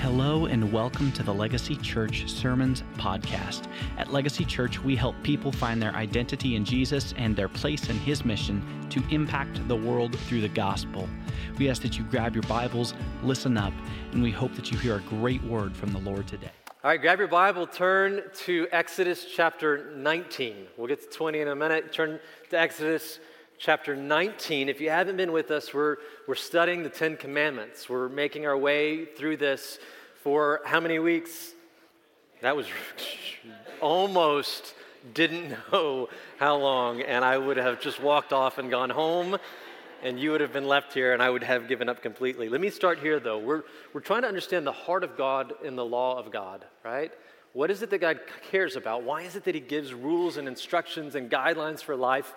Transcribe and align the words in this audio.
Hello 0.00 0.46
and 0.46 0.72
welcome 0.72 1.12
to 1.12 1.22
the 1.22 1.34
Legacy 1.34 1.76
Church 1.76 2.26
Sermons 2.26 2.82
Podcast. 2.96 3.66
At 3.98 4.10
Legacy 4.10 4.46
Church, 4.46 4.82
we 4.82 4.96
help 4.96 5.14
people 5.22 5.52
find 5.52 5.80
their 5.80 5.94
identity 5.94 6.56
in 6.56 6.64
Jesus 6.64 7.12
and 7.18 7.36
their 7.36 7.50
place 7.50 7.90
in 7.90 7.98
His 7.98 8.24
mission 8.24 8.62
to 8.88 9.02
impact 9.10 9.68
the 9.68 9.76
world 9.76 10.18
through 10.20 10.40
the 10.40 10.48
gospel. 10.48 11.06
We 11.58 11.68
ask 11.68 11.82
that 11.82 11.98
you 11.98 12.04
grab 12.04 12.34
your 12.34 12.44
Bibles, 12.44 12.94
listen 13.22 13.58
up, 13.58 13.74
and 14.12 14.22
we 14.22 14.30
hope 14.30 14.54
that 14.54 14.72
you 14.72 14.78
hear 14.78 14.96
a 14.96 15.00
great 15.00 15.44
word 15.44 15.76
from 15.76 15.92
the 15.92 15.98
Lord 15.98 16.26
today. 16.26 16.50
All 16.82 16.90
right, 16.90 16.98
grab 16.98 17.18
your 17.18 17.28
Bible, 17.28 17.66
turn 17.66 18.22
to 18.46 18.68
Exodus 18.72 19.26
chapter 19.30 19.92
19. 19.96 20.66
We'll 20.78 20.88
get 20.88 21.02
to 21.02 21.14
20 21.14 21.40
in 21.40 21.48
a 21.48 21.54
minute. 21.54 21.92
Turn 21.92 22.18
to 22.48 22.58
Exodus 22.58 23.20
chapter 23.60 23.94
19. 23.94 24.70
If 24.70 24.80
you 24.80 24.88
haven't 24.88 25.18
been 25.18 25.32
with 25.32 25.50
us, 25.50 25.74
we're, 25.74 25.98
we're 26.26 26.34
studying 26.34 26.82
the 26.82 26.88
Ten 26.88 27.18
Commandments. 27.18 27.90
We're 27.90 28.08
making 28.08 28.46
our 28.46 28.56
way 28.56 29.04
through 29.04 29.36
this 29.36 29.78
for 30.22 30.62
how 30.64 30.80
many 30.80 30.98
weeks? 30.98 31.52
That 32.40 32.56
was 32.56 32.66
almost 33.82 34.74
didn't 35.12 35.50
know 35.72 36.08
how 36.38 36.56
long, 36.56 37.02
and 37.02 37.22
I 37.22 37.36
would 37.36 37.58
have 37.58 37.82
just 37.82 38.02
walked 38.02 38.32
off 38.32 38.56
and 38.56 38.70
gone 38.70 38.88
home, 38.88 39.36
and 40.02 40.18
you 40.18 40.30
would 40.30 40.40
have 40.40 40.54
been 40.54 40.66
left 40.66 40.94
here, 40.94 41.12
and 41.12 41.22
I 41.22 41.28
would 41.28 41.42
have 41.42 41.68
given 41.68 41.90
up 41.90 42.02
completely. 42.02 42.48
Let 42.48 42.62
me 42.62 42.70
start 42.70 42.98
here, 42.98 43.20
though. 43.20 43.38
We're, 43.38 43.64
we're 43.92 44.00
trying 44.00 44.22
to 44.22 44.28
understand 44.28 44.66
the 44.66 44.72
heart 44.72 45.04
of 45.04 45.18
God 45.18 45.52
in 45.62 45.76
the 45.76 45.84
law 45.84 46.18
of 46.18 46.32
God, 46.32 46.64
right? 46.82 47.12
What 47.52 47.70
is 47.70 47.82
it 47.82 47.90
that 47.90 47.98
God 47.98 48.20
cares 48.50 48.76
about? 48.76 49.02
Why 49.02 49.22
is 49.22 49.36
it 49.36 49.44
that 49.44 49.54
He 49.54 49.60
gives 49.60 49.92
rules 49.92 50.38
and 50.38 50.48
instructions 50.48 51.14
and 51.14 51.30
guidelines 51.30 51.82
for 51.82 51.94
life? 51.94 52.32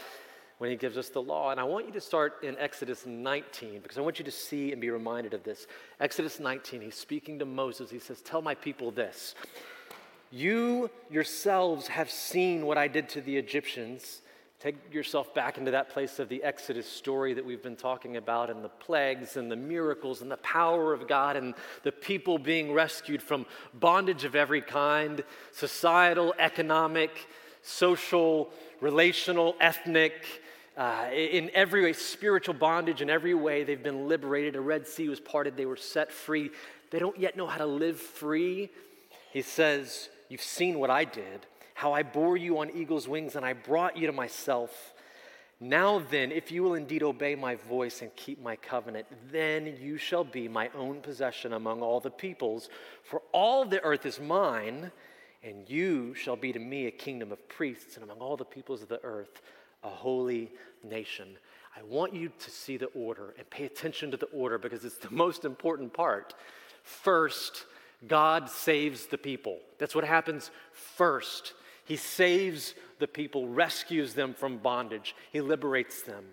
When 0.63 0.71
he 0.71 0.77
gives 0.77 0.97
us 0.97 1.09
the 1.09 1.21
law. 1.21 1.51
And 1.51 1.59
I 1.59 1.65
want 1.65 1.87
you 1.87 1.91
to 1.91 1.99
start 1.99 2.41
in 2.41 2.57
Exodus 2.57 3.05
19 3.05 3.81
because 3.81 3.97
I 3.97 4.01
want 4.01 4.17
you 4.17 4.23
to 4.23 4.31
see 4.31 4.71
and 4.71 4.79
be 4.79 4.91
reminded 4.91 5.33
of 5.33 5.43
this. 5.43 5.67
Exodus 5.99 6.39
19, 6.39 6.79
he's 6.79 6.95
speaking 6.95 7.37
to 7.39 7.45
Moses. 7.45 7.91
He 7.91 7.99
says, 7.99 8.21
Tell 8.21 8.41
my 8.41 8.55
people 8.55 8.89
this 8.89 9.35
You 10.31 10.89
yourselves 11.11 11.89
have 11.89 12.09
seen 12.09 12.65
what 12.65 12.77
I 12.77 12.87
did 12.87 13.09
to 13.09 13.19
the 13.19 13.35
Egyptians. 13.35 14.21
Take 14.61 14.93
yourself 14.93 15.33
back 15.35 15.57
into 15.57 15.71
that 15.71 15.89
place 15.89 16.17
of 16.17 16.29
the 16.29 16.41
Exodus 16.41 16.87
story 16.87 17.33
that 17.33 17.45
we've 17.45 17.61
been 17.61 17.75
talking 17.75 18.15
about, 18.15 18.49
and 18.49 18.63
the 18.63 18.69
plagues 18.69 19.35
and 19.35 19.51
the 19.51 19.57
miracles 19.57 20.21
and 20.21 20.31
the 20.31 20.37
power 20.37 20.93
of 20.93 21.09
God 21.09 21.35
and 21.35 21.55
the 21.83 21.91
people 21.91 22.37
being 22.37 22.71
rescued 22.71 23.21
from 23.21 23.45
bondage 23.73 24.23
of 24.23 24.33
every 24.33 24.61
kind 24.61 25.25
societal, 25.51 26.33
economic, 26.39 27.27
social, 27.63 28.49
relational, 28.79 29.57
ethnic, 29.59 30.13
uh, 30.75 31.05
in 31.13 31.51
every 31.53 31.83
way, 31.83 31.93
spiritual 31.93 32.55
bondage 32.55 33.01
in 33.01 33.09
every 33.09 33.33
way. 33.33 33.63
They've 33.63 33.81
been 33.81 34.07
liberated. 34.07 34.55
A 34.55 34.61
Red 34.61 34.87
Sea 34.87 35.07
was 35.07 35.19
parted. 35.19 35.55
They 35.55 35.65
were 35.65 35.77
set 35.77 36.11
free. 36.11 36.51
They 36.89 36.99
don't 36.99 37.17
yet 37.19 37.37
know 37.37 37.47
how 37.47 37.59
to 37.59 37.65
live 37.65 37.99
free. 37.99 38.69
He 39.31 39.41
says, 39.41 40.09
You've 40.29 40.41
seen 40.41 40.79
what 40.79 40.89
I 40.89 41.05
did, 41.05 41.45
how 41.75 41.93
I 41.93 42.01
bore 42.01 42.37
you 42.37 42.59
on 42.59 42.71
eagle's 42.71 43.07
wings, 43.07 43.35
and 43.35 43.45
I 43.45 43.53
brought 43.53 43.97
you 43.97 44.07
to 44.07 44.13
myself. 44.13 44.93
Now 45.59 45.99
then, 45.99 46.31
if 46.31 46.51
you 46.51 46.63
will 46.63 46.73
indeed 46.73 47.03
obey 47.03 47.35
my 47.35 47.55
voice 47.55 48.01
and 48.01 48.13
keep 48.15 48.41
my 48.41 48.55
covenant, 48.55 49.05
then 49.31 49.77
you 49.79 49.97
shall 49.97 50.23
be 50.23 50.47
my 50.47 50.69
own 50.75 51.01
possession 51.01 51.53
among 51.53 51.81
all 51.81 51.99
the 51.99 52.09
peoples. 52.09 52.69
For 53.03 53.21
all 53.31 53.63
the 53.63 53.81
earth 53.83 54.05
is 54.05 54.19
mine, 54.19 54.91
and 55.43 55.69
you 55.69 56.15
shall 56.15 56.35
be 56.35 56.51
to 56.51 56.59
me 56.59 56.87
a 56.87 56.91
kingdom 56.91 57.31
of 57.31 57.47
priests, 57.47 57.95
and 57.95 58.03
among 58.03 58.19
all 58.19 58.35
the 58.35 58.43
peoples 58.43 58.81
of 58.81 58.89
the 58.89 59.03
earth, 59.03 59.41
a 59.83 59.89
holy 59.89 60.51
nation. 60.83 61.27
I 61.75 61.83
want 61.83 62.13
you 62.13 62.31
to 62.39 62.51
see 62.51 62.77
the 62.77 62.87
order 62.87 63.33
and 63.37 63.49
pay 63.49 63.65
attention 63.65 64.11
to 64.11 64.17
the 64.17 64.27
order 64.27 64.57
because 64.57 64.85
it's 64.85 64.97
the 64.97 65.11
most 65.11 65.45
important 65.45 65.93
part. 65.93 66.33
First, 66.83 67.65
God 68.07 68.49
saves 68.49 69.07
the 69.07 69.17
people. 69.17 69.59
That's 69.79 69.95
what 69.95 70.03
happens 70.03 70.51
first. 70.71 71.53
He 71.85 71.95
saves 71.95 72.75
the 72.99 73.07
people, 73.07 73.47
rescues 73.47 74.13
them 74.13 74.33
from 74.33 74.57
bondage, 74.57 75.15
He 75.31 75.41
liberates 75.41 76.01
them. 76.03 76.25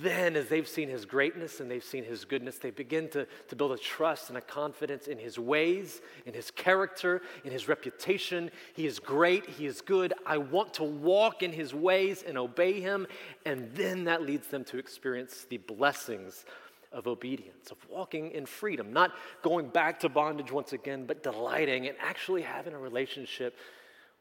Then, 0.00 0.36
as 0.36 0.48
they've 0.48 0.66
seen 0.66 0.88
his 0.88 1.04
greatness 1.04 1.58
and 1.58 1.68
they've 1.68 1.82
seen 1.82 2.04
his 2.04 2.24
goodness, 2.24 2.58
they 2.58 2.70
begin 2.70 3.08
to, 3.10 3.26
to 3.48 3.56
build 3.56 3.72
a 3.72 3.78
trust 3.78 4.28
and 4.28 4.38
a 4.38 4.40
confidence 4.40 5.08
in 5.08 5.18
his 5.18 5.40
ways, 5.40 6.00
in 6.24 6.34
his 6.34 6.52
character, 6.52 7.20
in 7.44 7.50
his 7.50 7.66
reputation. 7.66 8.52
He 8.74 8.86
is 8.86 9.00
great, 9.00 9.48
he 9.48 9.66
is 9.66 9.80
good. 9.80 10.14
I 10.24 10.38
want 10.38 10.74
to 10.74 10.84
walk 10.84 11.42
in 11.42 11.52
his 11.52 11.74
ways 11.74 12.22
and 12.24 12.38
obey 12.38 12.80
him. 12.80 13.08
And 13.44 13.74
then 13.74 14.04
that 14.04 14.22
leads 14.22 14.46
them 14.46 14.62
to 14.66 14.78
experience 14.78 15.46
the 15.48 15.58
blessings 15.58 16.44
of 16.92 17.08
obedience, 17.08 17.72
of 17.72 17.78
walking 17.88 18.30
in 18.30 18.46
freedom, 18.46 18.92
not 18.92 19.12
going 19.42 19.68
back 19.68 19.98
to 20.00 20.08
bondage 20.08 20.52
once 20.52 20.72
again, 20.72 21.06
but 21.06 21.24
delighting 21.24 21.88
and 21.88 21.96
actually 22.00 22.42
having 22.42 22.74
a 22.74 22.78
relationship 22.78 23.56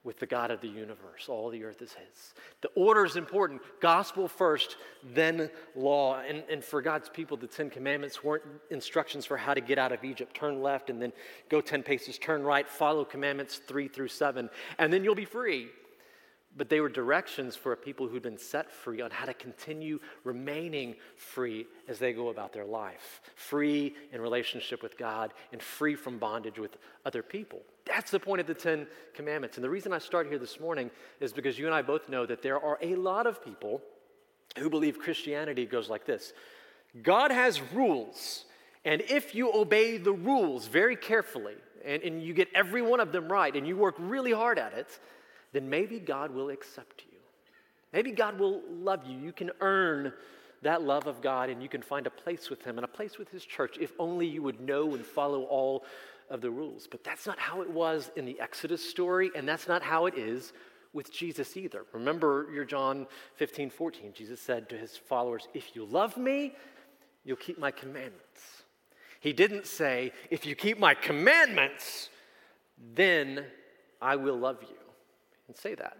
with 0.03 0.19
the 0.19 0.25
God 0.25 0.49
of 0.49 0.61
the 0.61 0.67
universe. 0.67 1.27
All 1.27 1.49
the 1.49 1.63
earth 1.63 1.81
is 1.81 1.93
His. 1.93 2.33
The 2.61 2.69
order 2.69 3.05
is 3.05 3.15
important 3.15 3.61
gospel 3.81 4.27
first, 4.27 4.77
then 5.03 5.49
law. 5.75 6.19
And, 6.19 6.43
and 6.49 6.63
for 6.63 6.81
God's 6.81 7.09
people, 7.09 7.37
the 7.37 7.47
Ten 7.47 7.69
Commandments 7.69 8.23
weren't 8.23 8.43
instructions 8.71 9.25
for 9.25 9.37
how 9.37 9.53
to 9.53 9.61
get 9.61 9.77
out 9.77 9.91
of 9.91 10.03
Egypt. 10.03 10.35
Turn 10.35 10.61
left 10.61 10.89
and 10.89 11.01
then 11.01 11.13
go 11.49 11.61
10 11.61 11.83
paces, 11.83 12.17
turn 12.17 12.43
right, 12.43 12.67
follow 12.67 13.05
commandments 13.05 13.61
three 13.67 13.87
through 13.87 14.07
seven, 14.07 14.49
and 14.79 14.91
then 14.91 15.03
you'll 15.03 15.15
be 15.15 15.25
free 15.25 15.69
but 16.57 16.69
they 16.69 16.81
were 16.81 16.89
directions 16.89 17.55
for 17.55 17.71
a 17.71 17.77
people 17.77 18.07
who'd 18.07 18.23
been 18.23 18.37
set 18.37 18.71
free 18.71 19.01
on 19.01 19.09
how 19.09 19.25
to 19.25 19.33
continue 19.33 19.99
remaining 20.23 20.95
free 21.15 21.65
as 21.87 21.97
they 21.97 22.11
go 22.13 22.29
about 22.29 22.51
their 22.51 22.65
life 22.65 23.21
free 23.35 23.95
in 24.11 24.21
relationship 24.21 24.83
with 24.83 24.97
God 24.97 25.33
and 25.51 25.61
free 25.61 25.95
from 25.95 26.17
bondage 26.17 26.59
with 26.59 26.77
other 27.05 27.23
people. 27.23 27.61
That's 27.85 28.11
the 28.11 28.19
point 28.19 28.41
of 28.41 28.47
the 28.47 28.53
Ten 28.53 28.87
Commandments. 29.13 29.57
And 29.57 29.63
the 29.63 29.69
reason 29.69 29.93
I 29.93 29.99
start 29.99 30.27
here 30.27 30.39
this 30.39 30.59
morning 30.59 30.91
is 31.19 31.33
because 31.33 31.57
you 31.57 31.65
and 31.65 31.75
I 31.75 31.81
both 31.81 32.09
know 32.09 32.25
that 32.25 32.41
there 32.41 32.59
are 32.59 32.77
a 32.81 32.95
lot 32.95 33.27
of 33.27 33.43
people 33.43 33.81
who 34.57 34.69
believe 34.69 34.99
Christianity 34.99 35.65
goes 35.65 35.89
like 35.89 36.05
this 36.05 36.33
God 37.01 37.31
has 37.31 37.61
rules, 37.73 38.45
and 38.83 39.01
if 39.01 39.33
you 39.33 39.51
obey 39.53 39.97
the 39.97 40.11
rules 40.11 40.67
very 40.67 40.97
carefully, 40.97 41.55
and, 41.85 42.03
and 42.03 42.21
you 42.21 42.33
get 42.33 42.49
every 42.53 42.81
one 42.81 42.99
of 42.99 43.11
them 43.11 43.31
right, 43.31 43.55
and 43.55 43.65
you 43.65 43.77
work 43.77 43.95
really 43.97 44.33
hard 44.33 44.59
at 44.59 44.73
it, 44.73 44.99
then 45.53 45.69
maybe 45.69 45.99
God 45.99 46.31
will 46.31 46.49
accept 46.49 47.03
you. 47.09 47.17
Maybe 47.93 48.11
God 48.11 48.39
will 48.39 48.61
love 48.69 49.05
you. 49.05 49.17
You 49.17 49.33
can 49.33 49.51
earn 49.59 50.13
that 50.61 50.83
love 50.83 51.07
of 51.07 51.21
God 51.21 51.49
and 51.49 51.61
you 51.61 51.69
can 51.69 51.81
find 51.81 52.07
a 52.07 52.11
place 52.11 52.49
with 52.49 52.63
Him 52.63 52.77
and 52.77 52.85
a 52.85 52.87
place 52.87 53.17
with 53.17 53.29
His 53.29 53.43
church 53.43 53.77
if 53.79 53.91
only 53.99 54.27
you 54.27 54.41
would 54.43 54.61
know 54.61 54.93
and 54.93 55.05
follow 55.05 55.43
all 55.43 55.83
of 56.29 56.41
the 56.41 56.49
rules. 56.49 56.87
But 56.89 57.03
that's 57.03 57.25
not 57.25 57.39
how 57.39 57.61
it 57.61 57.69
was 57.69 58.11
in 58.15 58.25
the 58.25 58.39
Exodus 58.39 58.87
story, 58.87 59.31
and 59.35 59.47
that's 59.47 59.67
not 59.67 59.81
how 59.81 60.05
it 60.05 60.17
is 60.17 60.53
with 60.93 61.11
Jesus 61.11 61.57
either. 61.57 61.85
Remember 61.93 62.47
your 62.53 62.65
John 62.65 63.07
15, 63.35 63.69
14. 63.69 64.13
Jesus 64.13 64.39
said 64.39 64.69
to 64.69 64.77
his 64.77 64.95
followers, 64.95 65.47
If 65.53 65.75
you 65.75 65.85
love 65.85 66.15
me, 66.15 66.53
you'll 67.25 67.37
keep 67.37 67.59
my 67.59 67.71
commandments. 67.71 68.63
He 69.19 69.33
didn't 69.33 69.67
say, 69.67 70.13
If 70.29 70.45
you 70.45 70.55
keep 70.55 70.79
my 70.79 70.93
commandments, 70.93 72.09
then 72.93 73.45
I 74.01 74.15
will 74.15 74.37
love 74.37 74.57
you 74.61 74.80
and 75.51 75.59
say 75.59 75.75
that. 75.75 75.97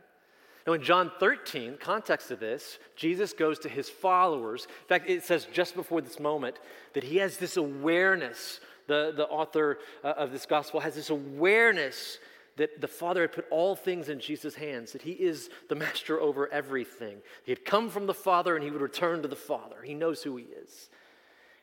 Now, 0.65 0.73
in 0.73 0.81
John 0.81 1.11
13, 1.19 1.77
context 1.77 2.31
of 2.31 2.39
this, 2.39 2.79
Jesus 2.95 3.33
goes 3.33 3.59
to 3.59 3.69
his 3.69 3.89
followers. 3.89 4.65
In 4.65 4.87
fact, 4.87 5.09
it 5.09 5.23
says 5.23 5.45
just 5.51 5.75
before 5.75 5.99
this 5.99 6.19
moment 6.19 6.57
that 6.93 7.03
he 7.03 7.17
has 7.17 7.37
this 7.37 7.57
awareness. 7.57 8.61
The, 8.87 9.13
the 9.15 9.27
author 9.27 9.79
uh, 10.03 10.13
of 10.17 10.31
this 10.31 10.45
gospel 10.45 10.79
has 10.79 10.95
this 10.95 11.09
awareness 11.09 12.19
that 12.55 12.79
the 12.79 12.87
Father 12.87 13.21
had 13.21 13.31
put 13.31 13.45
all 13.49 13.75
things 13.75 14.07
in 14.07 14.19
Jesus' 14.19 14.55
hands, 14.55 14.91
that 14.93 15.01
he 15.01 15.11
is 15.11 15.49
the 15.67 15.75
master 15.75 16.19
over 16.19 16.51
everything. 16.51 17.17
He 17.43 17.51
had 17.51 17.65
come 17.65 17.89
from 17.89 18.05
the 18.05 18.13
Father 18.13 18.55
and 18.55 18.63
he 18.63 18.71
would 18.71 18.81
return 18.81 19.21
to 19.21 19.27
the 19.27 19.35
Father. 19.35 19.81
He 19.83 19.93
knows 19.93 20.23
who 20.23 20.37
he 20.37 20.45
is. 20.45 20.89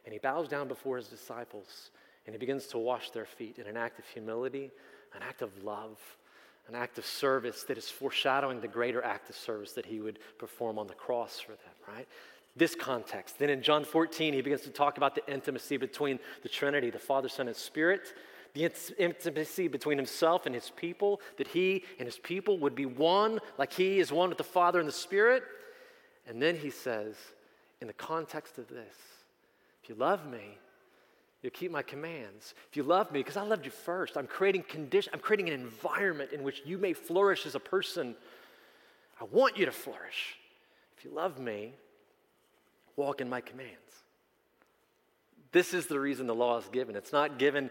And 0.04 0.12
he 0.12 0.18
bows 0.18 0.48
down 0.48 0.68
before 0.68 0.96
his 0.96 1.08
disciples 1.08 1.90
and 2.26 2.34
he 2.34 2.38
begins 2.38 2.66
to 2.68 2.78
wash 2.78 3.10
their 3.10 3.24
feet 3.24 3.58
in 3.58 3.66
an 3.66 3.76
act 3.76 3.98
of 3.98 4.06
humility, 4.06 4.70
an 5.14 5.22
act 5.22 5.40
of 5.40 5.64
love 5.64 5.98
an 6.68 6.74
act 6.74 6.98
of 6.98 7.06
service 7.06 7.64
that 7.64 7.78
is 7.78 7.88
foreshadowing 7.88 8.60
the 8.60 8.68
greater 8.68 9.02
act 9.02 9.30
of 9.30 9.36
service 9.36 9.72
that 9.72 9.86
he 9.86 10.00
would 10.00 10.18
perform 10.38 10.78
on 10.78 10.86
the 10.86 10.94
cross 10.94 11.40
for 11.40 11.52
them, 11.52 11.74
right? 11.88 12.06
This 12.56 12.74
context. 12.74 13.38
Then 13.38 13.50
in 13.50 13.62
John 13.62 13.84
14, 13.84 14.34
he 14.34 14.42
begins 14.42 14.62
to 14.62 14.70
talk 14.70 14.96
about 14.96 15.14
the 15.14 15.32
intimacy 15.32 15.76
between 15.78 16.18
the 16.42 16.48
Trinity, 16.48 16.90
the 16.90 16.98
Father, 16.98 17.28
Son, 17.28 17.48
and 17.48 17.56
Spirit, 17.56 18.12
the 18.54 18.70
intimacy 18.98 19.68
between 19.68 19.96
himself 19.96 20.46
and 20.46 20.54
his 20.54 20.70
people, 20.76 21.20
that 21.36 21.48
he 21.48 21.84
and 21.98 22.06
his 22.06 22.18
people 22.18 22.58
would 22.58 22.74
be 22.74 22.86
one, 22.86 23.38
like 23.56 23.72
he 23.72 23.98
is 23.98 24.12
one 24.12 24.28
with 24.28 24.38
the 24.38 24.44
Father 24.44 24.78
and 24.78 24.88
the 24.88 24.92
Spirit. 24.92 25.44
And 26.26 26.42
then 26.42 26.56
he 26.56 26.70
says, 26.70 27.14
in 27.80 27.86
the 27.86 27.92
context 27.92 28.58
of 28.58 28.68
this, 28.68 28.94
if 29.82 29.88
you 29.88 29.94
love 29.94 30.26
me, 30.26 30.58
You'll 31.42 31.52
keep 31.52 31.70
my 31.70 31.82
commands. 31.82 32.54
If 32.68 32.76
you 32.76 32.82
love 32.82 33.12
me, 33.12 33.20
because 33.20 33.36
I 33.36 33.42
loved 33.42 33.64
you 33.64 33.70
first, 33.70 34.16
I'm 34.16 34.26
creating 34.26 34.64
condition, 34.64 35.12
I'm 35.14 35.20
creating 35.20 35.48
an 35.48 35.54
environment 35.54 36.32
in 36.32 36.42
which 36.42 36.62
you 36.64 36.78
may 36.78 36.92
flourish 36.92 37.46
as 37.46 37.54
a 37.54 37.60
person. 37.60 38.16
I 39.20 39.24
want 39.24 39.56
you 39.56 39.66
to 39.66 39.72
flourish. 39.72 40.36
If 40.96 41.04
you 41.04 41.12
love 41.12 41.38
me, 41.38 41.74
walk 42.96 43.20
in 43.20 43.28
my 43.28 43.40
commands. 43.40 43.72
This 45.52 45.72
is 45.72 45.86
the 45.86 45.98
reason 45.98 46.26
the 46.26 46.34
law 46.34 46.58
is 46.58 46.68
given. 46.68 46.96
It's 46.96 47.12
not 47.12 47.38
given 47.38 47.70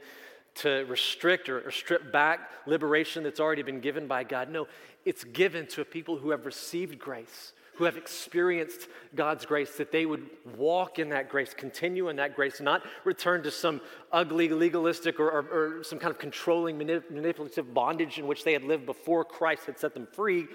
to 0.56 0.86
restrict 0.86 1.50
or, 1.50 1.68
or 1.68 1.72
strip 1.72 2.12
back 2.12 2.50
liberation 2.66 3.24
that's 3.24 3.40
already 3.40 3.62
been 3.62 3.80
given 3.80 4.08
by 4.08 4.24
God. 4.24 4.50
No, 4.50 4.68
it's 5.06 5.24
given 5.24 5.68
to 5.68 5.82
a 5.82 5.86
people 5.86 6.18
who 6.18 6.32
have 6.32 6.46
received 6.46 6.98
grace, 6.98 7.54
who 7.78 7.84
have 7.84 7.98
experienced 7.98 8.88
God's 9.16 9.46
grace, 9.46 9.78
that 9.78 9.92
they 9.92 10.06
would 10.06 10.28
walk 10.58 11.00
in 11.00 11.10
that 11.10 11.30
grace, 11.30 11.54
continue 11.54 12.10
in 12.10 12.16
that 12.16 12.36
grace, 12.36 12.60
not 12.60 12.84
return 13.04 13.44
to 13.44 13.52
some 13.52 13.82
ugly, 14.12 14.50
legalistic, 14.50 15.20
or, 15.20 15.30
or, 15.30 15.80
or 15.80 15.84
some 15.84 16.00
kind 16.00 16.12
of 16.12 16.18
controlling, 16.18 16.78
manip- 16.78 17.12
manipulative 17.12 17.74
bondage 17.74 18.18
in 18.18 18.28
which 18.28 18.44
they 18.44 18.54
had 18.54 18.64
lived 18.64 18.86
before 18.86 19.24
Christ 19.24 19.66
had 19.66 19.78
set 19.78 19.94
them 19.94 20.08
free, 20.12 20.48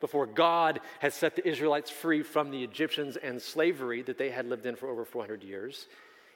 before 0.00 0.26
God 0.26 0.80
had 1.00 1.12
set 1.12 1.34
the 1.34 1.46
Israelites 1.46 1.90
free 1.90 2.22
from 2.22 2.50
the 2.50 2.62
Egyptians 2.62 3.16
and 3.16 3.42
slavery 3.42 4.02
that 4.02 4.18
they 4.18 4.30
had 4.30 4.46
lived 4.46 4.66
in 4.66 4.76
for 4.76 4.88
over 4.88 5.04
400 5.04 5.42
years. 5.42 5.88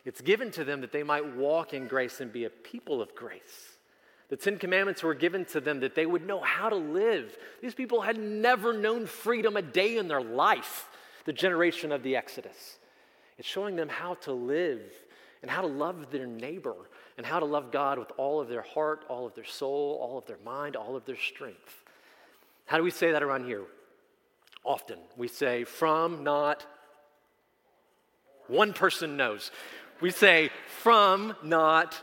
It's 0.04 0.20
given 0.20 0.50
to 0.52 0.64
them 0.64 0.80
that 0.80 0.92
they 0.92 1.04
might 1.04 1.36
walk 1.36 1.74
in 1.74 1.86
grace 1.86 2.20
and 2.20 2.32
be 2.32 2.44
a 2.44 2.50
people 2.50 3.00
of 3.00 3.14
grace. 3.14 3.71
The 4.32 4.38
Ten 4.38 4.56
Commandments 4.56 5.02
were 5.02 5.12
given 5.12 5.44
to 5.44 5.60
them 5.60 5.80
that 5.80 5.94
they 5.94 6.06
would 6.06 6.26
know 6.26 6.40
how 6.40 6.70
to 6.70 6.76
live. 6.76 7.36
These 7.60 7.74
people 7.74 8.00
had 8.00 8.16
never 8.16 8.72
known 8.72 9.04
freedom 9.04 9.58
a 9.58 9.62
day 9.62 9.98
in 9.98 10.08
their 10.08 10.22
life, 10.22 10.88
the 11.26 11.34
generation 11.34 11.92
of 11.92 12.02
the 12.02 12.16
Exodus. 12.16 12.78
It's 13.36 13.46
showing 13.46 13.76
them 13.76 13.90
how 13.90 14.14
to 14.22 14.32
live 14.32 14.80
and 15.42 15.50
how 15.50 15.60
to 15.60 15.66
love 15.66 16.06
their 16.10 16.24
neighbor 16.26 16.76
and 17.18 17.26
how 17.26 17.40
to 17.40 17.44
love 17.44 17.70
God 17.70 17.98
with 17.98 18.10
all 18.16 18.40
of 18.40 18.48
their 18.48 18.62
heart, 18.62 19.04
all 19.06 19.26
of 19.26 19.34
their 19.34 19.44
soul, 19.44 19.98
all 20.00 20.16
of 20.16 20.24
their 20.24 20.38
mind, 20.42 20.76
all 20.76 20.96
of 20.96 21.04
their 21.04 21.18
strength. 21.18 21.84
How 22.64 22.78
do 22.78 22.84
we 22.84 22.90
say 22.90 23.12
that 23.12 23.22
around 23.22 23.44
here? 23.44 23.64
Often 24.64 24.96
we 25.14 25.28
say, 25.28 25.64
from, 25.64 26.24
not, 26.24 26.64
one 28.46 28.72
person 28.72 29.18
knows. 29.18 29.50
We 30.00 30.10
say, 30.10 30.48
from, 30.80 31.36
not, 31.42 32.02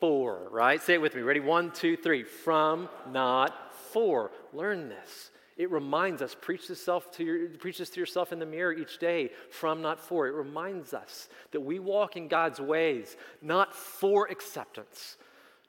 for, 0.00 0.48
right? 0.50 0.82
Say 0.82 0.94
it 0.94 1.02
with 1.02 1.14
me. 1.14 1.22
Ready? 1.22 1.40
One, 1.40 1.70
two, 1.70 1.96
three. 1.96 2.24
From, 2.24 2.88
not, 3.10 3.74
for. 3.92 4.32
Learn 4.52 4.88
this. 4.88 5.30
It 5.56 5.70
reminds 5.70 6.22
us, 6.22 6.34
preach 6.40 6.68
this, 6.68 6.82
to 6.86 7.22
your, 7.22 7.48
preach 7.50 7.76
this 7.78 7.90
to 7.90 8.00
yourself 8.00 8.32
in 8.32 8.38
the 8.38 8.46
mirror 8.46 8.72
each 8.72 8.98
day, 8.98 9.30
from, 9.50 9.82
not 9.82 10.00
for. 10.00 10.26
It 10.26 10.32
reminds 10.32 10.94
us 10.94 11.28
that 11.50 11.60
we 11.60 11.78
walk 11.78 12.16
in 12.16 12.28
God's 12.28 12.60
ways, 12.60 13.18
not 13.42 13.74
for 13.74 14.26
acceptance, 14.28 15.18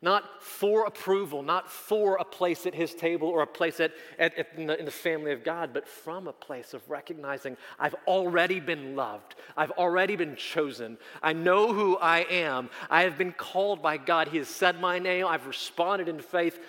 not 0.02 0.42
for 0.42 0.86
approval, 0.86 1.44
not 1.44 1.70
for 1.70 2.18
a 2.18 2.24
place 2.24 2.66
at 2.66 2.74
his 2.74 2.96
table 2.96 3.28
or 3.28 3.44
a 3.44 3.48
place 3.48 3.80
at, 3.80 3.92
at, 4.18 4.36
at 4.36 4.48
in, 4.58 4.66
the, 4.66 4.80
in, 4.80 4.86
the, 4.86 4.92
family 4.92 5.32
of 5.32 5.44
God, 5.44 5.72
but 5.74 5.88
from 5.88 6.28
a 6.28 6.34
place 6.34 6.74
of 6.74 6.90
recognizing 6.90 7.56
I've 7.78 7.94
already 8.08 8.60
been 8.60 8.96
loved. 8.96 9.36
I've 9.56 9.72
already 9.72 10.16
been 10.16 10.36
chosen. 10.36 10.98
I 11.22 11.34
know 11.34 11.72
who 11.72 11.98
I 11.98 12.22
am. 12.30 12.70
I 12.90 13.04
have 13.04 13.18
been 13.18 13.32
called 13.32 13.82
by 13.82 13.98
God. 13.98 14.30
He 14.30 14.38
has 14.38 14.48
said 14.48 14.82
my 14.82 14.98
name. 14.98 15.28
I've 15.28 15.46
responded 15.46 16.10
in 16.10 16.20
faith. 16.20 16.60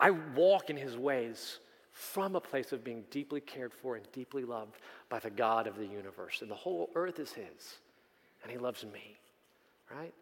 I 0.00 0.10
walk 0.10 0.70
in 0.70 0.76
his 0.76 0.96
ways 0.96 1.60
from 1.92 2.34
a 2.34 2.40
place 2.40 2.72
of 2.72 2.82
being 2.82 3.04
deeply 3.12 3.40
cared 3.40 3.72
for 3.72 3.94
and 3.94 4.04
deeply 4.12 4.44
loved 4.44 4.74
by 5.08 5.20
the 5.20 5.30
God 5.30 5.68
of 5.68 5.76
the 5.76 5.86
universe. 5.86 6.42
And 6.42 6.50
the 6.50 6.56
whole 6.56 6.90
earth 6.96 7.20
is 7.20 7.32
his, 7.32 7.76
and 8.42 8.50
he 8.50 8.58
loves 8.58 8.84
me, 8.84 9.16
right? 9.94 10.12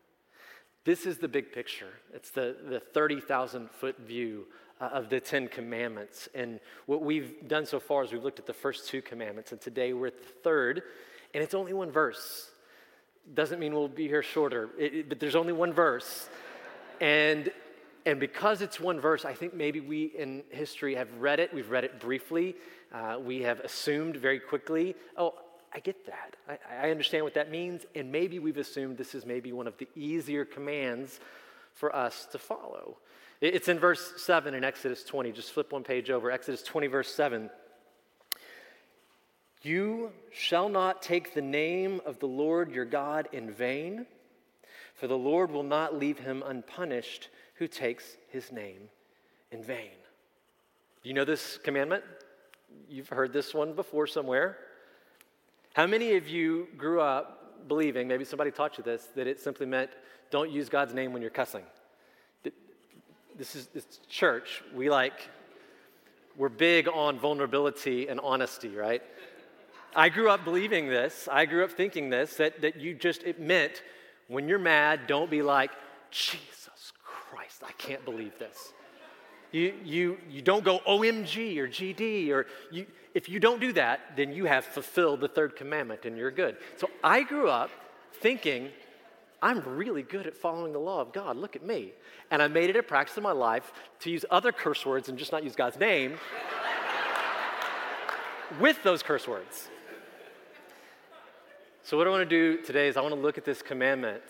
This 0.84 1.06
is 1.06 1.18
the 1.18 1.28
big 1.28 1.52
picture. 1.52 1.92
It's 2.12 2.30
the, 2.30 2.56
the 2.68 2.80
30,000 2.80 3.70
foot 3.70 4.00
view 4.00 4.46
uh, 4.80 4.86
of 4.86 5.10
the 5.10 5.20
Ten 5.20 5.46
Commandments. 5.46 6.28
And 6.34 6.58
what 6.86 7.02
we've 7.02 7.46
done 7.46 7.66
so 7.66 7.78
far 7.78 8.02
is 8.02 8.10
we've 8.10 8.22
looked 8.22 8.40
at 8.40 8.46
the 8.46 8.52
first 8.52 8.88
two 8.88 9.00
commandments, 9.00 9.52
and 9.52 9.60
today 9.60 9.92
we're 9.92 10.08
at 10.08 10.18
the 10.18 10.32
third, 10.42 10.82
and 11.34 11.42
it's 11.42 11.54
only 11.54 11.72
one 11.72 11.92
verse. 11.92 12.50
Doesn't 13.32 13.60
mean 13.60 13.72
we'll 13.72 13.86
be 13.86 14.08
here 14.08 14.24
shorter, 14.24 14.70
it, 14.76 14.94
it, 14.94 15.08
but 15.08 15.20
there's 15.20 15.36
only 15.36 15.52
one 15.52 15.72
verse. 15.72 16.28
And, 17.00 17.52
and 18.04 18.18
because 18.18 18.60
it's 18.60 18.80
one 18.80 18.98
verse, 18.98 19.24
I 19.24 19.34
think 19.34 19.54
maybe 19.54 19.78
we 19.78 20.06
in 20.18 20.42
history 20.48 20.96
have 20.96 21.08
read 21.20 21.38
it, 21.38 21.54
we've 21.54 21.70
read 21.70 21.84
it 21.84 22.00
briefly, 22.00 22.56
uh, 22.92 23.18
we 23.24 23.42
have 23.42 23.60
assumed 23.60 24.16
very 24.16 24.40
quickly, 24.40 24.96
oh, 25.16 25.34
I 25.74 25.80
get 25.80 26.06
that. 26.06 26.36
I, 26.48 26.86
I, 26.86 26.90
understand 26.90 27.24
what 27.24 27.34
that 27.34 27.50
means. 27.50 27.86
And 27.94 28.12
maybe 28.12 28.38
we've 28.38 28.58
assumed 28.58 28.98
this 28.98 29.14
is 29.14 29.24
maybe 29.24 29.52
one 29.52 29.66
of 29.66 29.78
the 29.78 29.88
easier 29.96 30.44
commands 30.44 31.18
for 31.72 31.94
us 31.94 32.26
to 32.32 32.38
follow. 32.38 32.98
It's 33.40 33.68
in 33.68 33.78
verse 33.78 34.14
7 34.18 34.54
in 34.54 34.64
Exodus 34.64 35.02
20. 35.04 35.32
Just 35.32 35.52
flip 35.52 35.72
one 35.72 35.82
page 35.82 36.10
over. 36.10 36.30
Exodus 36.30 36.62
20, 36.62 36.86
verse 36.88 37.12
7. 37.14 37.50
You 39.62 40.12
shall 40.32 40.68
not 40.68 41.02
take 41.02 41.34
the 41.34 41.42
name 41.42 42.00
of 42.04 42.18
the 42.18 42.26
Lord 42.26 42.70
your 42.70 42.84
God 42.84 43.28
in 43.32 43.50
vain, 43.50 44.06
for 44.94 45.06
the 45.06 45.18
Lord 45.18 45.50
will 45.50 45.62
not 45.62 45.96
leave 45.96 46.18
him 46.18 46.42
unpunished 46.44 47.28
who 47.54 47.66
takes 47.66 48.16
his 48.28 48.52
name 48.52 48.88
in 49.50 49.62
vain. 49.62 49.90
Do 51.02 51.08
you 51.08 51.14
know 51.14 51.24
this 51.24 51.58
commandment? 51.58 52.04
You've 52.88 53.08
heard 53.08 53.32
this 53.32 53.54
one 53.54 53.74
before 53.74 54.06
somewhere. 54.06 54.58
How 55.74 55.86
many 55.86 56.16
of 56.16 56.28
you 56.28 56.68
grew 56.76 57.00
up 57.00 57.68
believing, 57.68 58.08
maybe 58.08 58.24
somebody 58.24 58.50
taught 58.50 58.76
you 58.76 58.84
this, 58.84 59.08
that 59.14 59.26
it 59.26 59.40
simply 59.40 59.66
meant 59.66 59.90
don't 60.30 60.50
use 60.50 60.68
God's 60.68 60.92
name 60.92 61.12
when 61.12 61.22
you're 61.22 61.30
cussing? 61.30 61.64
This 63.36 63.54
is 63.54 63.68
church. 64.08 64.62
We 64.74 64.90
like, 64.90 65.14
we're 66.36 66.50
big 66.50 66.88
on 66.88 67.18
vulnerability 67.18 68.08
and 68.08 68.20
honesty, 68.20 68.74
right? 68.76 69.02
I 69.94 70.08
grew 70.08 70.28
up 70.30 70.44
believing 70.44 70.88
this. 70.88 71.28
I 71.30 71.46
grew 71.46 71.64
up 71.64 71.70
thinking 71.70 72.10
this, 72.10 72.36
that, 72.36 72.60
that 72.62 72.76
you 72.76 72.94
just, 72.94 73.22
it 73.22 73.40
meant 73.40 73.82
when 74.28 74.48
you're 74.48 74.58
mad, 74.58 75.06
don't 75.06 75.30
be 75.30 75.42
like, 75.42 75.70
Jesus 76.10 76.92
Christ, 77.02 77.62
I 77.66 77.72
can't 77.72 78.04
believe 78.04 78.38
this. 78.38 78.72
You, 79.50 79.74
you, 79.84 80.18
you 80.30 80.40
don't 80.40 80.64
go 80.64 80.80
OMG 80.86 81.58
or 81.58 81.68
GD, 81.68 82.30
or 82.30 82.46
you, 82.70 82.86
if 83.14 83.28
you 83.28 83.40
don't 83.40 83.60
do 83.60 83.72
that, 83.74 84.16
then 84.16 84.32
you 84.32 84.46
have 84.46 84.64
fulfilled 84.64 85.20
the 85.20 85.28
third 85.28 85.56
commandment 85.56 86.04
and 86.04 86.16
you're 86.16 86.30
good. 86.30 86.56
So 86.76 86.88
I 87.04 87.22
grew 87.22 87.48
up 87.48 87.70
thinking, 88.14 88.70
I'm 89.42 89.60
really 89.60 90.02
good 90.02 90.26
at 90.26 90.36
following 90.36 90.72
the 90.72 90.78
law 90.78 91.00
of 91.00 91.12
God. 91.12 91.36
Look 91.36 91.56
at 91.56 91.64
me. 91.64 91.92
And 92.30 92.40
I 92.40 92.48
made 92.48 92.70
it 92.70 92.76
a 92.76 92.82
practice 92.82 93.16
in 93.16 93.22
my 93.22 93.32
life 93.32 93.72
to 94.00 94.10
use 94.10 94.24
other 94.30 94.52
curse 94.52 94.86
words 94.86 95.08
and 95.08 95.18
just 95.18 95.32
not 95.32 95.42
use 95.44 95.56
God's 95.56 95.78
name 95.78 96.16
with 98.60 98.82
those 98.82 99.02
curse 99.02 99.26
words. 99.26 99.68
So, 101.82 101.96
what 101.96 102.06
I 102.06 102.10
want 102.10 102.28
to 102.28 102.56
do 102.56 102.62
today 102.62 102.86
is 102.86 102.96
I 102.96 103.00
want 103.00 103.14
to 103.14 103.20
look 103.20 103.36
at 103.36 103.44
this 103.44 103.60
commandment 103.60 104.22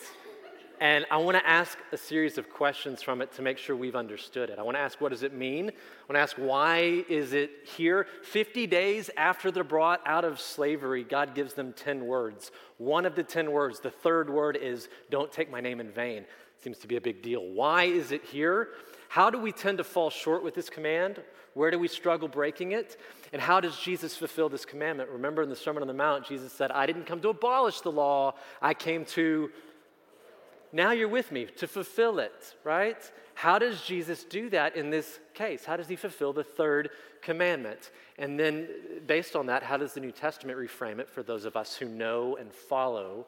and 0.82 1.06
I 1.12 1.16
want 1.18 1.36
to 1.36 1.48
ask 1.48 1.78
a 1.92 1.96
series 1.96 2.38
of 2.38 2.50
questions 2.50 3.02
from 3.02 3.22
it 3.22 3.32
to 3.34 3.42
make 3.42 3.56
sure 3.56 3.76
we've 3.76 3.94
understood 3.94 4.50
it. 4.50 4.58
I 4.58 4.62
want 4.62 4.76
to 4.76 4.80
ask, 4.80 5.00
what 5.00 5.10
does 5.10 5.22
it 5.22 5.32
mean? 5.32 5.68
I 5.68 6.12
want 6.12 6.14
to 6.14 6.18
ask, 6.18 6.34
why 6.34 7.04
is 7.08 7.34
it 7.34 7.52
here? 7.76 8.08
50 8.24 8.66
days 8.66 9.08
after 9.16 9.52
they're 9.52 9.62
brought 9.62 10.00
out 10.06 10.24
of 10.24 10.40
slavery, 10.40 11.04
God 11.04 11.36
gives 11.36 11.54
them 11.54 11.72
10 11.72 12.04
words. 12.04 12.50
One 12.78 13.06
of 13.06 13.14
the 13.14 13.22
10 13.22 13.52
words, 13.52 13.78
the 13.78 13.92
third 13.92 14.28
word 14.28 14.56
is, 14.56 14.88
don't 15.08 15.30
take 15.30 15.52
my 15.52 15.60
name 15.60 15.78
in 15.78 15.88
vain. 15.88 16.24
Seems 16.64 16.78
to 16.78 16.88
be 16.88 16.96
a 16.96 17.00
big 17.00 17.22
deal. 17.22 17.46
Why 17.46 17.84
is 17.84 18.10
it 18.10 18.24
here? 18.24 18.70
How 19.08 19.30
do 19.30 19.38
we 19.38 19.52
tend 19.52 19.78
to 19.78 19.84
fall 19.84 20.10
short 20.10 20.42
with 20.42 20.56
this 20.56 20.68
command? 20.68 21.22
Where 21.54 21.70
do 21.70 21.78
we 21.78 21.86
struggle 21.86 22.26
breaking 22.26 22.72
it? 22.72 22.98
And 23.32 23.40
how 23.40 23.60
does 23.60 23.78
Jesus 23.78 24.16
fulfill 24.16 24.48
this 24.48 24.64
commandment? 24.64 25.10
Remember 25.10 25.42
in 25.42 25.48
the 25.48 25.54
Sermon 25.54 25.84
on 25.84 25.86
the 25.86 25.94
Mount, 25.94 26.26
Jesus 26.26 26.52
said, 26.52 26.72
I 26.72 26.86
didn't 26.86 27.04
come 27.04 27.20
to 27.20 27.28
abolish 27.28 27.82
the 27.82 27.92
law, 27.92 28.34
I 28.60 28.74
came 28.74 29.04
to 29.04 29.48
now 30.72 30.92
you're 30.92 31.08
with 31.08 31.30
me 31.30 31.46
to 31.56 31.66
fulfill 31.66 32.18
it, 32.18 32.54
right? 32.64 32.98
How 33.34 33.58
does 33.58 33.82
Jesus 33.82 34.24
do 34.24 34.48
that 34.50 34.76
in 34.76 34.90
this 34.90 35.20
case? 35.34 35.64
How 35.64 35.76
does 35.76 35.88
he 35.88 35.96
fulfill 35.96 36.32
the 36.32 36.44
third 36.44 36.90
commandment? 37.20 37.90
And 38.18 38.38
then, 38.38 38.68
based 39.06 39.36
on 39.36 39.46
that, 39.46 39.62
how 39.62 39.76
does 39.76 39.94
the 39.94 40.00
New 40.00 40.12
Testament 40.12 40.58
reframe 40.58 40.98
it 40.98 41.10
for 41.10 41.22
those 41.22 41.44
of 41.44 41.56
us 41.56 41.76
who 41.76 41.86
know 41.86 42.36
and 42.36 42.52
follow 42.52 43.26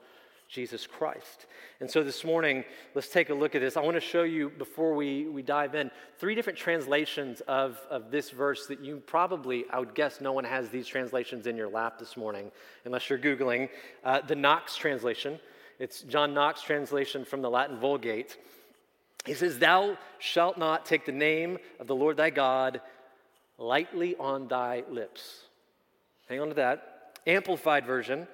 Jesus 0.48 0.86
Christ? 0.86 1.46
And 1.80 1.90
so 1.90 2.02
this 2.02 2.24
morning, 2.24 2.64
let's 2.94 3.08
take 3.08 3.28
a 3.28 3.34
look 3.34 3.54
at 3.54 3.60
this. 3.60 3.76
I 3.76 3.80
want 3.80 3.96
to 3.96 4.00
show 4.00 4.22
you, 4.22 4.50
before 4.50 4.94
we, 4.94 5.26
we 5.26 5.42
dive 5.42 5.74
in, 5.74 5.90
three 6.18 6.34
different 6.34 6.58
translations 6.58 7.40
of, 7.42 7.78
of 7.90 8.10
this 8.10 8.30
verse 8.30 8.66
that 8.66 8.80
you 8.80 9.02
probably, 9.06 9.64
I 9.70 9.80
would 9.80 9.94
guess, 9.94 10.20
no 10.20 10.32
one 10.32 10.44
has 10.44 10.70
these 10.70 10.86
translations 10.86 11.46
in 11.46 11.56
your 11.56 11.68
lap 11.68 11.98
this 11.98 12.16
morning, 12.16 12.50
unless 12.84 13.10
you're 13.10 13.18
Googling. 13.18 13.68
Uh, 14.02 14.20
the 14.20 14.36
Knox 14.36 14.76
translation 14.76 15.38
it's 15.78 16.02
John 16.02 16.34
Knox 16.34 16.62
translation 16.62 17.24
from 17.24 17.42
the 17.42 17.50
Latin 17.50 17.78
Vulgate. 17.78 18.36
He 19.24 19.34
says, 19.34 19.58
Thou 19.58 19.96
shalt 20.18 20.58
not 20.58 20.86
take 20.86 21.06
the 21.06 21.12
name 21.12 21.58
of 21.80 21.86
the 21.86 21.94
Lord 21.94 22.16
thy 22.16 22.30
God 22.30 22.80
lightly 23.58 24.16
on 24.16 24.48
thy 24.48 24.84
lips. 24.90 25.42
Hang 26.28 26.40
on 26.40 26.48
to 26.48 26.54
that. 26.54 27.18
Amplified 27.26 27.86
version 27.86 28.26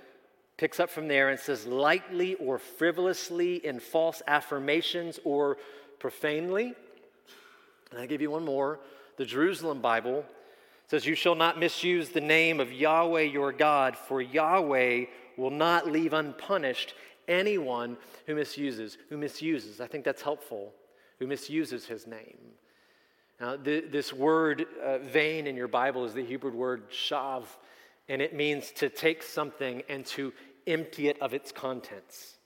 picks 0.56 0.78
up 0.78 0.90
from 0.90 1.08
there 1.08 1.30
and 1.30 1.40
says, 1.40 1.66
lightly 1.66 2.34
or 2.34 2.58
frivolously 2.58 3.64
in 3.64 3.80
false 3.80 4.20
affirmations 4.26 5.18
or 5.24 5.56
profanely. 5.98 6.74
And 7.90 8.00
I 8.00 8.06
give 8.06 8.20
you 8.20 8.30
one 8.30 8.44
more. 8.44 8.78
The 9.16 9.24
Jerusalem 9.24 9.80
Bible 9.80 10.24
says, 10.88 11.06
You 11.06 11.14
shall 11.14 11.34
not 11.34 11.58
misuse 11.58 12.10
the 12.10 12.20
name 12.20 12.60
of 12.60 12.72
Yahweh 12.72 13.22
your 13.22 13.52
God, 13.52 13.96
for 13.96 14.20
Yahweh 14.20 15.06
will 15.38 15.50
not 15.50 15.90
leave 15.90 16.12
unpunished 16.12 16.94
anyone 17.30 17.96
who 18.26 18.34
misuses, 18.34 18.98
who 19.08 19.16
misuses. 19.16 19.80
I 19.80 19.86
think 19.86 20.04
that's 20.04 20.22
helpful. 20.22 20.74
who 21.18 21.26
misuses 21.26 21.84
his 21.84 22.06
name. 22.06 22.38
Now, 23.40 23.56
th- 23.56 23.90
this 23.90 24.12
word 24.12 24.66
uh, 24.82 24.98
vain 24.98 25.46
in 25.46 25.54
your 25.54 25.68
Bible 25.68 26.04
is 26.06 26.14
the 26.14 26.24
Hebrew 26.24 26.50
word 26.50 26.90
shav, 26.90 27.44
and 28.08 28.20
it 28.20 28.34
means 28.34 28.70
to 28.72 28.88
take 28.88 29.22
something 29.22 29.82
and 29.88 30.04
to 30.06 30.32
empty 30.66 31.08
it 31.08 31.20
of 31.20 31.34
its 31.34 31.52
contents. 31.52 32.38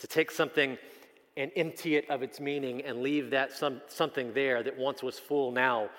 To 0.00 0.06
take 0.06 0.30
something 0.30 0.78
and 1.36 1.50
empty 1.56 1.96
it 1.96 2.08
of 2.10 2.22
its 2.22 2.40
meaning 2.40 2.82
and 2.82 3.02
leave 3.02 3.30
that 3.30 3.52
some, 3.52 3.80
something 3.88 4.32
there 4.34 4.62
that 4.62 4.76
once 4.78 5.02
was 5.02 5.18
full 5.18 5.52
now 5.52 5.90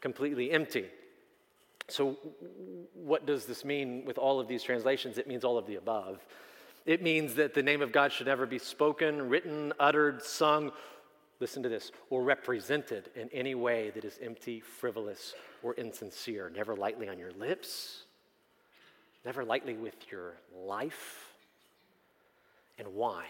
completely 0.00 0.50
empty. 0.50 0.86
So, 1.88 2.16
what 2.94 3.26
does 3.26 3.46
this 3.46 3.64
mean 3.64 4.04
with 4.04 4.18
all 4.18 4.40
of 4.40 4.46
these 4.46 4.62
translations? 4.62 5.18
It 5.18 5.26
means 5.26 5.42
all 5.44 5.56
of 5.56 5.66
the 5.66 5.76
above. 5.76 6.24
It 6.88 7.02
means 7.02 7.34
that 7.34 7.52
the 7.52 7.62
name 7.62 7.82
of 7.82 7.92
God 7.92 8.12
should 8.12 8.28
never 8.28 8.46
be 8.46 8.58
spoken, 8.58 9.28
written, 9.28 9.74
uttered, 9.78 10.22
sung, 10.22 10.72
listen 11.38 11.62
to 11.62 11.68
this, 11.68 11.92
or 12.08 12.22
represented 12.22 13.10
in 13.14 13.28
any 13.28 13.54
way 13.54 13.90
that 13.90 14.06
is 14.06 14.18
empty, 14.22 14.60
frivolous, 14.60 15.34
or 15.62 15.74
insincere. 15.74 16.48
Never 16.48 16.74
lightly 16.74 17.06
on 17.06 17.18
your 17.18 17.32
lips, 17.32 18.04
never 19.22 19.44
lightly 19.44 19.74
with 19.74 20.10
your 20.10 20.38
life. 20.64 21.34
And 22.78 22.94
why? 22.94 23.26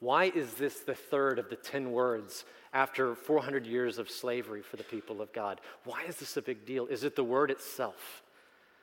Why 0.00 0.32
is 0.34 0.54
this 0.54 0.80
the 0.80 0.94
third 0.94 1.38
of 1.38 1.50
the 1.50 1.56
10 1.56 1.92
words 1.92 2.46
after 2.72 3.14
400 3.14 3.66
years 3.66 3.98
of 3.98 4.10
slavery 4.10 4.62
for 4.62 4.78
the 4.78 4.84
people 4.84 5.20
of 5.20 5.30
God? 5.34 5.60
Why 5.84 6.04
is 6.04 6.16
this 6.16 6.38
a 6.38 6.42
big 6.42 6.64
deal? 6.64 6.86
Is 6.86 7.04
it 7.04 7.16
the 7.16 7.22
word 7.22 7.50
itself? 7.50 8.21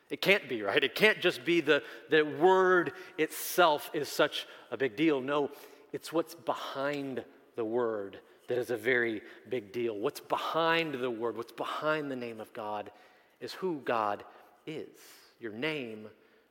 It 0.10 0.22
can't 0.22 0.50
be, 0.50 0.64
right? 0.64 0.84
It 0.84 0.96
can't 0.96 1.22
just 1.22 1.46
be 1.46 1.62
the, 1.62 1.84
the 2.10 2.24
word 2.24 2.94
itself 3.18 3.92
is 3.94 4.10
such 4.10 4.48
a 4.72 4.78
big 4.78 4.96
deal. 4.96 5.22
No, 5.22 5.52
it's 5.94 6.12
what's 6.12 6.34
behind 6.34 7.24
the 7.56 7.66
word 7.66 8.20
that 8.48 8.58
is 8.58 8.72
a 8.72 8.78
very 8.78 9.22
big 9.50 9.72
deal. 9.72 9.96
What's 9.96 10.20
behind 10.20 10.96
the 10.96 11.12
word, 11.12 11.38
what's 11.38 11.52
behind 11.52 12.10
the 12.10 12.16
name 12.16 12.40
of 12.40 12.52
God 12.54 12.92
is 13.40 13.54
who 13.54 13.82
God 13.86 14.24
is. 14.66 14.88
Your 15.40 15.52
name 15.52 16.08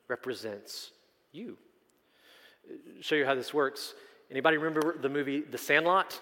represents 0.07 0.91
you. 1.33 1.57
Show 3.01 3.15
you 3.15 3.25
how 3.25 3.35
this 3.35 3.53
works. 3.53 3.93
Anybody 4.31 4.57
remember 4.57 4.97
the 4.97 5.09
movie 5.09 5.41
The 5.41 5.57
Sandlot? 5.57 6.17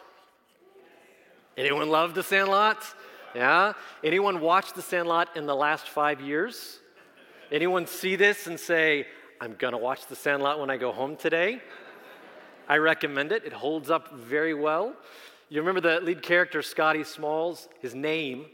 Anyone 1.56 1.89
love 1.89 2.15
The 2.15 2.24
Sandlot? 2.24 2.77
Yeah? 3.36 3.74
Anyone 4.03 4.39
watch 4.39 4.74
The 4.74 4.82
Sandlot 4.82 5.36
in 5.36 5.46
the 5.46 5.56
last 5.56 5.88
five 5.88 6.22
years? 6.22 6.79
Anyone 7.49 7.87
see 7.87 8.17
this 8.17 8.47
and 8.47 8.59
say, 8.59 9.07
I'm 9.39 9.55
gonna 9.57 9.77
watch 9.77 10.05
The 10.07 10.17
Sandlot 10.17 10.59
when 10.59 10.69
I 10.69 10.75
go 10.75 10.91
home 10.91 11.15
today? 11.15 11.61
I 12.67 12.75
recommend 12.77 13.31
it. 13.31 13.45
It 13.45 13.53
holds 13.53 13.89
up 13.89 14.13
very 14.13 14.53
well. 14.53 14.93
You 15.47 15.61
remember 15.61 15.79
the 15.79 16.01
lead 16.03 16.21
character, 16.21 16.61
Scotty 16.61 17.05
Smalls? 17.05 17.69
His 17.79 17.95
name, 17.95 18.47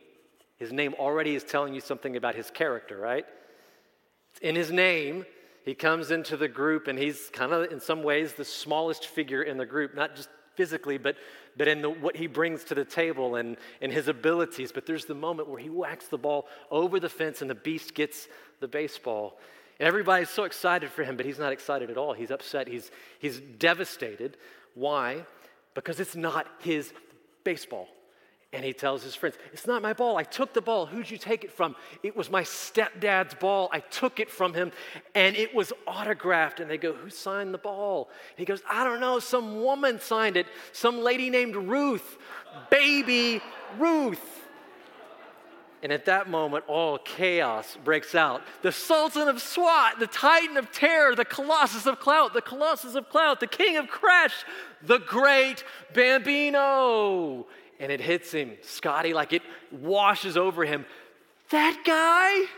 his 0.58 0.72
name 0.72 0.94
already 1.00 1.34
is 1.34 1.44
telling 1.44 1.74
you 1.74 1.82
something 1.82 2.16
about 2.16 2.36
his 2.36 2.52
character, 2.52 3.00
right? 3.00 3.26
In 4.44 4.56
his 4.56 4.72
name, 4.72 5.26
he 5.66 5.74
comes 5.74 6.12
into 6.12 6.38
the 6.38 6.48
group 6.48 6.88
and 6.88 7.00
he's 7.00 7.32
kind 7.34 7.52
of, 7.52 7.72
in 7.72 7.80
some 7.80 8.04
ways, 8.04 8.34
the 8.34 8.46
smallest 8.46 9.08
figure 9.08 9.42
in 9.42 9.58
the 9.58 9.66
group, 9.66 9.96
not 9.96 10.16
just 10.16 10.30
physically, 10.56 11.00
but, 11.00 11.16
but 11.58 11.68
in 11.68 11.82
the, 11.82 11.90
what 11.90 12.16
he 12.16 12.28
brings 12.28 12.64
to 12.66 12.76
the 12.76 12.86
table 12.86 13.36
and, 13.36 13.58
and 13.82 13.92
his 13.92 14.08
abilities. 14.08 14.72
But 14.72 14.86
there's 14.86 15.06
the 15.06 15.16
moment 15.16 15.50
where 15.50 15.60
he 15.60 15.70
whacks 15.70 16.08
the 16.08 16.18
ball 16.18 16.48
over 16.72 17.00
the 17.00 17.10
fence 17.10 17.42
and 17.42 17.50
the 17.50 17.56
beast 17.56 17.94
gets 17.94 18.28
the 18.60 18.68
baseball. 18.68 19.40
And 19.80 19.88
everybody's 19.88 20.30
so 20.30 20.44
excited 20.44 20.92
for 20.92 21.04
him, 21.04 21.18
but 21.18 21.26
he's 21.26 21.40
not 21.40 21.52
excited 21.52 21.90
at 21.90 21.98
all. 21.98 22.14
He's 22.14 22.32
upset, 22.32 22.68
he's, 22.68 22.92
he's 23.20 23.40
devastated. 23.40 24.38
Why? 24.76 25.26
because 25.74 26.00
it's 26.00 26.16
not 26.16 26.48
his 26.60 26.94
baseball. 27.44 27.88
And 28.54 28.64
he 28.64 28.72
tells 28.72 29.02
his 29.02 29.16
friends, 29.16 29.36
It's 29.52 29.66
not 29.66 29.82
my 29.82 29.94
ball. 29.94 30.16
I 30.16 30.24
took 30.24 30.54
the 30.54 30.62
ball. 30.62 30.86
Who'd 30.86 31.10
you 31.10 31.18
take 31.18 31.44
it 31.44 31.52
from? 31.52 31.76
It 32.04 32.16
was 32.16 32.30
my 32.30 32.44
stepdad's 32.44 33.34
ball. 33.34 33.68
I 33.72 33.80
took 33.80 34.20
it 34.20 34.30
from 34.30 34.54
him 34.54 34.72
and 35.16 35.36
it 35.36 35.56
was 35.56 35.74
autographed. 35.88 36.60
And 36.60 36.70
they 36.70 36.78
go, 36.78 36.94
Who 36.94 37.10
signed 37.10 37.52
the 37.52 37.58
ball? 37.58 38.10
And 38.30 38.38
he 38.38 38.46
goes, 38.46 38.62
I 38.70 38.84
don't 38.84 39.00
know. 39.00 39.18
Some 39.18 39.62
woman 39.62 40.00
signed 40.00 40.38
it. 40.38 40.46
Some 40.72 41.02
lady 41.02 41.32
named 41.32 41.56
Ruth. 41.56 42.18
Baby 42.70 43.42
Ruth. 43.80 44.42
And 45.82 45.92
at 45.92 46.06
that 46.06 46.30
moment, 46.30 46.64
all 46.68 46.98
chaos 46.98 47.78
breaks 47.84 48.16
out. 48.16 48.42
The 48.62 48.72
Sultan 48.72 49.28
of 49.28 49.42
Swat, 49.42 50.00
the 50.00 50.08
Titan 50.08 50.56
of 50.56 50.72
Terror, 50.72 51.14
the 51.14 51.26
Colossus 51.26 51.86
of 51.86 52.00
Clout, 52.00 52.34
the 52.34 52.42
Colossus 52.42 52.96
of 52.96 53.10
Clout, 53.10 53.42
the 53.42 53.48
King 53.48 53.76
of 53.76 53.90
Crash, 53.90 54.46
the 54.82 55.00
Great 55.00 55.66
Bambino. 55.94 57.48
And 57.84 57.92
it 57.92 58.00
hits 58.00 58.32
him, 58.32 58.54
Scotty, 58.62 59.14
like 59.14 59.34
it 59.34 59.42
washes 59.70 60.38
over 60.38 60.64
him. 60.64 60.86
That 61.50 61.84
guy? 61.86 62.50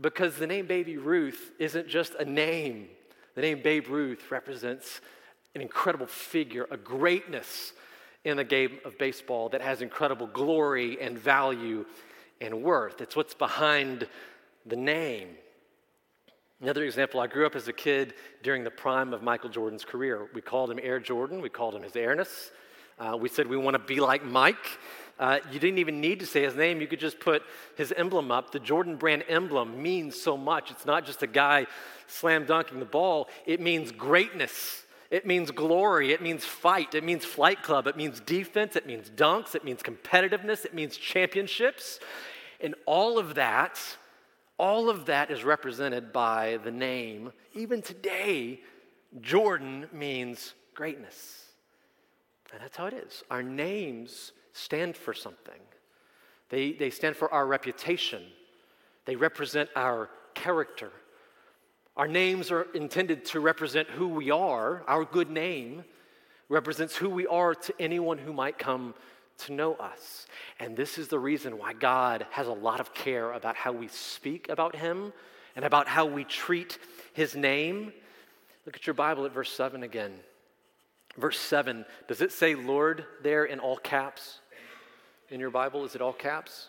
Because 0.00 0.36
the 0.36 0.46
name 0.46 0.68
Baby 0.68 0.98
Ruth 0.98 1.50
isn't 1.58 1.88
just 1.88 2.14
a 2.14 2.24
name, 2.24 2.86
the 3.34 3.40
name 3.40 3.60
Babe 3.60 3.88
Ruth 3.88 4.30
represents 4.30 5.00
an 5.56 5.62
incredible 5.62 6.06
figure, 6.06 6.68
a 6.70 6.76
greatness 6.76 7.72
in 8.24 8.36
the 8.36 8.44
game 8.44 8.78
of 8.84 8.96
baseball 8.98 9.48
that 9.48 9.62
has 9.62 9.82
incredible 9.82 10.28
glory 10.28 11.00
and 11.00 11.18
value 11.18 11.84
and 12.40 12.62
worth. 12.62 13.00
It's 13.00 13.16
what's 13.16 13.34
behind 13.34 14.06
the 14.64 14.76
name. 14.76 15.30
Another 16.60 16.84
example, 16.84 17.18
I 17.18 17.26
grew 17.26 17.46
up 17.46 17.56
as 17.56 17.66
a 17.66 17.72
kid 17.72 18.14
during 18.44 18.62
the 18.62 18.70
prime 18.70 19.12
of 19.12 19.24
Michael 19.24 19.50
Jordan's 19.50 19.84
career. 19.84 20.28
We 20.34 20.40
called 20.40 20.70
him 20.70 20.78
Air 20.80 21.00
Jordan, 21.00 21.42
we 21.42 21.48
called 21.48 21.74
him 21.74 21.82
his 21.82 21.96
airness. 21.96 22.52
Uh, 23.00 23.16
we 23.16 23.30
said 23.30 23.46
we 23.46 23.56
want 23.56 23.74
to 23.74 23.78
be 23.78 23.98
like 23.98 24.22
Mike. 24.22 24.78
Uh, 25.18 25.38
you 25.50 25.58
didn't 25.58 25.78
even 25.78 26.00
need 26.00 26.20
to 26.20 26.26
say 26.26 26.42
his 26.42 26.54
name, 26.54 26.80
you 26.80 26.86
could 26.86 27.00
just 27.00 27.18
put 27.18 27.42
his 27.76 27.92
emblem 27.92 28.30
up. 28.30 28.52
The 28.52 28.60
Jordan 28.60 28.96
brand 28.96 29.24
emblem 29.26 29.82
means 29.82 30.20
so 30.20 30.36
much. 30.36 30.70
It's 30.70 30.84
not 30.84 31.06
just 31.06 31.22
a 31.22 31.26
guy 31.26 31.66
slam 32.06 32.44
dunking 32.44 32.78
the 32.78 32.84
ball, 32.84 33.28
it 33.46 33.58
means 33.58 33.90
greatness. 33.90 34.84
It 35.10 35.26
means 35.26 35.50
glory. 35.50 36.12
It 36.12 36.22
means 36.22 36.44
fight. 36.44 36.94
It 36.94 37.02
means 37.02 37.24
flight 37.24 37.64
club. 37.64 37.88
It 37.88 37.96
means 37.96 38.20
defense. 38.20 38.76
It 38.76 38.86
means 38.86 39.10
dunks. 39.10 39.56
It 39.56 39.64
means 39.64 39.82
competitiveness. 39.82 40.64
It 40.64 40.72
means 40.72 40.96
championships. 40.96 41.98
And 42.60 42.76
all 42.86 43.18
of 43.18 43.34
that, 43.34 43.80
all 44.56 44.88
of 44.88 45.06
that 45.06 45.32
is 45.32 45.42
represented 45.42 46.12
by 46.12 46.60
the 46.62 46.70
name. 46.70 47.32
Even 47.54 47.82
today, 47.82 48.60
Jordan 49.20 49.88
means 49.92 50.54
greatness. 50.74 51.39
And 52.52 52.60
that's 52.60 52.76
how 52.76 52.86
it 52.86 52.94
is. 52.94 53.22
Our 53.30 53.42
names 53.42 54.32
stand 54.52 54.96
for 54.96 55.14
something, 55.14 55.60
they, 56.48 56.72
they 56.72 56.90
stand 56.90 57.16
for 57.16 57.32
our 57.32 57.46
reputation, 57.46 58.22
they 59.04 59.16
represent 59.16 59.70
our 59.76 60.10
character. 60.34 60.90
Our 61.96 62.08
names 62.08 62.50
are 62.50 62.62
intended 62.72 63.26
to 63.26 63.40
represent 63.40 63.88
who 63.88 64.08
we 64.08 64.30
are. 64.30 64.82
Our 64.86 65.04
good 65.04 65.28
name 65.28 65.84
represents 66.48 66.96
who 66.96 67.10
we 67.10 67.26
are 67.26 67.54
to 67.54 67.74
anyone 67.78 68.16
who 68.16 68.32
might 68.32 68.58
come 68.58 68.94
to 69.38 69.52
know 69.52 69.74
us. 69.74 70.26
And 70.58 70.76
this 70.76 70.98
is 70.98 71.08
the 71.08 71.18
reason 71.18 71.58
why 71.58 71.72
God 71.72 72.26
has 72.30 72.46
a 72.46 72.52
lot 72.52 72.80
of 72.80 72.94
care 72.94 73.32
about 73.32 73.56
how 73.56 73.72
we 73.72 73.88
speak 73.88 74.48
about 74.48 74.76
Him 74.76 75.12
and 75.56 75.64
about 75.64 75.88
how 75.88 76.06
we 76.06 76.24
treat 76.24 76.78
His 77.12 77.34
name. 77.34 77.92
Look 78.66 78.76
at 78.76 78.86
your 78.86 78.94
Bible 78.94 79.26
at 79.26 79.32
verse 79.32 79.52
7 79.52 79.82
again. 79.82 80.12
Verse 81.16 81.38
7, 81.38 81.84
does 82.08 82.20
it 82.20 82.32
say 82.32 82.54
Lord 82.54 83.04
there 83.22 83.44
in 83.44 83.58
all 83.58 83.76
caps 83.76 84.38
in 85.28 85.40
your 85.40 85.50
Bible? 85.50 85.84
Is 85.84 85.94
it 85.94 86.00
all 86.00 86.12
caps? 86.12 86.68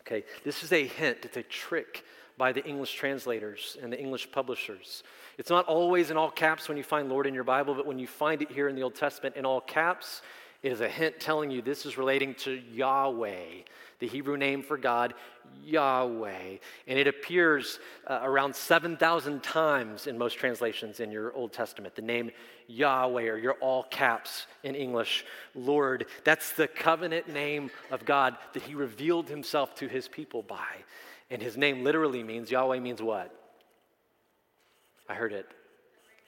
Okay, 0.00 0.24
this 0.44 0.62
is 0.62 0.72
a 0.72 0.86
hint, 0.86 1.18
it's 1.22 1.36
a 1.36 1.42
trick 1.42 2.04
by 2.36 2.52
the 2.52 2.64
English 2.64 2.94
translators 2.94 3.76
and 3.82 3.92
the 3.92 3.98
English 3.98 4.30
publishers. 4.32 5.02
It's 5.38 5.50
not 5.50 5.66
always 5.66 6.10
in 6.10 6.16
all 6.16 6.30
caps 6.30 6.68
when 6.68 6.76
you 6.76 6.84
find 6.84 7.08
Lord 7.08 7.26
in 7.26 7.34
your 7.34 7.44
Bible, 7.44 7.74
but 7.74 7.86
when 7.86 7.98
you 7.98 8.06
find 8.06 8.42
it 8.42 8.50
here 8.50 8.68
in 8.68 8.76
the 8.76 8.82
Old 8.82 8.94
Testament 8.94 9.36
in 9.36 9.46
all 9.46 9.60
caps, 9.60 10.20
it 10.64 10.72
is 10.72 10.80
a 10.80 10.88
hint 10.88 11.20
telling 11.20 11.50
you 11.50 11.60
this 11.60 11.84
is 11.84 11.98
relating 11.98 12.34
to 12.36 12.52
Yahweh, 12.52 13.64
the 13.98 14.08
Hebrew 14.08 14.38
name 14.38 14.62
for 14.62 14.78
God, 14.78 15.12
Yahweh. 15.62 16.56
And 16.86 16.98
it 16.98 17.06
appears 17.06 17.78
uh, 18.06 18.20
around 18.22 18.56
7,000 18.56 19.42
times 19.42 20.06
in 20.06 20.16
most 20.16 20.38
translations 20.38 21.00
in 21.00 21.10
your 21.10 21.34
Old 21.34 21.52
Testament. 21.52 21.94
The 21.94 22.00
name 22.00 22.30
Yahweh, 22.66 23.24
or 23.24 23.36
your 23.36 23.52
all 23.60 23.82
caps 23.82 24.46
in 24.62 24.74
English, 24.74 25.26
Lord. 25.54 26.06
That's 26.24 26.52
the 26.52 26.66
covenant 26.66 27.28
name 27.28 27.70
of 27.90 28.06
God 28.06 28.38
that 28.54 28.62
He 28.62 28.74
revealed 28.74 29.28
Himself 29.28 29.74
to 29.76 29.86
His 29.86 30.08
people 30.08 30.40
by. 30.40 30.76
And 31.28 31.42
His 31.42 31.58
name 31.58 31.84
literally 31.84 32.22
means, 32.22 32.50
Yahweh 32.50 32.80
means 32.80 33.02
what? 33.02 33.38
I 35.10 35.14
heard 35.14 35.34
it. 35.34 35.46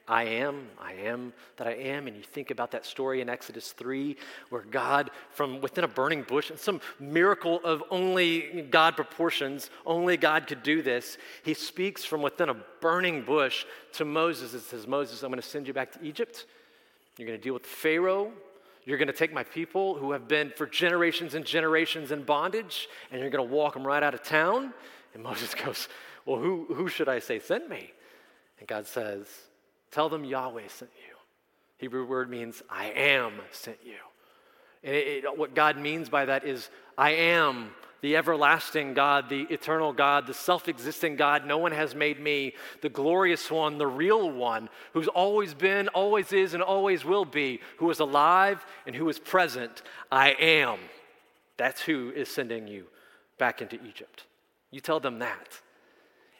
I 0.08 0.24
am, 0.24 0.68
I 0.80 0.92
am 0.92 1.32
that 1.56 1.66
I 1.66 1.72
am. 1.72 2.06
And 2.06 2.16
you 2.16 2.22
think 2.22 2.52
about 2.52 2.70
that 2.70 2.86
story 2.86 3.20
in 3.20 3.28
Exodus 3.28 3.72
3, 3.72 4.16
where 4.50 4.62
God, 4.62 5.10
from 5.30 5.60
within 5.60 5.82
a 5.82 5.88
burning 5.88 6.22
bush, 6.22 6.50
and 6.50 6.58
some 6.58 6.80
miracle 7.00 7.60
of 7.64 7.82
only 7.90 8.62
God 8.70 8.94
proportions, 8.94 9.68
only 9.84 10.16
God 10.16 10.46
could 10.46 10.62
do 10.62 10.80
this, 10.80 11.18
he 11.42 11.54
speaks 11.54 12.04
from 12.04 12.22
within 12.22 12.48
a 12.48 12.56
burning 12.80 13.22
bush 13.22 13.64
to 13.94 14.04
Moses 14.04 14.52
and 14.52 14.62
says, 14.62 14.86
Moses, 14.86 15.22
I'm 15.22 15.30
going 15.30 15.42
to 15.42 15.48
send 15.48 15.66
you 15.66 15.72
back 15.72 15.92
to 15.92 16.04
Egypt. 16.04 16.46
You're 17.18 17.26
going 17.26 17.38
to 17.38 17.42
deal 17.42 17.54
with 17.54 17.66
Pharaoh. 17.66 18.32
You're 18.84 18.98
going 18.98 19.08
to 19.08 19.12
take 19.12 19.32
my 19.32 19.42
people 19.42 19.96
who 19.96 20.12
have 20.12 20.28
been 20.28 20.52
for 20.54 20.66
generations 20.66 21.34
and 21.34 21.44
generations 21.44 22.12
in 22.12 22.22
bondage, 22.22 22.88
and 23.10 23.20
you're 23.20 23.30
going 23.30 23.46
to 23.46 23.54
walk 23.54 23.74
them 23.74 23.84
right 23.84 24.02
out 24.02 24.14
of 24.14 24.22
town. 24.22 24.72
And 25.14 25.22
Moses 25.24 25.52
goes, 25.64 25.88
Well, 26.24 26.38
who, 26.38 26.66
who 26.72 26.86
should 26.86 27.08
I 27.08 27.18
say 27.18 27.40
sent 27.40 27.68
me? 27.68 27.90
And 28.60 28.68
God 28.68 28.86
says, 28.86 29.26
Tell 29.96 30.10
them 30.10 30.24
Yahweh 30.24 30.68
sent 30.68 30.90
you. 31.08 31.14
Hebrew 31.78 32.04
word 32.04 32.28
means 32.28 32.62
I 32.68 32.90
am 32.90 33.32
sent 33.50 33.78
you. 33.82 33.94
And 34.84 34.94
it, 34.94 35.24
it, 35.24 35.38
what 35.38 35.54
God 35.54 35.78
means 35.78 36.10
by 36.10 36.26
that 36.26 36.44
is 36.44 36.68
I 36.98 37.12
am 37.12 37.70
the 38.02 38.14
everlasting 38.14 38.92
God, 38.92 39.30
the 39.30 39.46
eternal 39.48 39.94
God, 39.94 40.26
the 40.26 40.34
self 40.34 40.68
existing 40.68 41.16
God. 41.16 41.46
No 41.46 41.56
one 41.56 41.72
has 41.72 41.94
made 41.94 42.20
me, 42.20 42.52
the 42.82 42.90
glorious 42.90 43.50
one, 43.50 43.78
the 43.78 43.86
real 43.86 44.30
one, 44.30 44.68
who's 44.92 45.08
always 45.08 45.54
been, 45.54 45.88
always 45.88 46.30
is, 46.30 46.52
and 46.52 46.62
always 46.62 47.02
will 47.06 47.24
be, 47.24 47.60
who 47.78 47.90
is 47.90 47.98
alive 47.98 48.66
and 48.86 48.94
who 48.94 49.08
is 49.08 49.18
present. 49.18 49.80
I 50.12 50.32
am. 50.32 50.78
That's 51.56 51.80
who 51.80 52.12
is 52.14 52.28
sending 52.28 52.68
you 52.68 52.84
back 53.38 53.62
into 53.62 53.82
Egypt. 53.82 54.24
You 54.70 54.80
tell 54.80 55.00
them 55.00 55.20
that. 55.20 55.62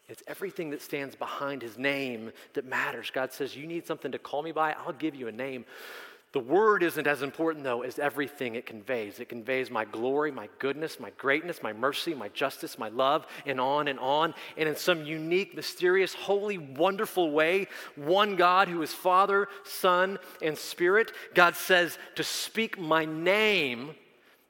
It's 0.08 0.22
everything 0.26 0.70
that 0.70 0.82
stands 0.82 1.16
behind 1.16 1.62
his 1.62 1.76
name 1.76 2.30
that 2.54 2.64
matters. 2.64 3.10
God 3.12 3.32
says, 3.32 3.56
You 3.56 3.66
need 3.66 3.86
something 3.86 4.12
to 4.12 4.18
call 4.18 4.42
me 4.42 4.52
by, 4.52 4.72
I'll 4.72 4.92
give 4.92 5.14
you 5.14 5.28
a 5.28 5.32
name. 5.32 5.64
The 6.32 6.40
word 6.40 6.82
isn't 6.82 7.06
as 7.06 7.22
important, 7.22 7.64
though, 7.64 7.80
as 7.80 7.98
everything 7.98 8.56
it 8.56 8.66
conveys. 8.66 9.20
It 9.20 9.28
conveys 9.30 9.70
my 9.70 9.86
glory, 9.86 10.30
my 10.30 10.50
goodness, 10.58 11.00
my 11.00 11.08
greatness, 11.16 11.62
my 11.62 11.72
mercy, 11.72 12.12
my 12.12 12.28
justice, 12.28 12.78
my 12.78 12.90
love, 12.90 13.26
and 13.46 13.58
on 13.58 13.88
and 13.88 13.98
on. 13.98 14.34
And 14.58 14.68
in 14.68 14.76
some 14.76 15.04
unique, 15.04 15.56
mysterious, 15.56 16.12
holy, 16.12 16.58
wonderful 16.58 17.30
way, 17.30 17.68
one 17.94 18.36
God 18.36 18.68
who 18.68 18.82
is 18.82 18.92
Father, 18.92 19.48
Son, 19.64 20.18
and 20.42 20.58
Spirit, 20.58 21.10
God 21.32 21.56
says 21.56 21.96
to 22.16 22.22
speak 22.22 22.78
my 22.78 23.06
name 23.06 23.94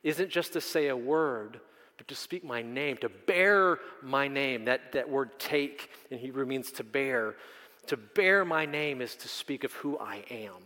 isn't 0.02 0.30
just 0.30 0.54
to 0.54 0.60
say 0.60 0.88
a 0.88 0.96
word, 0.96 1.60
but 1.96 2.08
to 2.08 2.14
speak 2.14 2.44
my 2.44 2.62
name, 2.62 2.96
to 2.98 3.08
bear 3.08 3.78
my 4.02 4.28
name. 4.28 4.66
That, 4.66 4.92
that 4.92 5.08
word 5.08 5.38
take 5.38 5.90
in 6.10 6.18
Hebrew 6.18 6.46
means 6.46 6.70
to 6.72 6.84
bear. 6.84 7.36
To 7.86 7.96
bear 7.96 8.44
my 8.44 8.66
name 8.66 9.00
is 9.00 9.14
to 9.16 9.28
speak 9.28 9.64
of 9.64 9.72
who 9.72 9.98
I 9.98 10.24
am. 10.30 10.62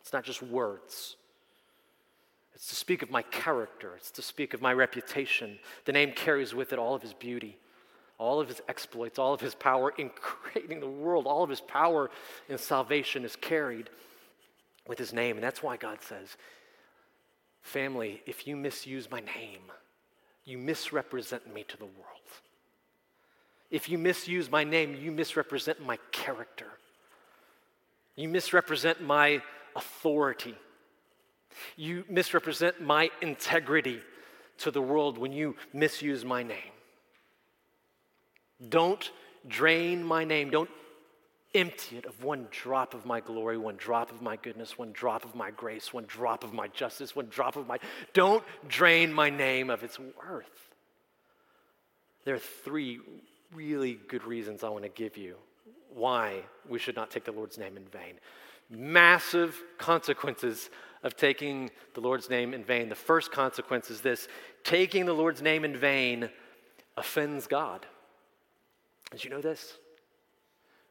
It's 0.00 0.12
not 0.12 0.24
just 0.24 0.42
words. 0.42 1.16
It's 2.54 2.68
to 2.68 2.74
speak 2.74 3.02
of 3.02 3.10
my 3.10 3.22
character. 3.22 3.92
It's 3.96 4.10
to 4.12 4.22
speak 4.22 4.54
of 4.54 4.62
my 4.62 4.72
reputation. 4.72 5.58
The 5.84 5.92
name 5.92 6.12
carries 6.12 6.54
with 6.54 6.72
it 6.72 6.78
all 6.78 6.94
of 6.94 7.02
his 7.02 7.14
beauty, 7.14 7.58
all 8.18 8.40
of 8.40 8.48
his 8.48 8.60
exploits, 8.68 9.18
all 9.18 9.34
of 9.34 9.40
his 9.40 9.54
power 9.54 9.92
in 9.96 10.10
creating 10.10 10.80
the 10.80 10.88
world. 10.88 11.26
All 11.26 11.42
of 11.42 11.50
his 11.50 11.60
power 11.60 12.10
in 12.48 12.58
salvation 12.58 13.24
is 13.24 13.36
carried 13.36 13.90
with 14.86 14.98
his 14.98 15.12
name. 15.12 15.36
And 15.36 15.44
that's 15.44 15.62
why 15.62 15.76
God 15.76 15.98
says, 16.00 16.36
Family, 17.62 18.22
if 18.26 18.46
you 18.46 18.56
misuse 18.56 19.10
my 19.10 19.20
name, 19.20 19.72
you 20.44 20.58
misrepresent 20.58 21.52
me 21.52 21.64
to 21.64 21.76
the 21.76 21.84
world. 21.84 22.04
If 23.70 23.88
you 23.88 23.98
misuse 23.98 24.50
my 24.50 24.62
name, 24.64 24.94
you 24.94 25.10
misrepresent 25.10 25.84
my 25.84 25.98
character. 26.12 26.66
You 28.16 28.28
misrepresent 28.28 29.02
my 29.02 29.42
authority. 29.74 30.54
You 31.76 32.04
misrepresent 32.08 32.80
my 32.80 33.10
integrity 33.20 34.00
to 34.58 34.70
the 34.70 34.82
world 34.82 35.18
when 35.18 35.32
you 35.32 35.56
misuse 35.72 36.24
my 36.24 36.42
name. 36.42 36.72
Don't 38.68 39.10
drain 39.48 40.04
my 40.04 40.24
name. 40.24 40.50
Don't 40.50 40.70
empty 41.54 41.98
it 41.98 42.06
of 42.06 42.22
one 42.22 42.48
drop 42.50 42.94
of 42.94 43.06
my 43.06 43.20
glory, 43.20 43.56
one 43.56 43.76
drop 43.76 44.10
of 44.10 44.22
my 44.22 44.36
goodness, 44.36 44.78
one 44.78 44.92
drop 44.92 45.24
of 45.24 45.34
my 45.34 45.50
grace, 45.50 45.92
one 45.92 46.04
drop 46.06 46.44
of 46.44 46.52
my 46.52 46.68
justice, 46.68 47.14
one 47.14 47.28
drop 47.30 47.56
of 47.56 47.66
my. 47.66 47.78
Don't 48.12 48.44
drain 48.68 49.12
my 49.12 49.30
name 49.30 49.70
of 49.70 49.82
its 49.82 49.98
worth. 49.98 50.74
There 52.24 52.34
are 52.34 52.38
three 52.38 53.00
really 53.54 53.98
good 54.08 54.24
reasons 54.24 54.64
I 54.64 54.68
want 54.68 54.84
to 54.84 54.90
give 54.90 55.16
you 55.16 55.36
why 55.94 56.40
we 56.68 56.78
should 56.78 56.96
not 56.96 57.10
take 57.10 57.24
the 57.24 57.32
Lord's 57.32 57.58
name 57.58 57.76
in 57.76 57.84
vain 57.84 58.14
massive 58.70 59.62
consequences 59.78 60.70
of 61.02 61.16
taking 61.16 61.70
the 61.94 62.00
Lord's 62.00 62.30
name 62.30 62.54
in 62.54 62.64
vain. 62.64 62.88
The 62.88 62.94
first 62.94 63.30
consequence 63.30 63.90
is 63.90 64.00
this 64.00 64.28
taking 64.62 65.06
the 65.06 65.12
Lord's 65.12 65.42
name 65.42 65.64
in 65.64 65.76
vain 65.76 66.30
offends 66.96 67.46
God. 67.46 67.86
Did 69.10 69.24
you 69.24 69.30
know 69.30 69.40
this? 69.40 69.74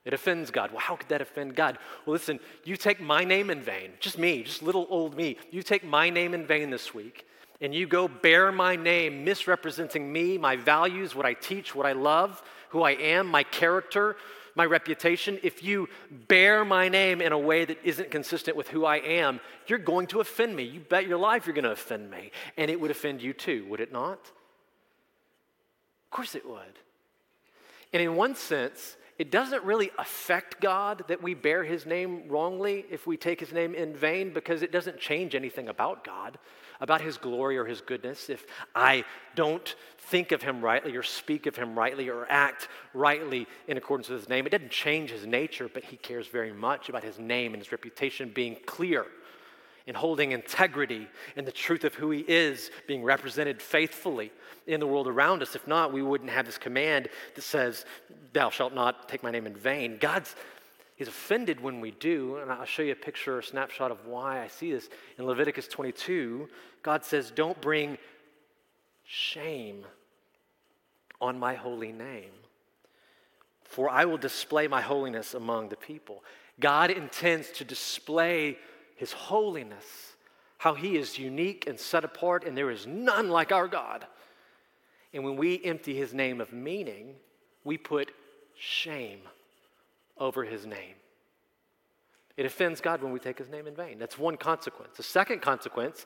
It 0.06 0.14
offends 0.14 0.52
God. 0.52 0.72
Well, 0.72 0.82
how 0.82 0.96
could 0.98 1.10
that 1.10 1.22
offend 1.22 1.56
God? 1.56 1.78
Well, 2.06 2.14
listen, 2.14 2.40
you 2.66 2.76
take 2.76 3.00
my 3.00 3.24
name 3.24 3.50
in 3.50 3.62
vain, 3.62 3.92
just 4.00 4.18
me, 4.18 4.44
just 4.44 4.62
little 4.62 4.86
old 4.90 5.16
me. 5.16 5.38
You 5.50 5.64
take 5.64 5.84
my 5.84 6.10
name 6.10 6.34
in 6.34 6.46
vain 6.46 6.70
this 6.70 6.94
week, 6.94 7.26
and 7.62 7.74
you 7.74 7.88
go 7.88 8.08
bear 8.10 8.52
my 8.52 8.76
name, 8.76 9.24
misrepresenting 9.24 10.12
me, 10.12 10.38
my 10.38 10.58
values, 10.58 11.16
what 11.16 11.26
I 11.26 11.34
teach, 11.34 11.74
what 11.74 11.86
I 11.86 11.94
love, 11.94 12.44
who 12.70 12.82
I 12.82 12.92
am, 12.92 13.28
my 13.28 13.44
character, 13.44 14.18
my 14.56 14.66
reputation, 14.66 15.40
if 15.42 15.64
you 15.64 15.90
bear 16.28 16.64
my 16.64 16.88
name 16.90 17.22
in 17.22 17.32
a 17.32 17.38
way 17.38 17.66
that 17.66 17.78
isn't 17.84 18.12
consistent 18.12 18.56
with 18.56 18.68
who 18.68 18.86
I 18.86 18.98
am, 18.98 19.40
you're 19.68 19.80
going 19.80 20.08
to 20.08 20.20
offend 20.20 20.56
me. 20.56 20.64
You 20.64 20.80
bet 20.80 21.08
your 21.08 21.18
life 21.18 21.48
you're 21.48 21.56
going 21.56 21.64
to 21.64 21.72
offend 21.72 22.12
me. 22.12 22.32
And 22.58 22.70
it 22.70 22.80
would 22.80 22.92
offend 22.92 23.22
you 23.22 23.34
too, 23.34 23.66
would 23.70 23.80
it 23.80 23.92
not? 23.92 24.20
Of 26.06 26.12
course 26.12 26.36
it 26.36 26.48
would. 26.48 26.80
And 27.94 28.02
in 28.02 28.16
one 28.16 28.36
sense, 28.36 28.96
it 29.20 29.32
doesn't 29.32 29.64
really 29.64 29.92
affect 29.98 30.60
God 30.60 31.04
that 31.08 31.22
we 31.22 31.34
bear 31.34 31.64
his 31.64 31.86
name 31.86 32.28
wrongly 32.28 32.86
if 32.90 33.06
we 33.06 33.18
take 33.18 33.40
his 33.40 33.54
name 33.54 33.76
in 33.76 33.96
vain 33.96 34.34
because 34.34 34.62
it 34.62 34.72
doesn't 34.72 35.00
change 35.00 35.36
anything 35.36 35.70
about 35.70 36.04
God 36.04 36.38
about 36.84 37.02
his 37.02 37.18
glory 37.18 37.58
or 37.58 37.66
his 37.66 37.80
goodness, 37.80 38.30
if 38.30 38.46
I 38.76 39.06
don't 39.36 39.76
think 39.98 40.34
of 40.34 40.42
him 40.42 40.62
rightly 40.62 40.96
or 40.96 41.02
speak 41.02 41.46
of 41.46 41.56
him 41.56 41.80
rightly 41.80 42.10
or 42.10 42.26
act 42.30 42.68
rightly 42.94 43.48
in 43.68 43.78
accordance 43.78 44.10
with 44.10 44.20
his 44.20 44.30
name, 44.30 44.46
it 44.46 44.50
doesn't 44.50 44.70
change 44.70 45.10
his 45.10 45.26
nature, 45.26 45.70
but 45.74 45.86
he 45.86 45.96
cares 45.96 46.28
very 46.28 46.52
much 46.52 46.90
about 46.90 47.04
his 47.04 47.18
name 47.18 47.54
and 47.54 47.64
his 47.64 47.72
reputation 47.72 48.32
being 48.34 48.58
clear 48.66 49.06
and 49.88 49.98
holding 49.98 50.32
integrity 50.32 51.08
and 51.36 51.46
the 51.46 51.52
truth 51.52 51.84
of 51.84 51.96
who 51.96 52.12
he 52.12 52.22
is 52.22 52.72
being 52.88 53.04
represented 53.04 53.62
faithfully 53.62 54.32
in 54.66 54.80
the 54.80 54.88
world 54.88 55.08
around 55.08 55.42
us. 55.42 55.56
If 55.56 55.68
not, 55.68 55.92
we 55.92 56.02
wouldn't 56.02 56.30
have 56.30 56.46
this 56.46 56.58
command 56.58 57.10
that 57.36 57.42
says, 57.42 57.86
Thou 58.32 58.50
shalt 58.50 58.74
not 58.74 59.10
take 59.10 59.24
my 59.24 59.32
name 59.32 59.46
in 59.46 59.56
vain. 59.56 59.98
God's 60.00 60.36
He's 60.96 61.08
offended 61.08 61.60
when 61.60 61.82
we 61.82 61.92
do, 61.92 62.38
and 62.38 62.52
I'll 62.52 62.66
show 62.66 62.84
you 62.84 62.92
a 62.92 62.96
picture, 62.96 63.40
a 63.40 63.44
snapshot 63.44 63.92
of 63.92 64.06
why 64.06 64.44
I 64.44 64.48
see 64.48 64.72
this. 64.72 64.90
In 65.18 65.26
Leviticus 65.26 65.68
22, 65.68 66.48
God 66.84 67.04
says, 67.04 67.32
Don't 67.32 67.60
bring 67.60 67.98
shame 69.04 69.86
on 71.20 71.40
my 71.40 71.56
holy 71.56 71.92
name, 71.92 72.32
for 73.64 73.90
I 73.90 74.06
will 74.06 74.18
display 74.18 74.68
my 74.68 74.82
holiness 74.82 75.34
among 75.34 75.70
the 75.70 75.76
people. 75.76 76.24
God 76.60 76.92
intends 76.92 77.50
to 77.52 77.64
display 77.64 78.58
his 78.96 79.12
holiness, 79.12 80.16
how 80.58 80.74
he 80.74 80.98
is 80.98 81.18
unique 81.18 81.68
and 81.68 81.80
set 81.80 82.04
apart, 82.04 82.46
and 82.46 82.58
there 82.58 82.72
is 82.72 82.88
none 82.88 83.30
like 83.30 83.52
our 83.52 83.68
God. 83.68 84.06
And 85.14 85.24
when 85.24 85.36
we 85.36 85.64
empty 85.64 85.96
his 85.96 86.14
name 86.14 86.42
of 86.42 86.52
meaning, 86.54 87.16
we 87.64 87.78
put 87.78 88.12
shame 88.58 89.20
over 90.18 90.44
his 90.44 90.66
name. 90.66 90.96
It 92.36 92.46
offends 92.46 92.82
God 92.82 93.04
when 93.04 93.12
we 93.12 93.20
take 93.20 93.38
his 93.38 93.50
name 93.50 93.68
in 93.68 93.76
vain. 93.76 94.00
That's 94.00 94.18
one 94.18 94.38
consequence. 94.38 94.98
The 94.98 95.04
second 95.04 95.42
consequence, 95.42 96.06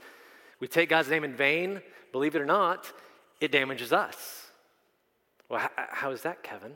we 0.59 0.67
take 0.67 0.89
God's 0.89 1.09
name 1.09 1.23
in 1.23 1.35
vain, 1.35 1.81
believe 2.11 2.35
it 2.35 2.41
or 2.41 2.45
not, 2.45 2.91
it 3.39 3.51
damages 3.51 3.93
us. 3.93 4.47
Well, 5.49 5.69
how, 5.75 6.11
is 6.11 6.23
that, 6.23 6.43
Kevin? 6.43 6.73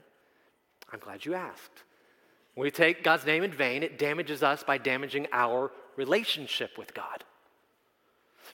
I'm 0.93 0.99
glad 0.99 1.25
you 1.25 1.33
asked. 1.33 1.83
When 2.55 2.63
we 2.63 2.71
take 2.71 3.03
God's 3.03 3.25
name 3.25 3.43
in 3.43 3.51
vain, 3.51 3.83
it 3.83 3.97
damages 3.97 4.43
us 4.43 4.63
by 4.63 4.77
damaging 4.77 5.27
our 5.33 5.71
relationship 5.95 6.77
with 6.77 6.93
God. 6.93 7.23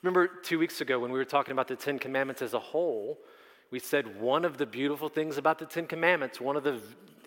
Remember 0.03 0.27
two 0.27 0.59
weeks 0.59 0.81
ago 0.81 0.99
when 0.99 1.11
we 1.11 1.17
were 1.17 1.25
talking 1.25 1.51
about 1.51 1.67
the 1.67 1.75
Ten 1.75 1.97
Commandments 1.97 2.41
as 2.41 2.53
a 2.53 2.59
whole, 2.59 3.17
we 3.71 3.79
said 3.79 4.19
one 4.19 4.45
of 4.45 4.57
the 4.57 4.65
beautiful 4.65 5.09
things 5.09 5.37
about 5.37 5.59
the 5.59 5.65
Ten 5.65 5.87
Commandments, 5.87 6.39
one 6.39 6.55
of 6.55 6.63
the 6.63 6.79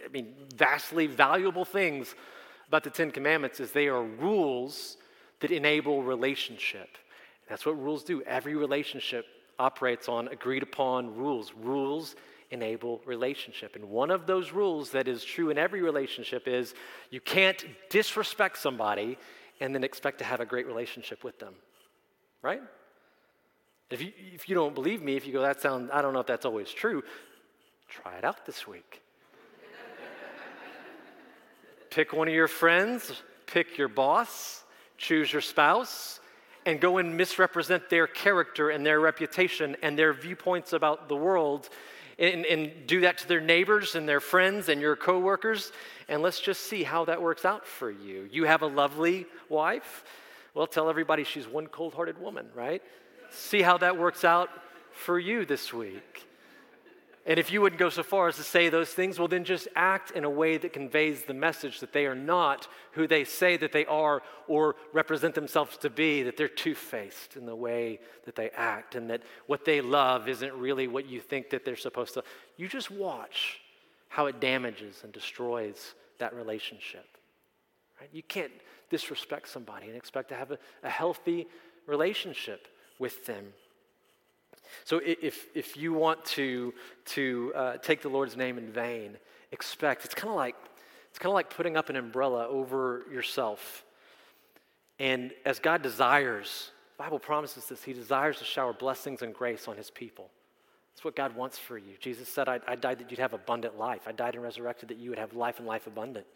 I 0.04 0.08
mean, 0.08 0.34
vastly 0.54 1.06
valuable 1.06 1.64
things 1.64 2.14
about 2.68 2.84
the 2.84 2.90
Ten 2.90 3.10
Commandments 3.10 3.60
is 3.60 3.72
they 3.72 3.88
are 3.88 4.02
rules 4.02 4.96
that 5.40 5.50
enable 5.50 6.02
relationship. 6.02 6.88
That's 7.48 7.66
what 7.66 7.80
rules 7.80 8.04
do. 8.04 8.22
Every 8.22 8.54
relationship 8.54 9.26
operates 9.58 10.08
on 10.08 10.28
agreed 10.28 10.62
upon 10.62 11.14
rules. 11.16 11.52
Rules 11.60 12.14
enable 12.50 13.00
relationship. 13.04 13.76
And 13.76 13.84
one 13.90 14.10
of 14.10 14.26
those 14.26 14.52
rules 14.52 14.90
that 14.90 15.08
is 15.08 15.24
true 15.24 15.50
in 15.50 15.58
every 15.58 15.82
relationship 15.82 16.48
is 16.48 16.74
you 17.10 17.20
can't 17.20 17.64
disrespect 17.88 18.58
somebody 18.58 19.18
and 19.60 19.74
then 19.74 19.84
expect 19.84 20.18
to 20.18 20.24
have 20.24 20.40
a 20.40 20.46
great 20.46 20.66
relationship 20.66 21.22
with 21.22 21.38
them. 21.38 21.54
Right? 22.42 22.62
If 23.90 24.00
you, 24.00 24.12
if 24.34 24.48
you 24.48 24.54
don't 24.54 24.74
believe 24.74 25.02
me, 25.02 25.16
if 25.16 25.26
you 25.26 25.32
go, 25.32 25.42
that 25.42 25.60
sounds, 25.60 25.90
I 25.92 26.00
don't 26.00 26.12
know 26.12 26.20
if 26.20 26.26
that's 26.26 26.46
always 26.46 26.70
true, 26.70 27.02
try 27.88 28.16
it 28.16 28.24
out 28.24 28.46
this 28.46 28.66
week. 28.66 29.02
pick 31.90 32.12
one 32.12 32.28
of 32.28 32.34
your 32.34 32.48
friends, 32.48 33.22
pick 33.46 33.76
your 33.76 33.88
boss, 33.88 34.64
choose 34.96 35.32
your 35.32 35.42
spouse, 35.42 36.20
and 36.66 36.80
go 36.80 36.98
and 36.98 37.16
misrepresent 37.16 37.90
their 37.90 38.06
character 38.06 38.70
and 38.70 38.86
their 38.86 39.00
reputation 39.00 39.76
and 39.82 39.98
their 39.98 40.12
viewpoints 40.12 40.72
about 40.72 41.08
the 41.08 41.16
world 41.16 41.68
and, 42.20 42.44
and 42.44 42.86
do 42.86 43.00
that 43.00 43.18
to 43.18 43.28
their 43.28 43.40
neighbors 43.40 43.94
and 43.94 44.08
their 44.08 44.20
friends 44.20 44.68
and 44.68 44.80
your 44.80 44.94
coworkers. 44.94 45.72
And 46.08 46.22
let's 46.22 46.40
just 46.40 46.60
see 46.62 46.82
how 46.82 47.06
that 47.06 47.20
works 47.20 47.44
out 47.44 47.66
for 47.66 47.90
you. 47.90 48.28
You 48.30 48.44
have 48.44 48.62
a 48.62 48.66
lovely 48.66 49.26
wife. 49.48 50.04
Well, 50.54 50.66
tell 50.66 50.90
everybody 50.90 51.24
she's 51.24 51.48
one 51.48 51.66
cold 51.66 51.94
hearted 51.94 52.20
woman, 52.20 52.46
right? 52.54 52.82
See 53.30 53.62
how 53.62 53.78
that 53.78 53.96
works 53.96 54.24
out 54.24 54.50
for 54.92 55.18
you 55.18 55.46
this 55.46 55.72
week. 55.72 56.26
And 57.26 57.38
if 57.38 57.52
you 57.52 57.60
wouldn't 57.60 57.78
go 57.78 57.90
so 57.90 58.02
far 58.02 58.28
as 58.28 58.36
to 58.36 58.42
say 58.42 58.70
those 58.70 58.88
things, 58.88 59.18
well, 59.18 59.28
then 59.28 59.44
just 59.44 59.68
act 59.76 60.10
in 60.12 60.24
a 60.24 60.30
way 60.30 60.56
that 60.56 60.72
conveys 60.72 61.24
the 61.24 61.34
message 61.34 61.80
that 61.80 61.92
they 61.92 62.06
are 62.06 62.14
not 62.14 62.66
who 62.92 63.06
they 63.06 63.24
say 63.24 63.58
that 63.58 63.72
they 63.72 63.84
are 63.86 64.22
or 64.48 64.74
represent 64.94 65.34
themselves 65.34 65.76
to 65.78 65.90
be, 65.90 66.22
that 66.22 66.38
they're 66.38 66.48
two 66.48 66.74
faced 66.74 67.36
in 67.36 67.44
the 67.44 67.54
way 67.54 68.00
that 68.24 68.36
they 68.36 68.48
act, 68.50 68.94
and 68.94 69.10
that 69.10 69.22
what 69.46 69.66
they 69.66 69.82
love 69.82 70.28
isn't 70.28 70.54
really 70.54 70.88
what 70.88 71.06
you 71.06 71.20
think 71.20 71.50
that 71.50 71.64
they're 71.64 71.76
supposed 71.76 72.14
to. 72.14 72.24
You 72.56 72.68
just 72.68 72.90
watch 72.90 73.60
how 74.08 74.26
it 74.26 74.40
damages 74.40 75.00
and 75.04 75.12
destroys 75.12 75.94
that 76.18 76.34
relationship. 76.34 77.06
Right? 78.00 78.10
You 78.12 78.22
can't 78.22 78.52
disrespect 78.88 79.48
somebody 79.48 79.88
and 79.88 79.96
expect 79.96 80.30
to 80.30 80.34
have 80.34 80.52
a, 80.52 80.58
a 80.82 80.90
healthy 80.90 81.46
relationship 81.86 82.66
with 82.98 83.26
them. 83.26 83.52
So 84.84 85.00
if, 85.04 85.46
if 85.54 85.76
you 85.76 85.92
want 85.92 86.24
to, 86.26 86.74
to 87.06 87.52
uh, 87.54 87.76
take 87.78 88.02
the 88.02 88.08
Lord's 88.08 88.36
name 88.36 88.58
in 88.58 88.70
vain, 88.72 89.16
expect 89.52 90.04
it's 90.04 90.14
kind 90.14 90.30
of 90.30 90.36
like 90.36 90.56
it's 91.10 91.18
kind 91.18 91.30
of 91.30 91.34
like 91.34 91.50
putting 91.50 91.76
up 91.76 91.88
an 91.90 91.96
umbrella 91.96 92.46
over 92.46 93.04
yourself. 93.12 93.84
And 94.98 95.32
as 95.44 95.58
God 95.58 95.82
desires, 95.82 96.70
the 96.96 97.02
Bible 97.02 97.18
promises 97.18 97.66
this, 97.66 97.82
He 97.82 97.92
desires 97.92 98.38
to 98.38 98.44
shower 98.44 98.72
blessings 98.72 99.22
and 99.22 99.34
grace 99.34 99.66
on 99.66 99.76
His 99.76 99.90
people. 99.90 100.30
That's 100.92 101.04
what 101.04 101.16
God 101.16 101.34
wants 101.34 101.58
for 101.58 101.78
you. 101.78 101.94
Jesus 101.98 102.28
said, 102.28 102.48
I, 102.48 102.60
I 102.66 102.76
died 102.76 102.98
that 102.98 103.10
you'd 103.10 103.20
have 103.20 103.32
abundant 103.32 103.78
life. 103.78 104.02
I 104.06 104.12
died 104.12 104.34
and 104.34 104.42
resurrected 104.42 104.88
that 104.90 104.98
you 104.98 105.10
would 105.10 105.18
have 105.18 105.34
life 105.34 105.58
and 105.58 105.66
life 105.66 105.86
abundant. 105.86 106.26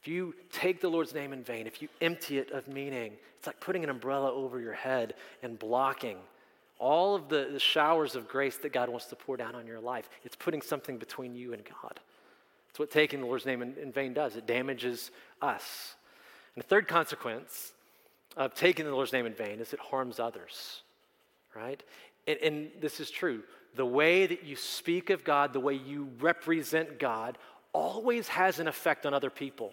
If 0.00 0.08
you 0.08 0.34
take 0.52 0.80
the 0.80 0.88
Lord's 0.88 1.14
name 1.14 1.32
in 1.32 1.42
vain, 1.42 1.66
if 1.66 1.82
you 1.82 1.88
empty 2.00 2.38
it 2.38 2.50
of 2.50 2.68
meaning, 2.68 3.12
it's 3.38 3.46
like 3.46 3.60
putting 3.60 3.84
an 3.84 3.90
umbrella 3.90 4.32
over 4.32 4.60
your 4.60 4.72
head 4.72 5.14
and 5.42 5.58
blocking 5.58 6.18
all 6.78 7.14
of 7.14 7.28
the, 7.28 7.48
the 7.52 7.58
showers 7.58 8.14
of 8.14 8.28
grace 8.28 8.56
that 8.58 8.72
God 8.72 8.88
wants 8.88 9.06
to 9.06 9.16
pour 9.16 9.36
down 9.36 9.54
on 9.54 9.66
your 9.66 9.80
life. 9.80 10.08
It's 10.24 10.36
putting 10.36 10.62
something 10.62 10.98
between 10.98 11.34
you 11.34 11.52
and 11.52 11.62
God. 11.64 12.00
It's 12.70 12.78
what 12.78 12.90
taking 12.90 13.20
the 13.20 13.26
Lord's 13.26 13.46
name 13.46 13.62
in, 13.62 13.74
in 13.80 13.92
vain 13.92 14.12
does, 14.12 14.36
it 14.36 14.46
damages 14.46 15.10
us. 15.40 15.94
And 16.54 16.62
the 16.62 16.68
third 16.68 16.88
consequence 16.88 17.72
of 18.36 18.54
taking 18.54 18.84
the 18.84 18.94
Lord's 18.94 19.12
name 19.12 19.26
in 19.26 19.34
vain 19.34 19.60
is 19.60 19.72
it 19.72 19.80
harms 19.80 20.20
others, 20.20 20.82
right? 21.54 21.82
And, 22.26 22.38
and, 22.42 22.70
this 22.80 23.00
is 23.00 23.10
true. 23.10 23.42
The 23.76 23.86
way 23.86 24.26
that 24.26 24.44
you 24.44 24.56
speak 24.56 25.10
of 25.10 25.24
God, 25.24 25.52
the 25.52 25.60
way 25.60 25.74
you 25.74 26.08
represent 26.20 26.98
God, 26.98 27.38
always 27.72 28.28
has 28.28 28.58
an 28.58 28.68
effect 28.68 29.06
on 29.06 29.14
other 29.14 29.30
people. 29.30 29.72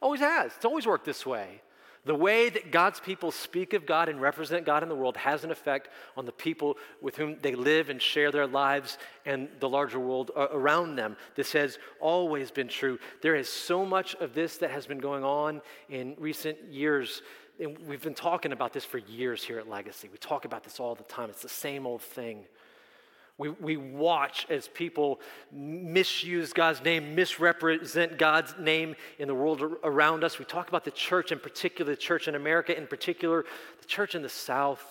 Always 0.00 0.20
has. 0.20 0.52
It's 0.56 0.64
always 0.64 0.86
worked 0.86 1.04
this 1.04 1.26
way. 1.26 1.60
The 2.06 2.14
way 2.14 2.48
that 2.48 2.70
God's 2.70 2.98
people 2.98 3.30
speak 3.30 3.74
of 3.74 3.84
God 3.84 4.08
and 4.08 4.20
represent 4.22 4.64
God 4.64 4.82
in 4.82 4.88
the 4.88 4.94
world 4.94 5.18
has 5.18 5.44
an 5.44 5.50
effect 5.50 5.88
on 6.16 6.24
the 6.24 6.32
people 6.32 6.78
with 7.02 7.16
whom 7.16 7.36
they 7.42 7.54
live 7.54 7.90
and 7.90 8.00
share 8.00 8.32
their 8.32 8.46
lives 8.46 8.96
and 9.26 9.48
the 9.60 9.68
larger 9.68 10.00
world 10.00 10.30
uh, 10.34 10.48
around 10.50 10.96
them. 10.96 11.16
This 11.34 11.52
has 11.52 11.78
always 12.00 12.50
been 12.50 12.68
true. 12.68 12.98
There 13.20 13.34
is 13.34 13.50
so 13.50 13.84
much 13.84 14.14
of 14.14 14.32
this 14.34 14.56
that 14.58 14.70
has 14.70 14.86
been 14.86 14.98
going 14.98 15.24
on 15.24 15.60
in 15.90 16.14
recent 16.18 16.56
years. 16.70 17.20
And 17.58 17.76
we've 17.86 18.02
been 18.02 18.14
talking 18.14 18.52
about 18.52 18.72
this 18.72 18.86
for 18.86 18.96
years 18.96 19.44
here 19.44 19.58
at 19.58 19.68
Legacy. 19.68 20.08
We 20.10 20.16
talk 20.16 20.46
about 20.46 20.64
this 20.64 20.80
all 20.80 20.94
the 20.94 21.04
time. 21.04 21.28
It's 21.28 21.42
the 21.42 21.50
same 21.50 21.86
old 21.86 22.00
thing. 22.00 22.46
We, 23.40 23.48
we 23.48 23.78
watch 23.78 24.46
as 24.50 24.68
people 24.68 25.18
misuse 25.50 26.52
God's 26.52 26.84
name, 26.84 27.14
misrepresent 27.14 28.18
God's 28.18 28.54
name 28.58 28.94
in 29.18 29.28
the 29.28 29.34
world 29.34 29.62
around 29.82 30.24
us. 30.24 30.38
We 30.38 30.44
talk 30.44 30.68
about 30.68 30.84
the 30.84 30.90
church, 30.90 31.32
in 31.32 31.38
particular, 31.38 31.90
the 31.90 31.96
church 31.96 32.28
in 32.28 32.34
America, 32.34 32.76
in 32.76 32.86
particular, 32.86 33.46
the 33.80 33.86
church 33.86 34.14
in 34.14 34.20
the 34.20 34.28
South, 34.28 34.84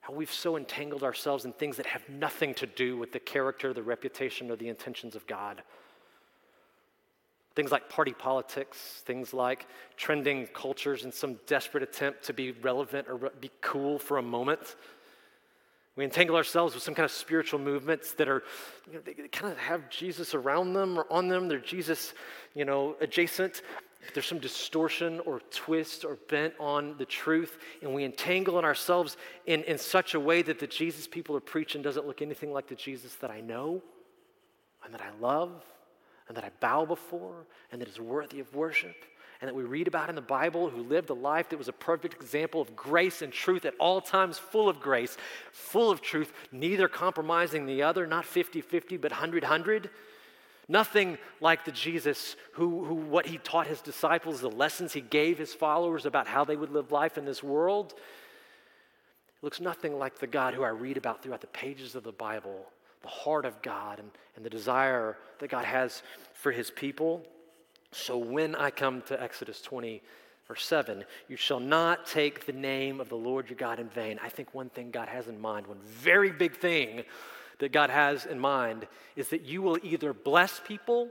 how 0.00 0.12
we've 0.12 0.32
so 0.32 0.56
entangled 0.56 1.04
ourselves 1.04 1.44
in 1.44 1.52
things 1.52 1.76
that 1.76 1.86
have 1.86 2.02
nothing 2.08 2.52
to 2.54 2.66
do 2.66 2.96
with 2.96 3.12
the 3.12 3.20
character, 3.20 3.72
the 3.72 3.80
reputation, 3.80 4.50
or 4.50 4.56
the 4.56 4.68
intentions 4.68 5.14
of 5.14 5.24
God. 5.28 5.62
Things 7.54 7.70
like 7.70 7.88
party 7.88 8.12
politics, 8.12 9.04
things 9.06 9.32
like 9.32 9.68
trending 9.96 10.48
cultures 10.48 11.04
in 11.04 11.12
some 11.12 11.38
desperate 11.46 11.84
attempt 11.84 12.24
to 12.24 12.32
be 12.32 12.50
relevant 12.50 13.06
or 13.08 13.30
be 13.40 13.52
cool 13.60 14.00
for 14.00 14.18
a 14.18 14.22
moment. 14.22 14.74
We 15.96 16.04
entangle 16.04 16.36
ourselves 16.36 16.74
with 16.74 16.82
some 16.82 16.94
kind 16.94 17.06
of 17.06 17.10
spiritual 17.10 17.58
movements 17.58 18.12
that 18.12 18.28
are, 18.28 18.42
you 18.86 18.94
know, 18.94 19.00
they 19.00 19.14
kind 19.14 19.50
of 19.50 19.58
have 19.58 19.88
Jesus 19.88 20.34
around 20.34 20.74
them 20.74 20.98
or 20.98 21.06
on 21.10 21.28
them. 21.28 21.48
They're 21.48 21.58
Jesus, 21.58 22.12
you 22.54 22.66
know, 22.66 22.96
adjacent. 23.00 23.62
If 24.06 24.12
there's 24.12 24.26
some 24.26 24.38
distortion 24.38 25.20
or 25.20 25.40
twist 25.50 26.04
or 26.04 26.18
bent 26.28 26.52
on 26.60 26.96
the 26.98 27.06
truth, 27.06 27.58
and 27.82 27.94
we 27.94 28.04
entangle 28.04 28.58
in 28.58 28.64
ourselves 28.64 29.16
in, 29.46 29.64
in 29.64 29.78
such 29.78 30.14
a 30.14 30.20
way 30.20 30.42
that 30.42 30.58
the 30.58 30.66
Jesus 30.66 31.08
people 31.08 31.34
are 31.34 31.40
preaching 31.40 31.80
doesn't 31.80 32.06
look 32.06 32.20
anything 32.20 32.52
like 32.52 32.68
the 32.68 32.74
Jesus 32.74 33.14
that 33.16 33.30
I 33.30 33.40
know 33.40 33.82
and 34.84 34.92
that 34.92 35.00
I 35.00 35.10
love 35.18 35.64
and 36.28 36.36
that 36.36 36.44
I 36.44 36.50
bow 36.60 36.84
before 36.84 37.46
and 37.72 37.80
that 37.80 37.88
is 37.88 37.98
worthy 37.98 38.38
of 38.38 38.54
worship 38.54 38.96
and 39.40 39.48
that 39.48 39.54
we 39.54 39.64
read 39.64 39.88
about 39.88 40.08
in 40.08 40.14
the 40.14 40.22
Bible 40.22 40.70
who 40.70 40.82
lived 40.82 41.10
a 41.10 41.14
life 41.14 41.50
that 41.50 41.58
was 41.58 41.68
a 41.68 41.72
perfect 41.72 42.14
example 42.14 42.60
of 42.60 42.74
grace 42.74 43.22
and 43.22 43.32
truth 43.32 43.64
at 43.64 43.74
all 43.78 44.00
times, 44.00 44.38
full 44.38 44.68
of 44.68 44.80
grace, 44.80 45.16
full 45.52 45.90
of 45.90 46.00
truth, 46.00 46.32
neither 46.52 46.88
compromising 46.88 47.66
the 47.66 47.82
other, 47.82 48.06
not 48.06 48.24
50 48.24 48.60
50, 48.60 48.96
but 48.96 49.10
100 49.10 49.42
100. 49.42 49.90
Nothing 50.68 51.16
like 51.40 51.64
the 51.64 51.70
Jesus 51.70 52.34
who, 52.52 52.84
who, 52.84 52.94
what 52.94 53.26
he 53.26 53.38
taught 53.38 53.68
his 53.68 53.80
disciples, 53.80 54.40
the 54.40 54.50
lessons 54.50 54.92
he 54.92 55.00
gave 55.00 55.38
his 55.38 55.54
followers 55.54 56.06
about 56.06 56.26
how 56.26 56.44
they 56.44 56.56
would 56.56 56.70
live 56.70 56.90
life 56.90 57.16
in 57.16 57.24
this 57.24 57.42
world. 57.42 57.94
It 57.96 59.44
looks 59.44 59.60
nothing 59.60 59.96
like 59.96 60.18
the 60.18 60.26
God 60.26 60.54
who 60.54 60.64
I 60.64 60.70
read 60.70 60.96
about 60.96 61.22
throughout 61.22 61.40
the 61.40 61.46
pages 61.48 61.94
of 61.94 62.02
the 62.02 62.10
Bible, 62.10 62.66
the 63.02 63.08
heart 63.08 63.44
of 63.44 63.62
God 63.62 64.00
and, 64.00 64.10
and 64.34 64.44
the 64.44 64.50
desire 64.50 65.16
that 65.38 65.50
God 65.50 65.64
has 65.64 66.02
for 66.34 66.50
his 66.50 66.70
people. 66.70 67.24
So 67.96 68.18
when 68.18 68.54
I 68.54 68.70
come 68.70 69.00
to 69.02 69.20
Exodus 69.20 69.62
20, 69.62 70.02
verse 70.46 70.66
7, 70.66 71.04
you 71.28 71.36
shall 71.36 71.60
not 71.60 72.06
take 72.06 72.44
the 72.44 72.52
name 72.52 73.00
of 73.00 73.08
the 73.08 73.16
Lord 73.16 73.48
your 73.48 73.56
God 73.56 73.80
in 73.80 73.88
vain. 73.88 74.20
I 74.22 74.28
think 74.28 74.52
one 74.54 74.68
thing 74.68 74.90
God 74.90 75.08
has 75.08 75.28
in 75.28 75.40
mind, 75.40 75.66
one 75.66 75.80
very 75.82 76.30
big 76.30 76.56
thing 76.56 77.04
that 77.58 77.72
God 77.72 77.88
has 77.88 78.26
in 78.26 78.38
mind, 78.38 78.86
is 79.16 79.28
that 79.28 79.46
you 79.46 79.62
will 79.62 79.78
either 79.82 80.12
bless 80.12 80.60
people 80.60 81.08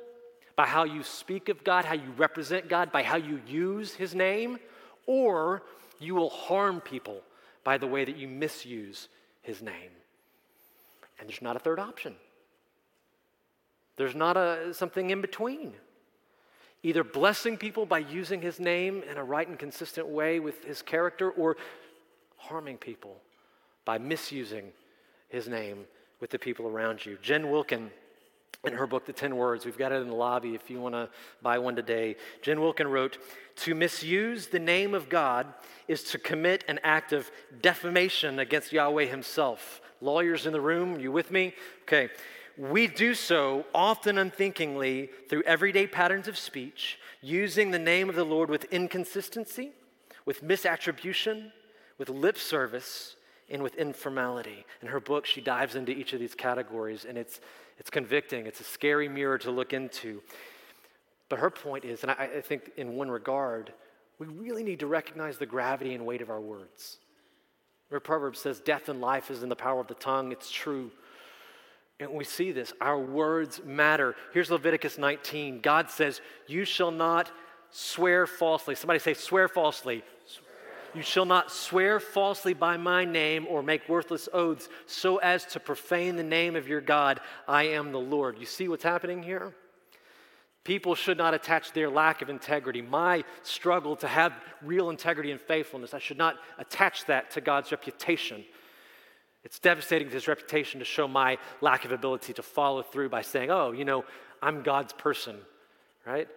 by 0.56 0.68
how 0.68 0.84
you 0.84 1.02
speak 1.02 1.50
of 1.50 1.64
God, 1.64 1.86
how 1.86 1.96
you 1.96 2.12
represent 2.18 2.70
God, 2.70 2.92
by 2.92 3.02
how 3.02 3.18
you 3.18 3.42
use 3.48 3.94
his 3.94 4.14
name, 4.14 4.60
or 5.08 5.64
you 6.00 6.14
will 6.14 6.30
harm 6.30 6.82
people 6.82 7.22
by 7.64 7.80
the 7.80 7.88
way 7.88 8.06
that 8.06 8.16
you 8.16 8.28
misuse 8.28 9.10
his 9.42 9.62
name. 9.62 9.92
And 11.20 11.28
there's 11.28 11.42
not 11.42 11.56
a 11.56 11.60
third 11.60 11.80
option. 11.80 12.16
There's 13.98 14.16
not 14.16 14.38
a, 14.38 14.72
something 14.74 15.10
in 15.10 15.22
between 15.22 15.74
either 16.86 17.04
blessing 17.04 17.58
people 17.58 17.84
by 17.84 17.98
using 17.98 18.44
his 18.44 18.60
name 18.60 19.02
in 19.10 19.18
a 19.18 19.24
right 19.24 19.48
and 19.48 19.58
consistent 19.58 20.08
way 20.08 20.40
with 20.40 20.64
his 20.64 20.84
character, 20.84 21.32
or 21.32 21.58
harming 22.38 22.78
people 22.78 23.18
by 23.86 23.98
misusing 23.98 24.66
his 25.28 25.48
name 25.48 25.86
with 26.22 26.30
the 26.30 26.38
people 26.38 26.68
around 26.68 27.04
you. 27.04 27.18
Jen 27.24 27.50
Wilkin, 27.50 27.90
in 28.64 28.74
her 28.74 28.86
book, 28.86 29.08
The 29.08 29.14
Ten 29.14 29.36
Words, 29.36 29.66
we've 29.66 29.80
got 29.80 29.92
it 29.92 30.02
in 30.04 30.10
the 30.10 30.14
lobby 30.14 30.54
if 30.54 30.70
you 30.70 30.80
want 30.80 30.94
to 30.94 31.10
buy 31.42 31.58
one 31.58 31.76
today. 31.76 32.18
Jen 32.44 32.62
Wilkin 32.62 32.88
wrote 32.88 33.18
To 33.58 33.74
misuse 33.74 34.48
the 34.48 34.60
name 34.60 34.94
of 34.94 35.10
God 35.10 35.48
is 35.88 36.04
to 36.04 36.20
commit 36.20 36.64
an 36.68 36.80
act 36.84 37.14
of 37.14 37.32
defamation 37.64 38.38
against 38.38 38.72
Yahweh 38.72 39.06
himself. 39.06 39.82
Lawyers 40.02 40.46
in 40.46 40.54
the 40.54 40.62
room, 40.62 41.00
you 41.00 41.12
with 41.12 41.32
me? 41.32 41.56
Okay. 41.84 42.10
We 42.58 42.88
do 42.88 43.14
so 43.14 43.66
often 43.74 44.18
unthinkingly 44.18 45.10
through 45.30 45.44
everyday 45.44 45.88
patterns 45.88 46.28
of 46.28 46.38
speech, 46.38 47.00
using 47.22 47.72
the 47.72 47.80
name 47.80 48.10
of 48.10 48.16
the 48.16 48.24
Lord 48.24 48.50
with 48.50 48.66
inconsistency, 48.66 49.72
with 50.26 50.44
misattribution, 50.44 51.52
with 51.98 52.10
lip 52.10 52.38
service, 52.38 53.16
and 53.50 53.62
with 53.62 53.76
informality. 53.76 54.66
In 54.82 54.88
her 54.88 55.00
book, 55.00 55.26
she 55.26 55.42
dives 55.42 55.76
into 55.76 55.92
each 55.92 56.14
of 56.14 56.20
these 56.20 56.34
categories, 56.34 57.06
and 57.06 57.18
it's, 57.18 57.40
it's 57.78 57.90
convicting. 57.90 58.48
It's 58.48 58.60
a 58.60 58.64
scary 58.64 59.10
mirror 59.10 59.38
to 59.40 59.52
look 59.52 59.74
into. 59.74 60.22
But 61.30 61.40
her 61.40 61.50
point 61.50 61.86
is, 61.86 62.04
and 62.04 62.12
I, 62.12 62.30
I 62.38 62.42
think 62.42 62.72
in 62.78 62.96
one 62.96 63.12
regard, 63.12 63.74
we 64.18 64.28
really 64.28 64.64
need 64.64 64.80
to 64.80 64.88
recognize 64.88 65.38
the 65.38 65.46
gravity 65.46 65.94
and 65.94 66.06
weight 66.06 66.22
of 66.22 66.30
our 66.30 66.40
words. 66.40 66.98
Where 67.90 68.00
Proverbs 68.00 68.40
says, 68.40 68.60
Death 68.60 68.90
and 68.90 69.02
life 69.02 69.30
is 69.30 69.44
in 69.44 69.50
the 69.50 69.56
power 69.56 69.80
of 69.80 69.88
the 69.88 69.94
tongue. 69.96 70.32
It's 70.32 70.50
true. 70.50 70.92
And 72.00 72.12
we 72.12 72.26
see 72.26 72.52
this. 72.52 72.74
Our 72.82 73.00
words 73.00 73.62
matter. 73.64 74.16
Here's 74.34 74.52
Leviticus 74.52 74.98
19. 74.98 75.62
God 75.62 75.90
says, 75.90 76.22
You 76.48 76.66
shall 76.66 76.92
not 76.92 77.32
swear 77.70 78.26
falsely. 78.26 78.76
Somebody 78.76 79.00
say, 79.00 79.14
swear 79.14 79.48
falsely. 79.48 80.04
You 80.94 81.02
shall 81.02 81.26
not 81.26 81.52
swear 81.52 82.00
falsely 82.00 82.54
by 82.54 82.78
my 82.78 83.04
name 83.04 83.46
or 83.50 83.62
make 83.62 83.90
worthless 83.90 84.30
oaths 84.32 84.70
so 84.86 85.18
as 85.18 85.46
to 85.48 85.60
profane 85.60 86.16
the 86.16 86.24
name 86.24 86.56
of 86.56 86.70
your 86.70 86.80
God. 86.80 87.20
I 87.50 87.64
am 87.64 87.92
the 87.92 88.00
Lord. 88.00 88.38
You 88.40 88.46
see 88.46 88.70
what's 88.70 88.84
happening 88.84 89.22
here? 89.22 89.54
People 90.64 90.96
should 90.96 91.18
not 91.18 91.34
attach 91.34 91.74
their 91.74 91.90
lack 91.90 92.22
of 92.22 92.30
integrity, 92.30 92.82
my 92.82 93.24
struggle 93.44 93.96
to 93.98 94.08
have 94.08 94.34
real 94.64 94.90
integrity 94.90 95.32
and 95.32 95.40
faithfulness, 95.40 95.94
I 95.94 96.00
should 96.00 96.18
not 96.18 96.38
attach 96.58 97.06
that 97.06 97.30
to 97.32 97.42
God's 97.42 97.72
reputation. 97.72 98.44
It's 99.46 99.60
devastating 99.60 100.08
to 100.08 100.14
his 100.16 100.28
reputation 100.28 100.80
to 100.80 100.86
show 100.86 101.08
my 101.08 101.38
lack 101.62 101.86
of 101.86 101.92
ability 101.92 102.34
to 102.34 102.44
follow 102.44 102.82
through 102.82 103.10
by 103.10 103.22
saying, 103.22 103.52
oh, 103.52 103.72
you 103.72 103.86
know, 103.86 104.04
I'm 104.42 104.64
God's 104.64 104.92
person, 104.92 105.38
right? 106.06 106.28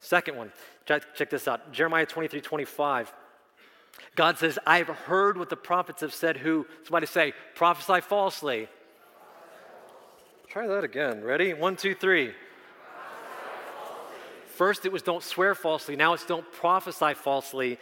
Second 0.00 0.36
one, 0.36 0.50
check, 0.86 1.30
this 1.30 1.46
out 1.46 1.72
Jeremiah 1.72 2.06
23 2.06 2.40
25. 2.40 3.12
God 4.14 4.38
says, 4.38 4.58
I've 4.66 4.88
heard 4.88 5.38
what 5.38 5.50
the 5.50 5.56
prophets 5.56 6.00
have 6.00 6.14
said 6.14 6.38
who, 6.38 6.66
somebody 6.84 7.06
say, 7.06 7.32
prophesy 7.54 8.00
falsely. 8.00 8.68
Try 10.48 10.66
that 10.66 10.84
again. 10.84 11.22
Ready? 11.22 11.52
One, 11.54 11.76
two, 11.76 11.94
three. 11.94 12.32
First, 14.46 14.86
it 14.86 14.92
was 14.92 15.02
don't 15.02 15.22
swear 15.22 15.54
falsely. 15.54 15.96
Now 15.96 16.14
it's 16.14 16.24
don't 16.24 16.50
prophesy 16.50 17.12
falsely, 17.12 17.78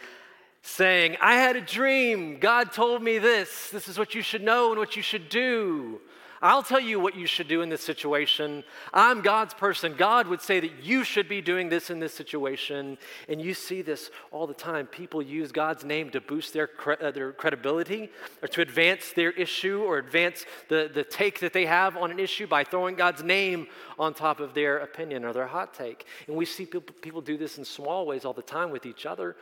saying, 0.65 1.15
I 1.21 1.35
had 1.35 1.55
a 1.55 1.61
dream. 1.61 2.39
God 2.39 2.71
told 2.71 3.03
me 3.03 3.19
this. 3.19 3.69
This 3.69 3.87
is 3.87 3.99
what 3.99 4.15
you 4.15 4.23
should 4.23 4.41
know 4.41 4.71
and 4.71 4.79
what 4.79 4.95
you 4.95 5.03
should 5.03 5.29
do. 5.29 6.01
I'll 6.41 6.63
tell 6.63 6.79
you 6.79 6.99
what 6.99 7.15
you 7.15 7.27
should 7.27 7.47
do 7.47 7.61
in 7.61 7.69
this 7.69 7.83
situation. 7.83 8.63
I'm 8.93 9.21
God's 9.21 9.53
person. 9.53 9.95
God 9.95 10.27
would 10.27 10.41
say 10.41 10.59
that 10.59 10.83
you 10.83 11.03
should 11.03 11.29
be 11.29 11.41
doing 11.41 11.69
this 11.69 11.89
in 11.89 11.99
this 11.99 12.13
situation. 12.13 12.97
And 13.29 13.41
you 13.41 13.53
see 13.53 13.81
this 13.81 14.11
all 14.31 14.45
the 14.45 14.53
time. 14.53 14.87
People 14.87 15.21
use 15.21 15.51
God's 15.51 15.85
name 15.85 16.09
to 16.11 16.19
boost 16.19 16.51
their, 16.53 16.67
cre- 16.67 17.01
uh, 17.01 17.11
their 17.11 17.31
credibility 17.31 18.09
or 18.41 18.47
to 18.49 18.61
advance 18.61 19.13
their 19.13 19.31
issue 19.31 19.81
or 19.81 19.97
advance 19.97 20.45
the, 20.67 20.89
the 20.93 21.03
take 21.03 21.39
that 21.39 21.53
they 21.53 21.65
have 21.65 21.95
on 21.95 22.11
an 22.11 22.19
issue 22.19 22.47
by 22.47 22.63
throwing 22.63 22.95
God's 22.95 23.23
name 23.23 23.67
on 23.97 24.13
top 24.13 24.39
of 24.39 24.53
their 24.53 24.79
opinion 24.79 25.25
or 25.25 25.31
their 25.31 25.47
hot 25.47 25.73
take. 25.73 26.05
And 26.27 26.35
we 26.35 26.45
see 26.45 26.65
people, 26.65 26.95
people 27.01 27.21
do 27.21 27.37
this 27.37 27.57
in 27.57 27.65
small 27.65 28.05
ways 28.05 28.25
all 28.25 28.33
the 28.33 28.41
time 28.41 28.71
with 28.71 28.85
each 28.85 29.05
other. 29.05 29.35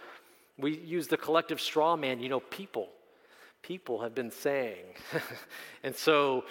We 0.57 0.77
use 0.77 1.07
the 1.07 1.17
collective 1.17 1.59
straw 1.59 1.95
man, 1.95 2.19
you 2.19 2.29
know, 2.29 2.39
people 2.39 2.89
people 3.63 4.01
have 4.01 4.13
been 4.13 4.29
saying. 4.29 4.85
and 5.83 5.95
so 5.95 6.43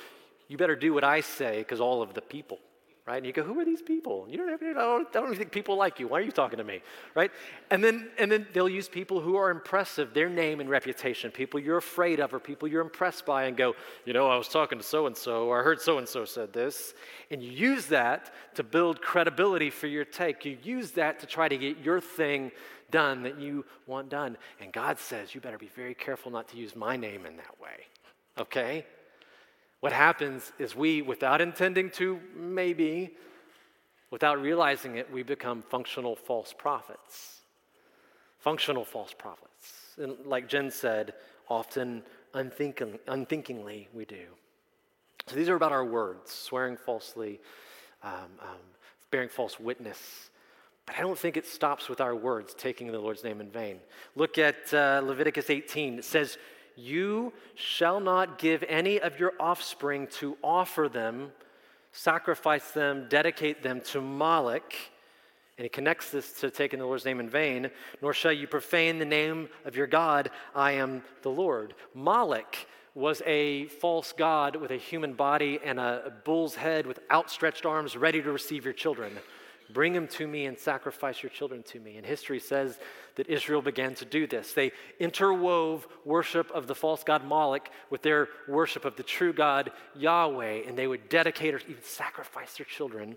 you 0.48 0.56
better 0.56 0.74
do 0.74 0.92
what 0.92 1.04
I 1.04 1.20
say 1.20 1.58
because 1.58 1.80
all 1.80 2.02
of 2.02 2.14
the 2.14 2.22
people, 2.22 2.58
right? 3.06 3.18
And 3.18 3.26
you 3.26 3.32
go, 3.32 3.42
who 3.42 3.58
are 3.60 3.64
these 3.64 3.82
people? 3.82 4.26
You 4.28 4.38
don't, 4.38 4.48
have, 4.48 4.62
I, 4.62 4.72
don't, 4.72 5.08
I 5.08 5.12
don't 5.12 5.26
even 5.26 5.36
think 5.36 5.52
people 5.52 5.76
like 5.76 6.00
you. 6.00 6.08
Why 6.08 6.18
are 6.18 6.22
you 6.22 6.32
talking 6.32 6.56
to 6.56 6.64
me, 6.64 6.80
right? 7.14 7.30
And 7.70 7.84
then, 7.84 8.10
and 8.18 8.32
then 8.32 8.46
they'll 8.54 8.68
use 8.68 8.88
people 8.88 9.20
who 9.20 9.36
are 9.36 9.50
impressive, 9.50 10.14
their 10.14 10.30
name 10.30 10.60
and 10.60 10.70
reputation, 10.70 11.30
people 11.30 11.60
you're 11.60 11.76
afraid 11.76 12.18
of 12.18 12.32
or 12.32 12.40
people 12.40 12.66
you're 12.66 12.82
impressed 12.82 13.26
by, 13.26 13.44
and 13.44 13.56
go, 13.56 13.74
you 14.06 14.14
know, 14.14 14.28
I 14.28 14.36
was 14.36 14.48
talking 14.48 14.78
to 14.78 14.84
so 14.84 15.06
and 15.06 15.16
so, 15.16 15.46
or 15.48 15.60
I 15.60 15.62
heard 15.62 15.80
so 15.80 15.98
and 15.98 16.08
so 16.08 16.24
said 16.24 16.52
this, 16.52 16.94
and 17.30 17.42
you 17.42 17.50
use 17.50 17.86
that 17.86 18.32
to 18.54 18.62
build 18.62 19.02
credibility 19.02 19.68
for 19.68 19.86
your 19.86 20.06
take. 20.06 20.46
You 20.46 20.56
use 20.62 20.92
that 20.92 21.20
to 21.20 21.26
try 21.26 21.48
to 21.48 21.58
get 21.58 21.78
your 21.78 22.00
thing 22.00 22.52
done 22.92 23.24
that 23.24 23.40
you 23.40 23.64
want 23.88 24.08
done. 24.08 24.36
And 24.60 24.72
God 24.72 25.00
says, 25.00 25.34
you 25.34 25.40
better 25.40 25.58
be 25.58 25.70
very 25.74 25.94
careful 25.94 26.30
not 26.30 26.46
to 26.50 26.56
use 26.56 26.76
my 26.76 26.96
name 26.96 27.26
in 27.26 27.36
that 27.38 27.60
way, 27.60 27.86
okay? 28.38 28.86
What 29.80 29.92
happens 29.92 30.52
is 30.60 30.76
we, 30.76 31.02
without 31.02 31.40
intending 31.40 31.90
to, 31.92 32.20
maybe, 32.36 33.16
without 34.12 34.40
realizing 34.40 34.96
it, 34.96 35.10
we 35.12 35.24
become 35.24 35.62
functional 35.62 36.14
false 36.14 36.54
prophets. 36.56 37.40
Functional 38.38 38.84
false 38.84 39.12
prophets. 39.12 39.96
And 39.98 40.14
like 40.24 40.48
Jen 40.48 40.70
said, 40.70 41.14
often 41.48 42.04
unthinking, 42.34 43.00
unthinkingly 43.08 43.88
we 43.92 44.04
do. 44.04 44.26
So 45.26 45.36
these 45.36 45.48
are 45.48 45.56
about 45.56 45.72
our 45.72 45.84
words, 45.84 46.30
swearing 46.30 46.76
falsely, 46.76 47.40
um, 48.02 48.12
um, 48.40 48.56
bearing 49.10 49.28
false 49.28 49.58
witness. 49.58 50.30
But 50.86 50.96
I 50.98 51.00
don't 51.00 51.18
think 51.18 51.36
it 51.36 51.46
stops 51.46 51.88
with 51.88 52.00
our 52.00 52.14
words, 52.14 52.54
taking 52.54 52.90
the 52.90 52.98
Lord's 52.98 53.22
name 53.22 53.40
in 53.40 53.50
vain. 53.50 53.78
Look 54.16 54.36
at 54.38 54.74
uh, 54.74 55.00
Leviticus 55.04 55.48
18. 55.48 55.98
It 55.98 56.04
says, 56.04 56.38
you 56.76 57.32
shall 57.54 58.00
not 58.00 58.38
give 58.38 58.64
any 58.68 59.00
of 59.00 59.18
your 59.18 59.34
offspring 59.38 60.06
to 60.18 60.36
offer 60.42 60.88
them, 60.88 61.32
sacrifice 61.92 62.70
them, 62.70 63.06
dedicate 63.08 63.62
them 63.62 63.80
to 63.86 64.00
Moloch. 64.00 64.74
And 65.58 65.64
he 65.64 65.68
connects 65.68 66.10
this 66.10 66.32
to 66.40 66.50
taking 66.50 66.78
the 66.78 66.86
Lord's 66.86 67.04
name 67.04 67.20
in 67.20 67.28
vain, 67.28 67.70
nor 68.00 68.14
shall 68.14 68.32
you 68.32 68.46
profane 68.46 68.98
the 68.98 69.04
name 69.04 69.48
of 69.64 69.76
your 69.76 69.86
God. 69.86 70.30
I 70.54 70.72
am 70.72 71.02
the 71.20 71.30
Lord. 71.30 71.74
Moloch 71.94 72.56
was 72.94 73.22
a 73.26 73.66
false 73.66 74.12
god 74.12 74.56
with 74.56 74.70
a 74.70 74.76
human 74.76 75.12
body 75.14 75.60
and 75.64 75.78
a 75.78 76.12
bull's 76.24 76.54
head 76.54 76.86
with 76.86 77.00
outstretched 77.10 77.64
arms 77.64 77.96
ready 77.96 78.22
to 78.22 78.32
receive 78.32 78.64
your 78.64 78.74
children. 78.74 79.12
Bring 79.72 79.92
them 79.92 80.08
to 80.08 80.26
me 80.26 80.46
and 80.46 80.58
sacrifice 80.58 81.22
your 81.22 81.30
children 81.30 81.62
to 81.64 81.80
me. 81.80 81.96
And 81.96 82.06
history 82.06 82.40
says 82.40 82.78
that 83.16 83.28
Israel 83.28 83.62
began 83.62 83.94
to 83.96 84.04
do 84.04 84.26
this. 84.26 84.52
They 84.52 84.72
interwove 85.00 85.82
worship 86.04 86.50
of 86.50 86.66
the 86.66 86.74
false 86.74 87.04
god 87.04 87.24
Moloch 87.24 87.68
with 87.90 88.02
their 88.02 88.28
worship 88.48 88.84
of 88.84 88.96
the 88.96 89.02
true 89.02 89.32
God 89.32 89.72
Yahweh, 89.96 90.62
and 90.66 90.76
they 90.76 90.86
would 90.86 91.08
dedicate 91.08 91.54
or 91.54 91.60
even 91.68 91.82
sacrifice 91.82 92.56
their 92.56 92.66
children 92.66 93.16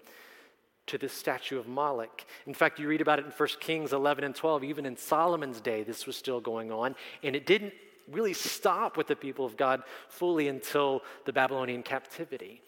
to 0.87 0.97
this 0.97 1.13
statue 1.13 1.57
of 1.57 1.67
Moloch. 1.67 2.23
In 2.45 2.53
fact, 2.53 2.79
you 2.79 2.87
read 2.87 3.01
about 3.01 3.19
it 3.19 3.25
in 3.25 3.31
1 3.31 3.49
Kings 3.59 3.91
11 3.91 4.23
and 4.23 4.35
12. 4.35 4.63
Even 4.63 4.85
in 4.85 4.97
Solomon's 4.97 5.59
day, 5.59 5.83
this 5.83 6.05
was 6.05 6.15
still 6.15 6.39
going 6.39 6.71
on, 6.71 6.95
and 7.23 7.35
it 7.35 7.45
didn't 7.45 7.73
really 8.11 8.33
stop 8.33 8.97
with 8.97 9.07
the 9.07 9.15
people 9.15 9.45
of 9.45 9.57
God 9.57 9.81
fully 10.09 10.47
until 10.47 11.01
the 11.25 11.33
Babylonian 11.33 11.81
captivity. 11.81 12.61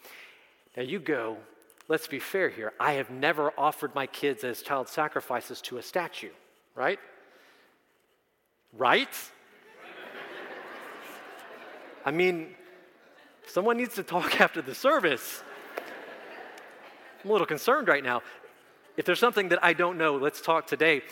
Now 0.76 0.82
you 0.82 0.98
go, 0.98 1.36
let's 1.88 2.06
be 2.06 2.18
fair 2.18 2.48
here. 2.48 2.72
I 2.78 2.92
have 2.92 3.10
never 3.10 3.52
offered 3.58 3.94
my 3.94 4.06
kids 4.06 4.44
as 4.44 4.62
child 4.62 4.88
sacrifices 4.88 5.60
to 5.62 5.78
a 5.78 5.82
statue, 5.82 6.30
right? 6.74 7.00
Right? 8.76 9.08
I 12.04 12.10
mean, 12.10 12.54
someone 13.46 13.76
needs 13.76 13.94
to 13.96 14.02
talk 14.02 14.40
after 14.40 14.62
the 14.62 14.74
service. 14.74 15.42
I'm 17.24 17.30
a 17.30 17.32
little 17.32 17.46
concerned 17.46 17.88
right 17.88 18.04
now. 18.04 18.22
If 18.96 19.04
there's 19.04 19.18
something 19.18 19.48
that 19.48 19.62
I 19.64 19.72
don't 19.72 19.98
know, 19.98 20.16
let's 20.16 20.40
talk 20.40 20.66
today. 20.66 21.02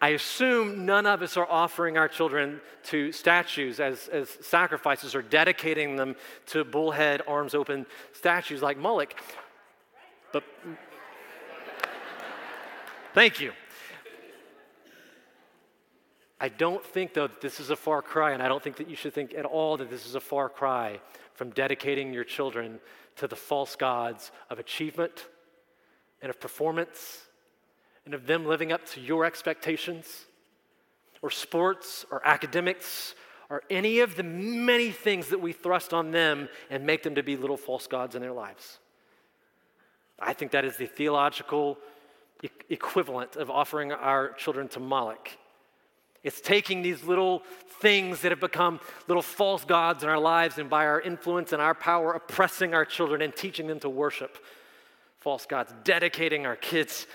I 0.00 0.10
assume 0.10 0.84
none 0.84 1.06
of 1.06 1.22
us 1.22 1.36
are 1.36 1.46
offering 1.48 1.96
our 1.96 2.08
children 2.08 2.60
to 2.84 3.12
statues 3.12 3.78
as, 3.78 4.08
as 4.08 4.28
sacrifices 4.40 5.14
or 5.14 5.22
dedicating 5.22 5.94
them 5.94 6.16
to 6.46 6.64
bullhead, 6.64 7.22
arms 7.28 7.54
open 7.54 7.86
statues 8.12 8.62
like 8.62 8.76
Moloch. 8.76 9.14
But 10.32 10.44
thank 13.14 13.40
you. 13.40 13.52
I 16.40 16.48
don't 16.48 16.84
think, 16.84 17.14
though, 17.14 17.28
that 17.28 17.40
this 17.40 17.60
is 17.60 17.70
a 17.70 17.76
far 17.76 18.02
cry, 18.02 18.32
and 18.32 18.42
I 18.42 18.48
don't 18.48 18.62
think 18.62 18.76
that 18.76 18.90
you 18.90 18.96
should 18.96 19.14
think 19.14 19.32
at 19.34 19.44
all 19.44 19.76
that 19.76 19.90
this 19.90 20.06
is 20.06 20.16
a 20.16 20.20
far 20.20 20.48
cry 20.48 21.00
from 21.34 21.50
dedicating 21.50 22.12
your 22.12 22.24
children 22.24 22.80
to 23.16 23.28
the 23.28 23.36
false 23.36 23.76
gods 23.76 24.32
of 24.50 24.58
achievement 24.58 25.28
and 26.20 26.30
of 26.30 26.40
performance 26.40 27.26
and 28.04 28.14
of 28.14 28.26
them 28.26 28.46
living 28.46 28.72
up 28.72 28.84
to 28.86 29.00
your 29.00 29.24
expectations 29.24 30.26
or 31.20 31.30
sports 31.30 32.04
or 32.10 32.26
academics 32.26 33.14
or 33.48 33.62
any 33.70 34.00
of 34.00 34.16
the 34.16 34.22
many 34.22 34.90
things 34.90 35.28
that 35.28 35.40
we 35.40 35.52
thrust 35.52 35.92
on 35.92 36.10
them 36.10 36.48
and 36.70 36.84
make 36.84 37.02
them 37.02 37.14
to 37.14 37.22
be 37.22 37.36
little 37.36 37.56
false 37.56 37.86
gods 37.86 38.16
in 38.16 38.22
their 38.22 38.32
lives. 38.32 38.78
I 40.18 40.32
think 40.32 40.52
that 40.52 40.64
is 40.64 40.76
the 40.76 40.86
theological 40.86 41.78
e- 42.42 42.48
equivalent 42.68 43.36
of 43.36 43.50
offering 43.50 43.92
our 43.92 44.32
children 44.32 44.68
to 44.68 44.80
Moloch. 44.80 45.30
It's 46.22 46.40
taking 46.40 46.82
these 46.82 47.02
little 47.02 47.42
things 47.80 48.20
that 48.20 48.30
have 48.30 48.40
become 48.40 48.78
little 49.08 49.22
false 49.22 49.64
gods 49.64 50.04
in 50.04 50.08
our 50.08 50.18
lives 50.18 50.58
and 50.58 50.70
by 50.70 50.86
our 50.86 51.00
influence 51.00 51.52
and 51.52 51.60
our 51.60 51.74
power 51.74 52.12
oppressing 52.12 52.74
our 52.74 52.84
children 52.84 53.22
and 53.22 53.34
teaching 53.34 53.66
them 53.66 53.80
to 53.80 53.88
worship 53.88 54.38
false 55.18 55.46
gods, 55.46 55.72
dedicating 55.84 56.46
our 56.46 56.56
kids 56.56 57.06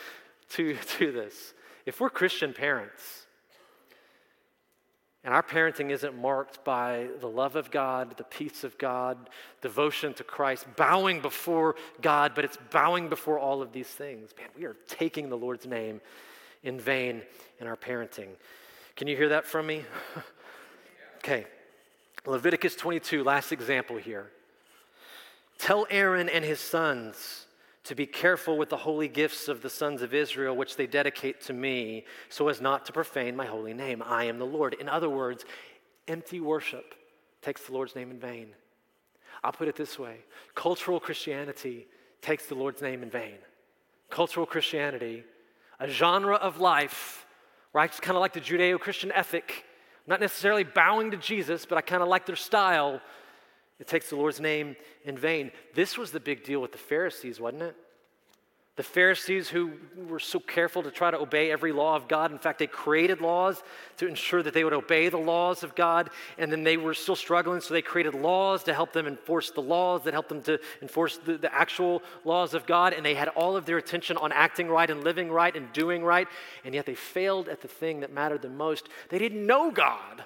to, 0.50 0.76
to 0.98 1.12
this. 1.12 1.54
If 1.86 2.02
we're 2.02 2.10
Christian 2.10 2.54
parents, 2.54 3.27
and 5.28 5.36
our 5.36 5.44
parenting 5.44 5.90
isn't 5.90 6.18
marked 6.18 6.64
by 6.64 7.08
the 7.20 7.28
love 7.28 7.58
of 7.58 7.70
God, 7.70 8.16
the 8.16 8.24
peace 8.24 8.64
of 8.64 8.78
God, 8.78 9.18
devotion 9.60 10.14
to 10.14 10.24
Christ, 10.24 10.66
bowing 10.78 11.20
before 11.20 11.76
God, 12.02 12.32
but 12.34 12.46
it's 12.46 12.58
bowing 12.72 13.10
before 13.10 13.38
all 13.38 13.62
of 13.62 13.74
these 13.74 13.90
things. 13.90 14.34
Man, 14.38 14.48
we 14.58 14.64
are 14.64 14.78
taking 14.88 15.28
the 15.28 15.36
Lord's 15.36 15.68
name 15.68 16.00
in 16.64 16.80
vain 16.80 17.24
in 17.60 17.68
our 17.68 17.76
parenting. 17.76 18.30
Can 18.96 19.10
you 19.10 19.18
hear 19.18 19.28
that 19.28 19.46
from 19.46 19.68
me? 19.68 19.84
okay. 21.18 21.46
Leviticus 22.26 22.78
22, 22.78 23.22
last 23.22 23.52
example 23.52 23.98
here. 23.98 24.32
Tell 25.58 25.88
Aaron 25.90 26.30
and 26.30 26.46
his 26.46 26.62
sons 26.62 27.47
to 27.88 27.96
be 27.96 28.06
careful 28.06 28.58
with 28.58 28.70
the 28.70 28.78
holy 28.78 29.08
gifts 29.08 29.48
of 29.48 29.62
the 29.62 29.70
sons 29.70 30.02
of 30.02 30.14
Israel, 30.14 30.56
which 30.56 30.76
they 30.76 30.88
dedicate 30.88 31.42
to 31.42 31.54
me, 31.54 32.06
so 32.30 32.50
as 32.50 32.60
not 32.60 32.86
to 32.86 32.92
profane 32.92 33.36
my 33.36 33.46
holy 33.46 33.74
name. 33.74 34.04
I 34.06 34.26
am 34.26 34.40
the 34.40 34.46
Lord. 34.46 34.74
In 34.74 34.90
other 34.90 35.10
words, 35.10 35.46
empty 36.08 36.40
worship 36.40 36.96
takes 37.42 37.64
the 37.64 37.74
Lord's 37.74 37.96
name 37.96 38.12
in 38.12 38.20
vain. 38.20 38.50
I'll 39.44 39.52
put 39.52 39.68
it 39.68 39.76
this 39.76 39.98
way 39.98 40.18
cultural 40.56 41.00
Christianity 41.00 41.88
takes 42.22 42.48
the 42.48 42.56
Lord's 42.56 42.82
name 42.82 43.04
in 43.04 43.10
vain. 43.10 43.38
Cultural 44.10 44.46
Christianity, 44.46 45.24
a 45.80 45.88
genre 45.88 46.36
of 46.36 46.60
life, 46.60 47.26
right? 47.74 47.90
It's 47.90 48.00
kind 48.00 48.18
of 48.18 48.22
like 48.22 48.34
the 48.34 48.42
Judeo 48.42 48.80
Christian 48.80 49.12
ethic, 49.12 49.66
not 50.08 50.20
necessarily 50.20 50.64
bowing 50.64 51.12
to 51.12 51.18
Jesus, 51.18 51.66
but 51.66 51.78
I 51.78 51.82
kind 51.82 52.02
of 52.02 52.10
like 52.10 52.26
their 52.26 52.36
style. 52.36 53.02
It 53.80 53.88
takes 53.88 54.10
the 54.10 54.16
Lord's 54.16 54.40
name 54.40 54.76
in 55.04 55.18
vain. 55.18 55.52
This 55.74 55.98
was 55.98 56.12
the 56.12 56.20
big 56.20 56.44
deal 56.44 56.62
with 56.62 56.72
the 56.72 56.78
Pharisees, 56.78 57.40
wasn't 57.40 57.64
it? 57.64 57.76
The 58.78 58.84
Pharisees, 58.84 59.50
who 59.50 59.72
were 60.08 60.20
so 60.20 60.40
careful 60.40 60.84
to 60.84 60.92
try 60.92 61.10
to 61.10 61.18
obey 61.18 61.50
every 61.50 61.72
law 61.72 61.96
of 61.96 62.08
God, 62.08 62.32
in 62.32 62.38
fact, 62.38 62.60
they 62.60 62.68
created 62.68 63.22
laws 63.22 63.64
to 63.98 64.08
ensure 64.08 64.44
that 64.44 64.54
they 64.54 64.64
would 64.64 64.72
obey 64.74 65.10
the 65.10 65.18
laws 65.18 65.64
of 65.64 65.74
God, 65.74 66.12
and 66.38 66.52
then 66.52 66.64
they 66.64 66.78
were 66.78 66.94
still 66.94 67.16
struggling, 67.16 67.60
so 67.60 67.74
they 67.74 67.82
created 67.82 68.14
laws 68.14 68.64
to 68.66 68.76
help 68.76 68.94
them 68.94 69.08
enforce 69.08 69.50
the 69.50 69.64
laws, 69.64 70.04
that 70.04 70.14
helped 70.14 70.30
them 70.30 70.44
to 70.44 70.60
enforce 70.84 71.18
the, 71.18 71.40
the 71.40 71.52
actual 71.52 72.04
laws 72.24 72.54
of 72.54 72.68
God, 72.68 72.94
and 72.94 73.04
they 73.04 73.16
had 73.16 73.30
all 73.30 73.58
of 73.58 73.66
their 73.66 73.80
attention 73.80 74.16
on 74.16 74.32
acting 74.32 74.68
right 74.68 74.92
and 74.92 75.04
living 75.04 75.32
right 75.32 75.56
and 75.56 75.74
doing 75.74 76.04
right, 76.04 76.28
and 76.64 76.76
yet 76.76 76.86
they 76.86 76.94
failed 76.94 77.50
at 77.50 77.62
the 77.62 77.68
thing 77.68 78.02
that 78.02 78.14
mattered 78.14 78.44
the 78.44 78.50
most. 78.50 78.90
They 79.10 79.18
didn't 79.18 79.44
know 79.44 79.72
God, 79.72 80.24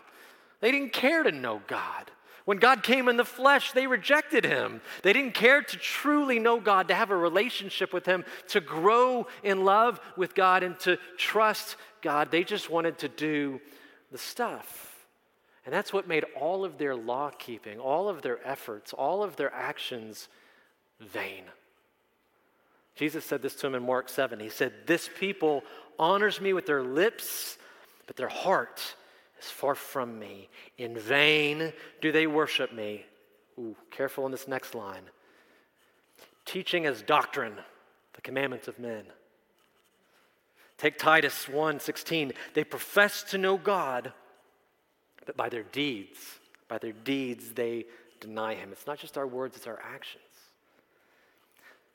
they 0.59 0.71
didn't 0.71 0.91
care 0.91 1.23
to 1.23 1.31
know 1.31 1.61
God. 1.67 2.11
When 2.45 2.57
God 2.57 2.83
came 2.83 3.07
in 3.07 3.17
the 3.17 3.25
flesh, 3.25 3.71
they 3.71 3.87
rejected 3.87 4.45
him. 4.45 4.81
They 5.03 5.13
didn't 5.13 5.35
care 5.35 5.61
to 5.61 5.77
truly 5.77 6.39
know 6.39 6.59
God, 6.59 6.87
to 6.87 6.95
have 6.95 7.11
a 7.11 7.15
relationship 7.15 7.93
with 7.93 8.05
him, 8.05 8.25
to 8.49 8.59
grow 8.59 9.27
in 9.43 9.63
love 9.63 9.99
with 10.17 10.33
God, 10.33 10.63
and 10.63 10.79
to 10.81 10.97
trust 11.17 11.75
God. 12.01 12.31
They 12.31 12.43
just 12.43 12.69
wanted 12.69 12.97
to 12.99 13.07
do 13.07 13.61
the 14.11 14.17
stuff. 14.17 15.07
And 15.65 15.73
that's 15.73 15.93
what 15.93 16.07
made 16.07 16.25
all 16.39 16.65
of 16.65 16.77
their 16.77 16.95
law 16.95 17.29
keeping, 17.37 17.79
all 17.79 18.09
of 18.09 18.23
their 18.23 18.39
efforts, 18.47 18.93
all 18.93 19.23
of 19.23 19.35
their 19.35 19.53
actions 19.53 20.27
vain. 20.99 21.43
Jesus 22.95 23.23
said 23.23 23.41
this 23.41 23.55
to 23.57 23.67
him 23.67 23.75
in 23.75 23.85
Mark 23.85 24.09
7. 24.09 24.39
He 24.39 24.49
said, 24.49 24.73
This 24.85 25.09
people 25.19 25.63
honors 25.99 26.41
me 26.41 26.53
with 26.53 26.65
their 26.65 26.83
lips, 26.83 27.57
but 28.07 28.15
their 28.15 28.27
heart 28.27 28.95
is 29.41 29.49
far 29.51 29.75
from 29.75 30.19
me. 30.19 30.49
In 30.77 30.97
vain 30.97 31.73
do 32.01 32.11
they 32.11 32.27
worship 32.27 32.73
me. 32.73 33.05
Ooh, 33.59 33.75
careful 33.89 34.25
in 34.25 34.31
this 34.31 34.47
next 34.47 34.75
line. 34.75 35.03
Teaching 36.45 36.85
as 36.85 37.01
doctrine 37.01 37.55
the 38.13 38.21
commandments 38.21 38.67
of 38.67 38.79
men. 38.79 39.05
Take 40.77 40.97
Titus 40.97 41.47
1:16. 41.47 42.33
They 42.53 42.63
profess 42.63 43.23
to 43.23 43.37
know 43.37 43.57
God, 43.57 44.13
but 45.25 45.37
by 45.37 45.49
their 45.49 45.63
deeds, 45.63 46.39
by 46.67 46.77
their 46.79 46.93
deeds 46.93 47.53
they 47.53 47.85
deny 48.19 48.55
him. 48.55 48.71
It's 48.71 48.87
not 48.87 48.97
just 48.97 49.17
our 49.17 49.27
words, 49.27 49.55
it's 49.55 49.67
our 49.67 49.79
actions. 49.81 50.23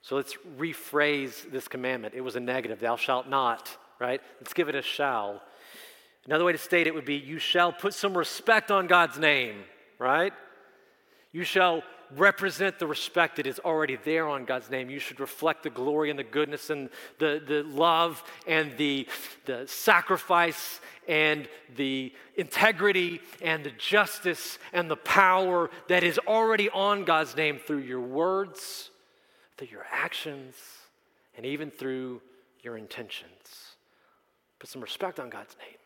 So 0.02 0.14
let's 0.14 0.36
rephrase 0.56 1.50
this 1.50 1.66
commandment. 1.66 2.14
It 2.14 2.20
was 2.20 2.36
a 2.36 2.40
negative, 2.40 2.78
thou 2.78 2.94
shalt 2.94 3.28
not, 3.28 3.76
right? 3.98 4.22
Let's 4.40 4.52
give 4.52 4.68
it 4.68 4.76
a 4.76 4.82
shall. 4.82 5.42
Another 6.26 6.44
way 6.44 6.52
to 6.52 6.58
state 6.58 6.86
it 6.86 6.94
would 6.94 7.04
be 7.04 7.16
you 7.16 7.38
shall 7.38 7.72
put 7.72 7.94
some 7.94 8.16
respect 8.16 8.70
on 8.70 8.86
God's 8.86 9.18
name, 9.18 9.62
right? 9.98 10.32
You 11.32 11.44
shall 11.44 11.82
represent 12.14 12.78
the 12.78 12.86
respect 12.86 13.36
that 13.36 13.46
is 13.46 13.58
already 13.58 13.96
there 14.04 14.28
on 14.28 14.44
God's 14.44 14.70
name. 14.70 14.90
You 14.90 14.98
should 14.98 15.20
reflect 15.20 15.62
the 15.62 15.70
glory 15.70 16.10
and 16.10 16.18
the 16.18 16.24
goodness 16.24 16.70
and 16.70 16.90
the, 17.18 17.42
the 17.44 17.62
love 17.62 18.22
and 18.46 18.76
the, 18.76 19.08
the 19.44 19.64
sacrifice 19.66 20.80
and 21.08 21.48
the 21.76 22.12
integrity 22.36 23.20
and 23.42 23.64
the 23.64 23.72
justice 23.72 24.58
and 24.72 24.90
the 24.90 24.96
power 24.96 25.70
that 25.88 26.04
is 26.04 26.18
already 26.26 26.70
on 26.70 27.04
God's 27.04 27.36
name 27.36 27.58
through 27.58 27.78
your 27.78 28.00
words, 28.00 28.90
through 29.56 29.68
your 29.68 29.86
actions, 29.90 30.54
and 31.36 31.44
even 31.44 31.70
through 31.70 32.20
your 32.62 32.76
intentions. 32.76 33.76
Put 34.58 34.68
some 34.68 34.82
respect 34.82 35.20
on 35.20 35.28
God's 35.28 35.56
name. 35.58 35.76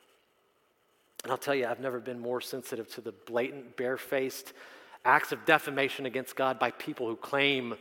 And 1.22 1.30
I'll 1.30 1.38
tell 1.38 1.54
you, 1.54 1.66
I've 1.66 1.80
never 1.80 2.00
been 2.00 2.18
more 2.18 2.40
sensitive 2.40 2.88
to 2.94 3.00
the 3.00 3.12
blatant, 3.12 3.76
barefaced 3.76 4.52
acts 5.04 5.32
of 5.32 5.44
defamation 5.44 6.06
against 6.06 6.36
God 6.36 6.58
by 6.58 6.70
people 6.70 7.06
who 7.06 7.16
claim 7.16 7.74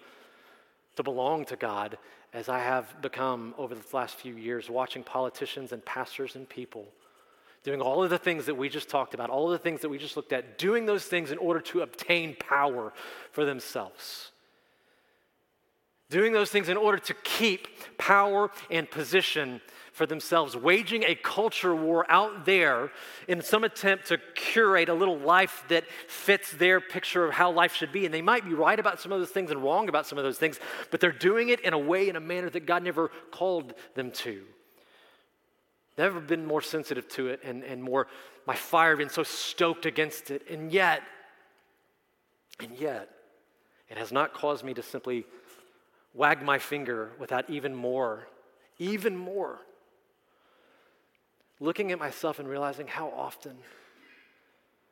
to 0.96 1.04
belong 1.04 1.46
to 1.46 1.56
God 1.56 1.98
as 2.34 2.50
I 2.50 2.60
have 2.60 3.02
become 3.02 3.56
over 3.58 3.74
the 3.74 3.82
last 3.94 4.16
few 4.16 4.36
years, 4.36 4.70
watching 4.70 5.04
politicians 5.04 5.72
and 5.72 5.84
pastors 5.84 6.36
and 6.36 6.48
people 6.48 6.88
doing 7.64 7.82
all 7.82 8.04
of 8.04 8.10
the 8.10 8.18
things 8.18 8.46
that 8.46 8.56
we 8.56 8.70
just 8.70 8.90
talked 8.90 9.14
about, 9.14 9.30
all 9.30 9.46
of 9.46 9.52
the 9.52 9.58
things 9.58 9.82
that 9.82 9.90
we 9.90 9.98
just 9.98 10.16
looked 10.16 10.32
at, 10.32 10.58
doing 10.58 10.86
those 10.86 11.06
things 11.06 11.32
in 11.32 11.38
order 11.38 11.60
to 11.60 11.82
obtain 11.82 12.36
power 12.40 12.94
for 13.32 13.46
themselves. 13.46 14.32
Doing 16.10 16.34
those 16.34 16.50
things 16.50 16.70
in 16.70 16.78
order 16.78 16.98
to 16.98 17.14
keep 17.24 17.68
power 17.98 18.50
and 18.72 18.90
position 18.90 19.62
for 19.92 20.08
themselves, 20.08 20.56
waging 20.56 21.04
a 21.04 21.14
culture 21.14 21.76
war 21.76 22.06
out 22.10 22.46
there 22.46 22.90
in 23.28 23.42
some 23.42 23.64
attempt 23.64 24.08
to 24.08 24.18
curate 24.34 24.90
a 24.90 24.94
little 24.94 25.20
life 25.20 25.66
that 25.68 25.84
fits 26.08 26.52
their 26.54 26.80
picture 26.80 27.26
of 27.26 27.34
how 27.34 27.52
life 27.52 27.76
should 27.76 27.92
be. 27.92 28.06
And 28.06 28.14
they 28.14 28.22
might 28.22 28.46
be 28.46 28.54
right 28.54 28.80
about 28.80 29.00
some 29.00 29.12
of 29.12 29.20
those 29.20 29.30
things 29.30 29.52
and 29.52 29.62
wrong 29.62 29.90
about 29.90 30.08
some 30.08 30.18
of 30.18 30.24
those 30.24 30.38
things, 30.38 30.60
but 30.90 31.00
they're 31.00 31.12
doing 31.12 31.50
it 31.50 31.60
in 31.60 31.74
a 31.74 31.78
way, 31.78 32.10
in 32.10 32.16
a 32.16 32.22
manner 32.22 32.50
that 32.50 32.66
God 32.66 32.82
never 32.82 33.12
called 33.30 33.74
them 33.94 34.10
to. 34.12 34.42
Never 35.98 36.22
been 36.22 36.46
more 36.46 36.62
sensitive 36.62 37.08
to 37.10 37.28
it 37.28 37.42
and, 37.44 37.62
and 37.64 37.84
more, 37.84 38.08
my 38.48 38.56
fire 38.56 38.96
been 38.96 39.10
so 39.10 39.24
stoked 39.24 39.86
against 39.86 40.32
it. 40.32 40.44
And 40.50 40.72
yet, 40.72 41.04
and 42.60 42.72
yet, 42.78 43.10
it 43.90 43.98
has 43.98 44.12
not 44.12 44.34
caused 44.34 44.64
me 44.64 44.74
to 44.76 44.82
simply 44.82 45.26
wag 46.20 46.44
my 46.44 46.60
finger 46.60 47.12
without 47.18 47.50
even 47.50 47.74
more, 47.74 48.28
even 48.78 49.16
more 49.16 49.60
looking 51.62 51.92
at 51.92 52.00
myself 52.00 52.40
and 52.40 52.48
realizing 52.48 52.88
how 52.88 53.08
often 53.16 53.56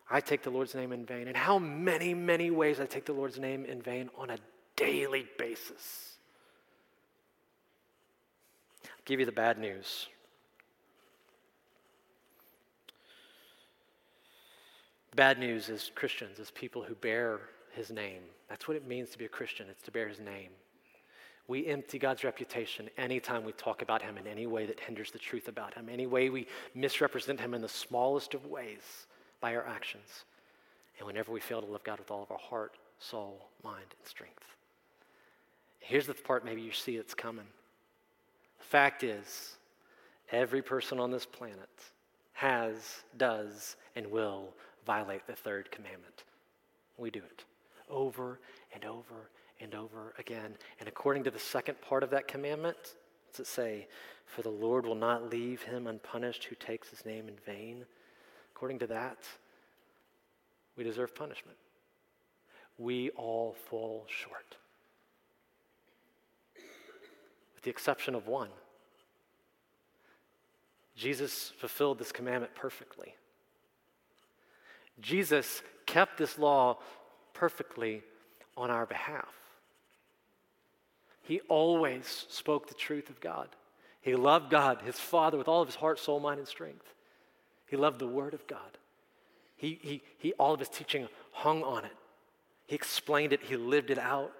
I 0.09 0.21
take 0.21 0.43
the 0.43 0.49
Lord's 0.49 0.73
name 0.73 0.93
in 0.93 1.05
vain 1.05 1.27
and 1.27 1.35
how 1.35 1.59
many, 1.59 2.13
many 2.13 2.49
ways 2.49 2.79
I 2.79 2.85
take 2.85 3.05
the 3.05 3.13
Lord's 3.13 3.37
name 3.37 3.65
in 3.65 3.81
vain 3.81 4.09
on 4.17 4.29
a 4.29 4.37
daily 4.77 5.27
basis. 5.37 6.15
I'll 8.85 8.91
give 9.05 9.19
you 9.19 9.25
the 9.25 9.31
bad 9.31 9.57
news. 9.57 10.07
bad 15.15 15.39
news 15.39 15.67
is 15.67 15.91
Christians, 15.95 16.39
as 16.39 16.51
people 16.51 16.83
who 16.83 16.93
bear 16.93 17.39
his 17.73 17.89
name. 17.89 18.21
That's 18.49 18.67
what 18.67 18.77
it 18.77 18.87
means 18.87 19.09
to 19.09 19.17
be 19.17 19.25
a 19.25 19.29
Christian, 19.29 19.65
it's 19.67 19.81
to 19.83 19.91
bear 19.91 20.07
his 20.07 20.19
name. 20.19 20.51
We 21.47 21.65
empty 21.67 21.97
God's 21.97 22.23
reputation 22.23 22.89
anytime 22.97 23.45
we 23.45 23.53
talk 23.53 23.81
about 23.81 24.01
Him 24.01 24.17
in 24.17 24.27
any 24.27 24.47
way 24.47 24.65
that 24.65 24.79
hinders 24.79 25.11
the 25.11 25.19
truth 25.19 25.47
about 25.47 25.73
Him, 25.73 25.87
any 25.89 26.05
way 26.05 26.29
we 26.29 26.47
misrepresent 26.75 27.39
Him 27.39 27.53
in 27.53 27.61
the 27.61 27.69
smallest 27.69 28.33
of 28.33 28.45
ways 28.45 29.07
by 29.39 29.55
our 29.55 29.65
actions, 29.65 30.25
and 30.97 31.07
whenever 31.07 31.31
we 31.31 31.39
fail 31.39 31.61
to 31.61 31.67
love 31.67 31.83
God 31.83 31.99
with 31.99 32.11
all 32.11 32.23
of 32.23 32.31
our 32.31 32.37
heart, 32.37 32.73
soul, 32.99 33.47
mind, 33.63 33.85
and 33.97 34.07
strength. 34.07 34.43
Here's 35.79 36.07
the 36.07 36.13
part 36.13 36.43
maybe 36.43 36.61
you 36.61 36.73
see 36.73 36.97
it's 36.97 37.13
coming. 37.13 37.45
The 38.59 38.65
fact 38.65 39.03
is, 39.03 39.55
every 40.31 40.61
person 40.61 40.99
on 40.99 41.11
this 41.11 41.25
planet 41.25 41.69
has, 42.33 43.03
does, 43.17 43.77
and 43.95 44.07
will 44.07 44.49
violate 44.85 45.25
the 45.27 45.33
third 45.33 45.71
commandment. 45.71 46.23
We 46.97 47.09
do 47.09 47.19
it 47.19 47.45
over 47.89 48.39
and 48.73 48.83
over 48.83 49.29
and 49.59 49.73
over 49.75 50.13
again. 50.17 50.55
And 50.79 50.87
according 50.87 51.23
to 51.25 51.31
the 51.31 51.39
second 51.39 51.79
part 51.81 52.03
of 52.03 52.09
that 52.11 52.27
commandment, 52.27 52.77
does 53.31 53.41
it 53.41 53.47
say? 53.47 53.87
For 54.25 54.41
the 54.41 54.49
Lord 54.49 54.85
will 54.85 54.95
not 54.95 55.29
leave 55.29 55.61
him 55.63 55.87
unpunished 55.87 56.45
who 56.45 56.55
takes 56.55 56.89
his 56.89 57.05
name 57.05 57.27
in 57.27 57.35
vain. 57.45 57.85
According 58.53 58.79
to 58.79 58.87
that, 58.87 59.17
we 60.75 60.83
deserve 60.83 61.15
punishment. 61.15 61.57
We 62.77 63.09
all 63.11 63.55
fall 63.69 64.05
short, 64.07 64.57
with 67.55 67.63
the 67.63 67.69
exception 67.71 68.13
of 68.13 68.27
one. 68.27 68.49
Jesus 70.95 71.53
fulfilled 71.57 71.99
this 71.99 72.11
commandment 72.11 72.53
perfectly. 72.55 73.15
Jesus 74.99 75.61
kept 75.85 76.17
this 76.17 76.37
law 76.37 76.77
perfectly 77.33 78.03
on 78.55 78.71
our 78.71 78.85
behalf. 78.85 79.36
He 81.27 81.41
always 81.49 82.25
spoke 82.29 82.67
the 82.67 82.73
truth 82.73 83.09
of 83.09 83.19
God. 83.19 83.49
He 83.99 84.15
loved 84.15 84.49
God, 84.49 84.81
his 84.83 84.97
Father, 84.97 85.37
with 85.37 85.49
all 85.49 85.61
of 85.61 85.67
his 85.67 85.75
heart, 85.75 85.99
soul, 85.99 86.21
mind, 86.21 86.39
and 86.39 86.47
strength. 86.47 86.93
He 87.67 87.75
loved 87.75 87.99
the 87.99 88.07
Word 88.07 88.33
of 88.33 88.47
God. 88.47 88.77
He, 89.57 89.77
he, 89.81 90.01
he, 90.19 90.31
all 90.33 90.53
of 90.53 90.59
his 90.59 90.69
teaching 90.69 91.09
hung 91.33 91.63
on 91.63 91.83
it. 91.83 91.91
He 92.65 92.75
explained 92.75 93.33
it, 93.33 93.43
he 93.43 93.57
lived 93.57 93.89
it 93.89 93.97
out, 93.97 94.31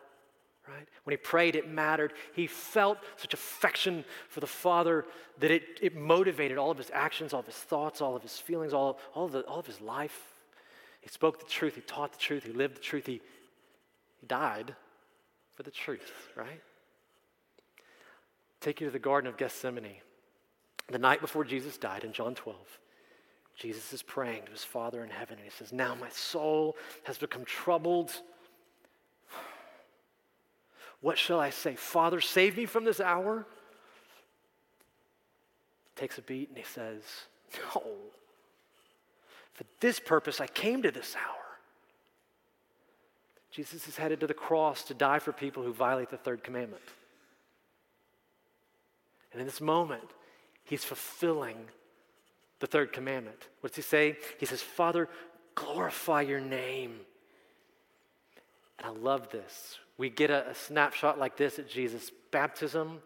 right? 0.65 0.88
When 1.03 1.11
he 1.11 1.17
prayed, 1.17 1.57
it 1.57 1.67
mattered. 1.69 2.13
He 2.33 2.47
felt 2.47 2.99
such 3.17 3.33
affection 3.33 4.05
for 4.29 4.39
the 4.39 4.47
Father 4.47 5.05
that 5.39 5.51
it, 5.51 5.63
it 5.81 5.93
motivated 5.93 6.57
all 6.57 6.71
of 6.71 6.77
his 6.77 6.91
actions, 6.93 7.33
all 7.33 7.41
of 7.41 7.45
his 7.47 7.55
thoughts, 7.55 7.99
all 7.99 8.15
of 8.15 8.21
his 8.21 8.38
feelings, 8.38 8.71
all, 8.71 8.97
all, 9.13 9.25
of 9.25 9.33
the, 9.33 9.41
all 9.41 9.59
of 9.59 9.67
his 9.67 9.81
life. 9.81 10.21
He 11.01 11.09
spoke 11.09 11.39
the 11.39 11.51
truth, 11.51 11.75
he 11.75 11.81
taught 11.81 12.13
the 12.13 12.19
truth, 12.19 12.45
he 12.45 12.53
lived 12.53 12.77
the 12.77 12.81
truth, 12.81 13.05
he, 13.05 13.21
he 14.21 14.25
died 14.25 14.73
for 15.55 15.63
the 15.63 15.71
truth, 15.71 16.11
right? 16.38 16.61
Take 18.62 18.82
you 18.82 18.88
to 18.88 18.91
the 18.91 18.99
Garden 18.99 19.30
of 19.30 19.38
Gethsemane. 19.38 19.97
The 20.89 20.99
night 20.99 21.22
before 21.22 21.43
Jesus 21.43 21.78
died 21.78 22.03
in 22.03 22.14
John 22.14 22.34
12, 22.34 22.55
Jesus 23.55 23.91
is 23.91 24.01
praying 24.01 24.45
to 24.45 24.51
his 24.51 24.64
Father 24.64 25.03
in 25.03 25.10
heaven, 25.10 25.38
and 25.38 25.43
he 25.43 25.51
says, 25.51 25.74
Now 25.74 25.95
my 25.95 26.10
soul 26.10 26.78
has 27.03 27.18
become 27.18 27.43
troubled. 27.43 28.12
What 31.01 31.18
shall 31.18 31.39
I 31.39 31.49
say? 31.49 31.76
Father, 31.76 32.22
save 32.22 32.58
me 32.58 32.66
from 32.66 32.84
this 32.84 32.99
hour? 32.99 33.45
Takes 35.95 36.18
a 36.18 36.22
beat 36.22 36.49
and 36.49 36.58
he 36.58 36.64
says, 36.64 37.01
No. 37.74 37.84
For 39.53 39.64
this 39.80 39.99
purpose 39.99 40.39
I 40.39 40.47
came 40.47 40.84
to 40.84 40.91
this 40.91 41.16
hour. 41.16 41.36
Jesus 43.51 43.88
is 43.88 43.97
headed 43.97 44.20
to 44.20 44.28
the 44.28 44.34
cross 44.36 44.84
to 44.84 44.93
die 44.93 45.18
for 45.20 45.32
people 45.32 45.64
who 45.64 45.74
violate 45.74 46.10
the 46.10 46.18
third 46.18 46.43
commandment. 46.43 46.84
And 49.38 49.41
in 49.43 49.45
this 49.45 49.61
moment, 49.61 50.09
he's 50.63 50.83
fulfilling 50.83 51.57
the 52.59 52.65
third 52.65 52.91
commandment. 52.91 53.38
What 53.59 53.71
does 53.71 53.75
he 53.75 53.81
say? 53.83 54.17
He 54.39 54.47
says, 54.47 54.63
Father, 54.63 55.07
glorify 55.53 56.21
your 56.21 56.39
name. 56.39 57.01
And 58.79 58.88
I 58.88 58.99
love 58.99 59.29
this. 59.29 59.77
We 59.99 60.09
get 60.09 60.31
a, 60.31 60.49
a 60.49 60.55
snapshot 60.55 61.19
like 61.19 61.38
this 61.38 61.59
at 61.59 61.69
Jesus' 61.69 62.09
baptism. 62.31 62.97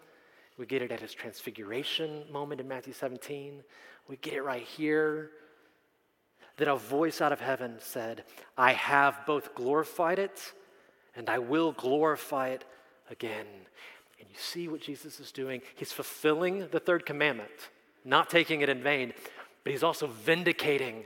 We 0.57 0.65
get 0.65 0.81
it 0.81 0.89
at 0.89 1.01
his 1.01 1.13
transfiguration 1.13 2.23
moment 2.31 2.61
in 2.61 2.67
Matthew 2.69 2.93
17. 2.93 3.61
We 4.07 4.15
get 4.15 4.35
it 4.35 4.43
right 4.43 4.63
here. 4.63 5.31
That 6.55 6.69
a 6.69 6.77
voice 6.77 7.19
out 7.19 7.33
of 7.33 7.41
heaven 7.41 7.75
said, 7.79 8.23
I 8.57 8.71
have 8.71 9.25
both 9.27 9.53
glorified 9.53 10.17
it 10.17 10.53
and 11.13 11.29
I 11.29 11.39
will 11.39 11.73
glorify 11.73 12.51
it 12.51 12.63
again. 13.09 13.47
And 14.21 14.29
you 14.29 14.37
see 14.37 14.67
what 14.67 14.81
Jesus 14.81 15.19
is 15.19 15.31
doing? 15.31 15.61
He's 15.75 15.91
fulfilling 15.91 16.67
the 16.69 16.79
third 16.79 17.07
commandment, 17.07 17.49
not 18.05 18.29
taking 18.29 18.61
it 18.61 18.69
in 18.69 18.83
vain, 18.83 19.13
but 19.63 19.71
he's 19.73 19.83
also 19.83 20.05
vindicating 20.07 21.05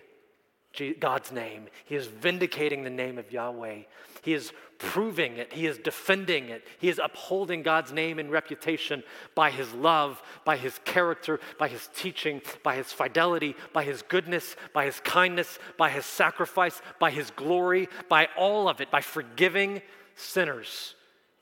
God's 1.00 1.32
name. 1.32 1.68
He 1.86 1.96
is 1.96 2.08
vindicating 2.08 2.84
the 2.84 2.90
name 2.90 3.18
of 3.18 3.32
Yahweh. 3.32 3.84
He 4.22 4.34
is 4.34 4.52
proving 4.78 5.38
it. 5.38 5.54
He 5.54 5.66
is 5.66 5.78
defending 5.78 6.50
it. 6.50 6.66
He 6.78 6.90
is 6.90 7.00
upholding 7.02 7.64
God's 7.64 7.94
name 7.94 8.20
and 8.20 8.30
reputation 8.30 9.02
by 9.34 9.50
his 9.50 9.72
love, 9.74 10.22
by 10.44 10.58
his 10.58 10.78
character, 10.84 11.40
by 11.58 11.70
his 11.70 11.90
teaching, 11.96 12.42
by 12.64 12.76
his 12.76 12.92
fidelity, 12.92 13.56
by 13.72 13.86
his 13.86 14.02
goodness, 14.02 14.58
by 14.74 14.84
his 14.84 15.00
kindness, 15.00 15.58
by 15.78 15.90
his 15.90 16.06
sacrifice, 16.06 16.82
by 17.00 17.12
his 17.12 17.32
glory, 17.32 17.88
by 18.10 18.28
all 18.38 18.68
of 18.68 18.82
it, 18.82 18.92
by 18.92 19.00
forgiving 19.00 19.82
sinners. 20.16 20.96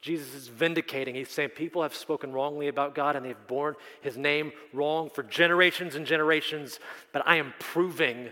Jesus 0.03 0.33
is 0.35 0.49
vindicating. 0.49 1.15
He's 1.15 1.29
saying 1.29 1.51
people 1.51 1.81
have 1.81 1.95
spoken 1.95 2.33
wrongly 2.33 2.67
about 2.67 2.93
God 2.93 3.15
and 3.15 3.25
they've 3.25 3.47
borne 3.47 3.75
his 4.01 4.17
name 4.17 4.51
wrong 4.73 5.09
for 5.09 5.23
generations 5.23 5.95
and 5.95 6.05
generations, 6.05 6.81
but 7.13 7.23
I 7.25 7.37
am 7.37 7.53
proving 7.57 8.27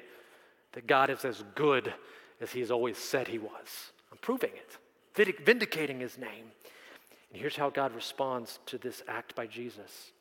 that 0.74 0.86
God 0.86 1.10
is 1.10 1.24
as 1.24 1.46
good 1.56 1.94
as 2.42 2.52
he 2.52 2.60
has 2.60 2.72
always 2.72 2.98
said 2.98 3.30
he 3.30 3.40
was. 3.40 3.94
I'm 4.12 4.18
proving 4.18 4.52
it, 4.54 5.46
vindicating 5.46 6.02
his 6.02 6.18
name. 6.18 6.52
And 7.32 7.40
here's 7.40 7.56
how 7.56 7.70
God 7.70 7.96
responds 7.96 8.60
to 8.66 8.78
this 8.78 9.02
act 9.08 9.34
by 9.34 9.48
Jesus. 9.48 10.12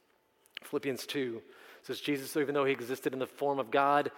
Philippians 0.63 1.05
2 1.05 1.43
says, 1.83 2.01
Jesus, 2.01 2.37
even 2.37 2.55
though 2.55 2.65
he 2.65 2.73
existed 2.73 3.13
in 3.13 3.19
the 3.19 3.27
form 3.27 3.59
of 3.59 3.73
God, 3.73 4.13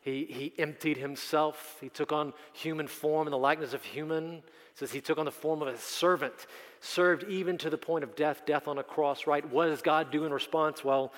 he, 0.00 0.24
he 0.24 0.54
emptied 0.58 0.96
himself. 0.96 1.76
He 1.80 1.90
took 1.90 2.10
on 2.10 2.32
human 2.54 2.86
form 2.86 3.26
in 3.26 3.32
the 3.32 3.38
likeness 3.38 3.74
of 3.74 3.84
human. 3.84 4.36
It 4.36 4.44
says 4.74 4.92
he 4.92 5.02
took 5.02 5.18
on 5.18 5.26
the 5.26 5.30
form 5.30 5.60
of 5.60 5.68
a 5.68 5.76
servant, 5.76 6.46
served 6.80 7.24
even 7.24 7.58
to 7.58 7.70
the 7.70 7.78
point 7.78 8.04
of 8.04 8.16
death, 8.16 8.42
death 8.46 8.66
on 8.66 8.78
a 8.78 8.82
cross, 8.82 9.26
right? 9.26 9.48
What 9.50 9.66
does 9.66 9.82
God 9.82 10.10
do 10.10 10.24
in 10.24 10.32
response? 10.32 10.82
Well, 10.82 11.12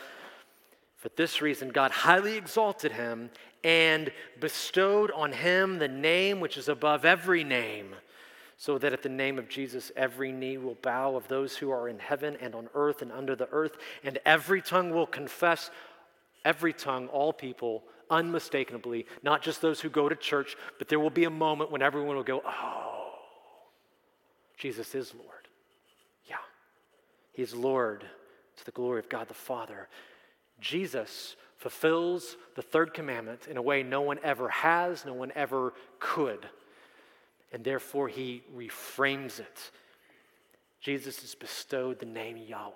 for 0.97 1.09
this 1.17 1.41
reason, 1.41 1.71
God 1.71 1.91
highly 1.91 2.37
exalted 2.37 2.93
him 2.93 3.31
and 3.65 4.13
bestowed 4.41 5.11
on 5.13 5.33
him 5.33 5.79
the 5.79 5.89
name 5.89 6.41
which 6.41 6.57
is 6.57 6.69
above 6.69 7.05
every 7.05 7.45
name, 7.45 7.95
so 8.57 8.79
that 8.79 8.93
at 8.93 9.03
the 9.03 9.09
name 9.09 9.39
of 9.39 9.49
Jesus 9.49 9.91
every 9.97 10.33
knee 10.33 10.59
will 10.59 10.77
bow 10.83 11.17
of 11.17 11.27
those 11.29 11.57
who 11.57 11.71
are 11.71 11.89
in 11.89 11.99
heaven 11.99 12.37
and 12.41 12.55
on 12.55 12.69
earth 12.75 13.03
and 13.03 13.13
under 13.13 13.35
the 13.35 13.49
earth, 13.51 13.77
and 14.05 14.19
every 14.25 14.63
tongue 14.63 14.91
will 14.91 15.07
confess, 15.07 15.71
every 16.45 16.73
tongue, 16.73 17.09
all 17.09 17.33
people, 17.33 17.83
unmistakably, 18.11 19.07
not 19.23 19.43
just 19.43 19.61
those 19.61 19.81
who 19.81 19.89
go 19.89 20.09
to 20.09 20.17
church, 20.17 20.57
but 20.79 20.89
there 20.89 21.01
will 21.01 21.11
be 21.11 21.25
a 21.25 21.31
moment 21.31 21.71
when 21.71 21.83
everyone 21.83 22.17
will 22.17 22.23
go, 22.23 22.43
Oh, 22.45 23.13
Jesus 24.57 24.95
is 24.95 25.13
Lord. 25.15 25.42
He's 27.33 27.55
Lord 27.55 28.05
to 28.57 28.65
the 28.65 28.71
glory 28.71 28.99
of 29.01 29.09
God 29.09 29.29
the 29.29 29.35
Father. 29.35 29.89
Jesus 30.61 31.37
fulfills 31.57 32.37
the 32.55 32.63
third 32.63 32.93
commandment 32.93 33.47
in 33.49 33.57
a 33.57 33.63
way 33.63 33.83
no 33.83 34.01
one 34.01 34.19
ever 34.23 34.49
has, 34.49 35.05
no 35.05 35.15
one 35.15 35.33
ever 35.35 35.73
could. 35.99 36.47
And 37.53 37.65
therefore, 37.65 38.09
he 38.09 38.43
reframes 38.57 39.39
it. 39.39 39.71
Jesus 40.81 41.21
has 41.21 41.35
bestowed 41.35 42.01
the 42.01 42.07
name 42.07 42.37
Yahweh. 42.37 42.73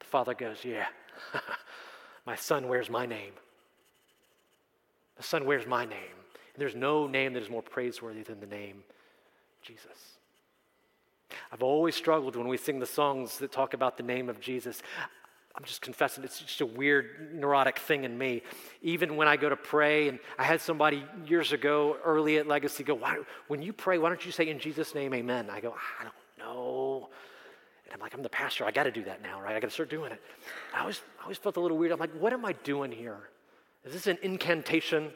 The 0.00 0.04
Father 0.06 0.34
goes, 0.34 0.64
Yeah, 0.64 0.86
my 2.26 2.36
son 2.36 2.68
wears 2.68 2.90
my 2.90 3.06
name. 3.06 3.32
The 5.16 5.22
son 5.22 5.46
wears 5.46 5.66
my 5.66 5.84
name. 5.84 6.16
And 6.54 6.60
there's 6.60 6.74
no 6.74 7.06
name 7.06 7.32
that 7.32 7.42
is 7.42 7.50
more 7.50 7.62
praiseworthy 7.62 8.22
than 8.22 8.40
the 8.40 8.46
name 8.46 8.82
Jesus. 9.62 10.18
I've 11.52 11.62
always 11.62 11.94
struggled 11.94 12.36
when 12.36 12.48
we 12.48 12.56
sing 12.56 12.78
the 12.78 12.86
songs 12.86 13.38
that 13.38 13.52
talk 13.52 13.74
about 13.74 13.96
the 13.96 14.02
name 14.02 14.28
of 14.28 14.40
Jesus. 14.40 14.82
I'm 15.54 15.64
just 15.64 15.82
confessing, 15.82 16.24
it's 16.24 16.40
just 16.40 16.60
a 16.62 16.66
weird 16.66 17.34
neurotic 17.34 17.78
thing 17.78 18.04
in 18.04 18.16
me. 18.16 18.42
Even 18.80 19.16
when 19.16 19.28
I 19.28 19.36
go 19.36 19.50
to 19.50 19.56
pray, 19.56 20.08
and 20.08 20.18
I 20.38 20.44
had 20.44 20.62
somebody 20.62 21.04
years 21.26 21.52
ago, 21.52 21.98
early 22.04 22.38
at 22.38 22.46
Legacy, 22.46 22.84
go, 22.84 22.94
why, 22.94 23.18
when 23.48 23.60
you 23.60 23.72
pray, 23.72 23.98
why 23.98 24.08
don't 24.08 24.24
you 24.24 24.32
say 24.32 24.48
in 24.48 24.58
Jesus' 24.58 24.94
name, 24.94 25.12
amen? 25.12 25.50
I 25.50 25.60
go, 25.60 25.74
I 26.00 26.04
don't 26.04 26.14
know. 26.38 27.10
And 27.84 27.92
I'm 27.94 28.00
like, 28.00 28.14
I'm 28.14 28.22
the 28.22 28.30
pastor, 28.30 28.64
I 28.64 28.70
got 28.70 28.84
to 28.84 28.90
do 28.90 29.04
that 29.04 29.20
now, 29.20 29.42
right? 29.42 29.54
I 29.54 29.60
got 29.60 29.68
to 29.68 29.74
start 29.74 29.90
doing 29.90 30.12
it. 30.12 30.22
I 30.74 30.80
always, 30.80 31.02
I 31.20 31.24
always 31.24 31.36
felt 31.36 31.58
a 31.58 31.60
little 31.60 31.76
weird. 31.76 31.92
I'm 31.92 32.00
like, 32.00 32.14
what 32.18 32.32
am 32.32 32.46
I 32.46 32.54
doing 32.64 32.90
here? 32.90 33.28
Is 33.84 33.92
this 33.92 34.06
an 34.06 34.18
incantation? 34.22 35.10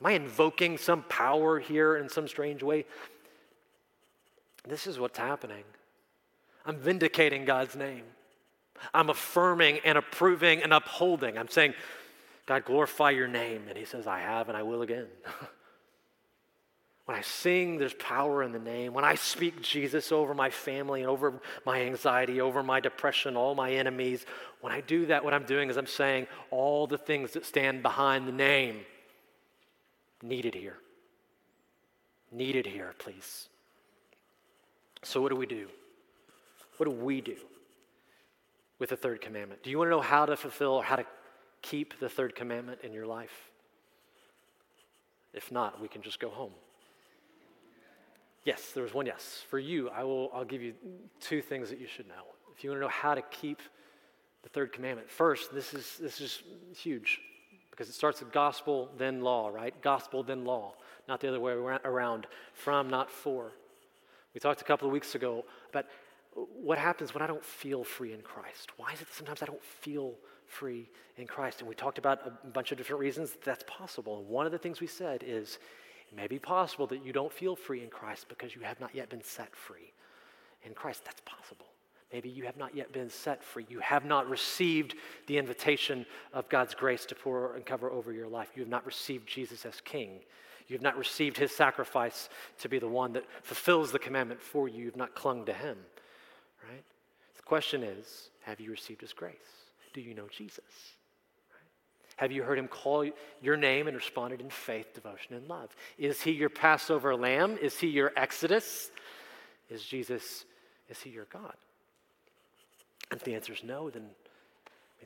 Am 0.00 0.06
I 0.06 0.12
invoking 0.12 0.76
some 0.76 1.02
power 1.04 1.58
here 1.58 1.96
in 1.96 2.10
some 2.10 2.28
strange 2.28 2.62
way? 2.62 2.84
This 4.66 4.86
is 4.86 4.98
what's 4.98 5.18
happening. 5.18 5.64
I'm 6.64 6.76
vindicating 6.76 7.44
God's 7.44 7.76
name. 7.76 8.02
I'm 8.92 9.08
affirming 9.08 9.80
and 9.84 9.96
approving 9.96 10.62
and 10.62 10.72
upholding. 10.72 11.38
I'm 11.38 11.48
saying, 11.48 11.74
God, 12.46 12.64
glorify 12.64 13.10
your 13.10 13.28
name. 13.28 13.62
And 13.68 13.78
he 13.78 13.84
says, 13.84 14.06
I 14.06 14.20
have 14.20 14.48
and 14.48 14.56
I 14.56 14.62
will 14.62 14.82
again. 14.82 15.06
when 17.06 17.16
I 17.16 17.22
sing, 17.22 17.78
there's 17.78 17.94
power 17.94 18.42
in 18.42 18.52
the 18.52 18.58
name. 18.58 18.92
When 18.92 19.04
I 19.04 19.14
speak 19.14 19.62
Jesus 19.62 20.12
over 20.12 20.34
my 20.34 20.50
family 20.50 21.00
and 21.00 21.08
over 21.08 21.40
my 21.64 21.82
anxiety, 21.82 22.40
over 22.40 22.62
my 22.62 22.80
depression, 22.80 23.36
all 23.36 23.54
my 23.54 23.72
enemies, 23.72 24.26
when 24.60 24.72
I 24.72 24.80
do 24.80 25.06
that, 25.06 25.24
what 25.24 25.32
I'm 25.32 25.44
doing 25.44 25.70
is 25.70 25.76
I'm 25.76 25.86
saying 25.86 26.26
all 26.50 26.86
the 26.86 26.98
things 26.98 27.32
that 27.32 27.46
stand 27.46 27.82
behind 27.82 28.28
the 28.28 28.32
name 28.32 28.80
needed 30.22 30.54
here. 30.54 30.76
Needed 32.32 32.66
here, 32.66 32.94
please. 32.98 33.48
So, 35.06 35.22
what 35.22 35.30
do 35.30 35.36
we 35.36 35.46
do? 35.46 35.68
What 36.76 36.86
do 36.86 36.92
we 36.92 37.20
do? 37.20 37.36
with 38.78 38.90
the 38.90 38.96
third 38.96 39.20
commandment? 39.20 39.62
Do 39.62 39.70
you 39.70 39.78
want 39.78 39.88
to 39.88 39.90
know 39.90 40.00
how 40.00 40.26
to 40.26 40.36
fulfill 40.36 40.72
or 40.72 40.84
how 40.84 40.96
to 40.96 41.06
keep 41.62 41.98
the 41.98 42.08
third 42.08 42.34
commandment 42.34 42.80
in 42.82 42.92
your 42.92 43.06
life? 43.06 43.50
If 45.32 45.50
not, 45.50 45.80
we 45.80 45.88
can 45.88 46.02
just 46.02 46.20
go 46.20 46.30
home. 46.30 46.52
Yes, 48.44 48.70
there 48.72 48.82
was 48.82 48.94
one 48.94 49.06
yes. 49.06 49.42
For 49.50 49.58
you, 49.58 49.90
I 49.90 50.04
will 50.04 50.30
I'll 50.32 50.44
give 50.44 50.62
you 50.62 50.74
two 51.20 51.42
things 51.42 51.68
that 51.70 51.80
you 51.80 51.86
should 51.86 52.06
know. 52.06 52.14
If 52.56 52.62
you 52.62 52.70
want 52.70 52.80
to 52.80 52.84
know 52.84 52.90
how 52.90 53.14
to 53.14 53.22
keep 53.22 53.60
the 54.42 54.48
third 54.48 54.72
commandment. 54.72 55.10
First, 55.10 55.52
this 55.52 55.74
is 55.74 55.96
this 56.00 56.20
is 56.20 56.42
huge 56.74 57.20
because 57.70 57.88
it 57.88 57.94
starts 57.94 58.20
with 58.20 58.32
gospel 58.32 58.88
then 58.96 59.20
law, 59.20 59.48
right? 59.48 59.74
Gospel 59.82 60.22
then 60.22 60.44
law, 60.44 60.74
not 61.08 61.20
the 61.20 61.28
other 61.28 61.40
way 61.40 61.52
around. 61.52 62.26
From 62.54 62.88
not 62.88 63.10
for. 63.10 63.52
We 64.36 64.40
talked 64.40 64.60
a 64.60 64.64
couple 64.64 64.86
of 64.86 64.92
weeks 64.92 65.14
ago 65.14 65.46
about 65.70 65.86
what 66.34 66.76
happens 66.76 67.14
when 67.14 67.22
I 67.22 67.26
don't 67.26 67.42
feel 67.42 67.82
free 67.82 68.12
in 68.12 68.20
Christ? 68.20 68.68
Why 68.76 68.92
is 68.92 69.00
it 69.00 69.06
that 69.06 69.14
sometimes 69.14 69.40
I 69.40 69.46
don't 69.46 69.64
feel 69.64 70.12
free 70.44 70.90
in 71.16 71.26
Christ? 71.26 71.60
And 71.60 71.68
we 71.70 71.74
talked 71.74 71.96
about 71.96 72.20
a 72.26 72.46
bunch 72.48 72.70
of 72.70 72.76
different 72.76 73.00
reasons 73.00 73.34
that's 73.42 73.64
possible. 73.66 74.18
And 74.18 74.28
one 74.28 74.44
of 74.44 74.52
the 74.52 74.58
things 74.58 74.78
we 74.78 74.88
said 74.88 75.24
is 75.26 75.58
it 76.12 76.14
may 76.14 76.26
be 76.26 76.38
possible 76.38 76.86
that 76.88 77.02
you 77.02 77.14
don't 77.14 77.32
feel 77.32 77.56
free 77.56 77.82
in 77.82 77.88
Christ 77.88 78.28
because 78.28 78.54
you 78.54 78.60
have 78.60 78.78
not 78.78 78.94
yet 78.94 79.08
been 79.08 79.24
set 79.24 79.56
free. 79.56 79.94
in 80.66 80.74
Christ. 80.74 81.06
That's 81.06 81.22
possible. 81.24 81.68
Maybe 82.12 82.28
you 82.28 82.44
have 82.44 82.58
not 82.58 82.76
yet 82.76 82.92
been 82.92 83.08
set 83.08 83.42
free. 83.42 83.64
You 83.70 83.78
have 83.78 84.04
not 84.04 84.28
received 84.28 84.96
the 85.28 85.38
invitation 85.38 86.04
of 86.34 86.46
God's 86.50 86.74
grace 86.74 87.06
to 87.06 87.14
pour 87.14 87.54
and 87.54 87.64
cover 87.64 87.90
over 87.90 88.12
your 88.12 88.28
life. 88.28 88.50
You 88.54 88.60
have 88.60 88.68
not 88.68 88.84
received 88.84 89.26
Jesus 89.26 89.64
as 89.64 89.80
King. 89.80 90.20
You 90.68 90.74
have 90.74 90.82
not 90.82 90.96
received 90.96 91.36
his 91.36 91.52
sacrifice 91.52 92.28
to 92.60 92.68
be 92.68 92.78
the 92.78 92.88
one 92.88 93.12
that 93.12 93.24
fulfills 93.42 93.92
the 93.92 93.98
commandment 93.98 94.40
for 94.40 94.68
you. 94.68 94.84
You've 94.84 94.96
not 94.96 95.14
clung 95.14 95.44
to 95.46 95.52
him, 95.52 95.76
right? 96.68 96.84
The 97.36 97.42
question 97.42 97.82
is 97.82 98.30
have 98.42 98.60
you 98.60 98.70
received 98.70 99.00
his 99.00 99.12
grace? 99.12 99.34
Do 99.92 100.00
you 100.00 100.14
know 100.14 100.28
Jesus? 100.30 100.64
Have 102.16 102.32
you 102.32 102.42
heard 102.42 102.58
him 102.58 102.66
call 102.66 103.08
your 103.42 103.56
name 103.56 103.88
and 103.88 103.96
responded 103.96 104.40
in 104.40 104.48
faith, 104.48 104.94
devotion, 104.94 105.34
and 105.34 105.46
love? 105.48 105.74
Is 105.98 106.22
he 106.22 106.30
your 106.30 106.48
Passover 106.48 107.14
lamb? 107.14 107.58
Is 107.60 107.78
he 107.78 107.88
your 107.88 108.12
Exodus? 108.16 108.90
Is 109.68 109.84
Jesus, 109.84 110.46
is 110.88 110.98
he 111.00 111.10
your 111.10 111.26
God? 111.26 111.54
And 113.10 113.20
if 113.20 113.24
the 113.24 113.34
answer 113.34 113.52
is 113.52 113.62
no, 113.62 113.90
then 113.90 114.04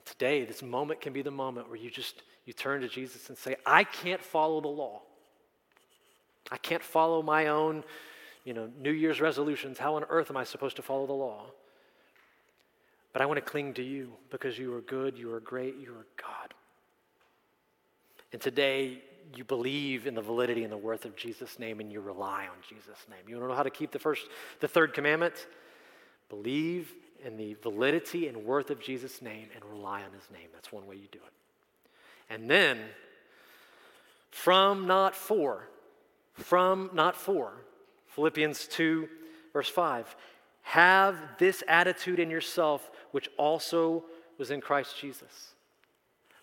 today, 0.05 0.45
this 0.45 0.63
moment 0.63 1.01
can 1.01 1.13
be 1.13 1.23
the 1.23 1.31
moment 1.31 1.69
where 1.69 1.77
you 1.77 1.91
just 1.91 2.23
you 2.47 2.53
turn 2.53 2.81
to 2.81 2.89
Jesus 2.89 3.29
and 3.29 3.37
say, 3.37 3.57
I 3.67 3.85
can't 3.85 4.23
follow 4.23 4.61
the 4.61 4.69
law. 4.69 5.03
I 6.51 6.57
can't 6.57 6.83
follow 6.83 7.23
my 7.23 7.49
own, 7.49 7.85
you 8.45 8.55
know, 8.55 8.69
New 8.81 8.91
Year's 8.91 9.21
resolutions. 9.21 9.79
How 9.79 9.97
on 9.97 10.05
earth 10.09 10.31
am 10.31 10.37
I 10.37 10.45
supposed 10.45 10.77
to 10.77 10.83
follow 10.83 11.07
the 11.07 11.13
law? 11.13 11.47
But 13.13 13.23
I 13.23 13.27
want 13.27 13.39
to 13.39 13.43
cling 13.43 13.75
to 13.75 13.83
you 13.83 14.13
because 14.31 14.59
you 14.59 14.75
are 14.75 14.81
good, 14.81 15.19
you 15.19 15.33
are 15.33 15.41
great, 15.41 15.77
you 15.81 15.93
are 15.93 16.07
God. 16.17 16.55
And 18.33 18.41
today, 18.41 19.03
you 19.37 19.45
believe 19.45 20.07
in 20.07 20.15
the 20.15 20.23
validity 20.23 20.65
and 20.65 20.73
the 20.73 20.77
worth 20.77 21.05
of 21.05 21.17
Jesus' 21.17 21.59
name 21.59 21.81
and 21.81 21.93
you 21.93 22.01
rely 22.01 22.47
on 22.47 22.57
Jesus' 22.69 23.07
name. 23.09 23.21
You 23.29 23.39
don't 23.39 23.49
know 23.49 23.55
how 23.55 23.63
to 23.63 23.71
keep 23.71 23.93
the 23.93 23.99
first, 23.99 24.27
the 24.61 24.69
third 24.69 24.95
commandment? 24.95 25.47
Believe 26.29 26.93
in 27.25 27.37
the 27.37 27.55
validity 27.63 28.29
and 28.29 28.45
worth 28.45 28.71
of 28.71 28.81
Jesus' 28.81 29.21
name 29.23 29.49
and 29.55 29.65
rely 29.65 30.03
on 30.03 30.13
his 30.13 30.29
name. 30.33 30.49
That's 30.53 30.73
one 30.73 30.87
way 30.87 30.97
you 30.97 31.09
do 31.13 31.19
it. 31.19 32.33
And 32.33 32.51
then, 32.51 32.79
from 34.31 34.87
not 34.87 35.15
for, 35.15 35.69
from 36.43 36.91
not 36.93 37.17
for, 37.17 37.53
Philippians 38.09 38.67
2, 38.69 39.09
verse 39.53 39.69
5, 39.69 40.17
have 40.63 41.17
this 41.39 41.63
attitude 41.69 42.19
in 42.19 42.31
yourself, 42.31 42.91
which 43.13 43.29
also 43.37 44.05
was 44.39 44.51
in 44.51 44.61
Christ 44.61 44.97
Jesus, 45.01 45.55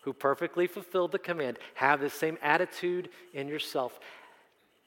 who 0.01 0.13
perfectly 0.13 0.67
fulfilled 0.67 1.11
the 1.11 1.19
command. 1.19 1.59
Have 1.75 1.99
the 1.99 2.09
same 2.09 2.37
attitude 2.41 3.09
in 3.33 3.47
yourself. 3.47 3.99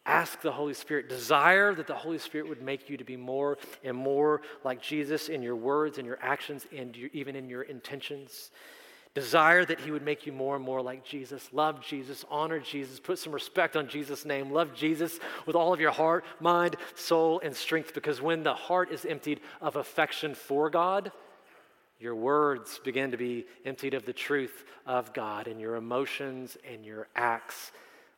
Ask 0.06 0.40
the 0.40 0.52
Holy 0.52 0.74
Spirit. 0.74 1.08
Desire 1.08 1.74
that 1.74 1.86
the 1.86 1.94
Holy 1.94 2.18
Spirit 2.18 2.48
would 2.48 2.62
make 2.62 2.88
you 2.88 2.96
to 2.96 3.04
be 3.04 3.16
more 3.16 3.58
and 3.84 3.96
more 3.96 4.42
like 4.64 4.80
Jesus 4.80 5.28
in 5.28 5.42
your 5.42 5.56
words 5.56 5.98
in 5.98 6.06
your 6.06 6.18
actions 6.22 6.66
and 6.76 6.96
even 7.12 7.36
in 7.36 7.48
your 7.48 7.62
intentions. 7.62 8.50
Desire 9.14 9.64
that 9.64 9.80
He 9.80 9.90
would 9.90 10.04
make 10.04 10.26
you 10.26 10.32
more 10.32 10.56
and 10.56 10.64
more 10.64 10.80
like 10.80 11.04
Jesus. 11.04 11.48
Love 11.52 11.84
Jesus, 11.84 12.24
honor 12.30 12.60
Jesus, 12.60 13.00
put 13.00 13.18
some 13.18 13.32
respect 13.32 13.76
on 13.76 13.88
Jesus' 13.88 14.24
name. 14.24 14.50
Love 14.50 14.74
Jesus 14.74 15.18
with 15.46 15.56
all 15.56 15.72
of 15.72 15.80
your 15.80 15.90
heart, 15.90 16.24
mind, 16.38 16.76
soul, 16.94 17.40
and 17.42 17.54
strength. 17.54 17.92
Because 17.92 18.22
when 18.22 18.42
the 18.42 18.54
heart 18.54 18.92
is 18.92 19.04
emptied 19.04 19.40
of 19.60 19.76
affection 19.76 20.34
for 20.34 20.70
God, 20.70 21.10
your 21.98 22.14
words 22.14 22.80
begin 22.84 23.10
to 23.10 23.16
be 23.16 23.46
emptied 23.64 23.94
of 23.94 24.06
the 24.06 24.12
truth 24.12 24.64
of 24.86 25.12
God, 25.12 25.48
and 25.48 25.60
your 25.60 25.74
emotions 25.74 26.56
and 26.70 26.84
your 26.84 27.08
acts 27.16 27.72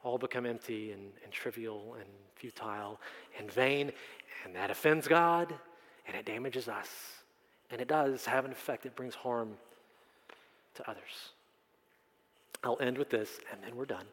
all 0.05 0.19
become 0.19 0.47
empty 0.47 0.93
and, 0.93 1.11
and 1.25 1.33
trivial 1.33 1.97
and 1.99 2.09
futile 2.37 3.01
and 3.39 3.51
vain, 3.51 3.93
and 4.45 4.55
that 4.55 4.71
offends 4.71 5.09
God 5.09 5.55
and 6.07 6.17
it 6.17 6.27
damages 6.27 6.69
us. 6.69 6.89
And 7.71 7.81
it 7.81 7.89
does 7.89 8.25
have 8.27 8.45
an 8.45 8.53
effect, 8.53 8.87
it 8.87 8.95
brings 8.95 9.15
harm 9.15 9.55
to 10.75 10.91
others. 10.91 11.33
I'll 12.65 12.79
end 12.81 12.99
with 12.99 13.11
this, 13.11 13.29
and 13.51 13.61
then 13.63 13.77
we're 13.77 13.87
done. 13.87 14.07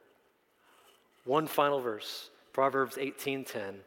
One 1.25 1.47
final 1.47 1.79
verse, 1.79 2.29
Proverbs 2.53 2.97
18:10. 2.97 3.83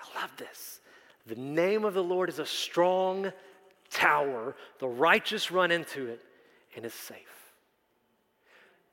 I 0.00 0.20
love 0.20 0.36
this. 0.36 0.80
The 1.26 1.36
name 1.36 1.84
of 1.84 1.94
the 1.94 2.02
Lord 2.02 2.28
is 2.28 2.38
a 2.38 2.46
strong 2.46 3.32
tower. 3.90 4.56
The 4.78 4.88
righteous 4.88 5.50
run 5.50 5.70
into 5.70 6.08
it 6.08 6.24
and 6.74 6.84
is 6.84 6.94
safe. 6.94 7.52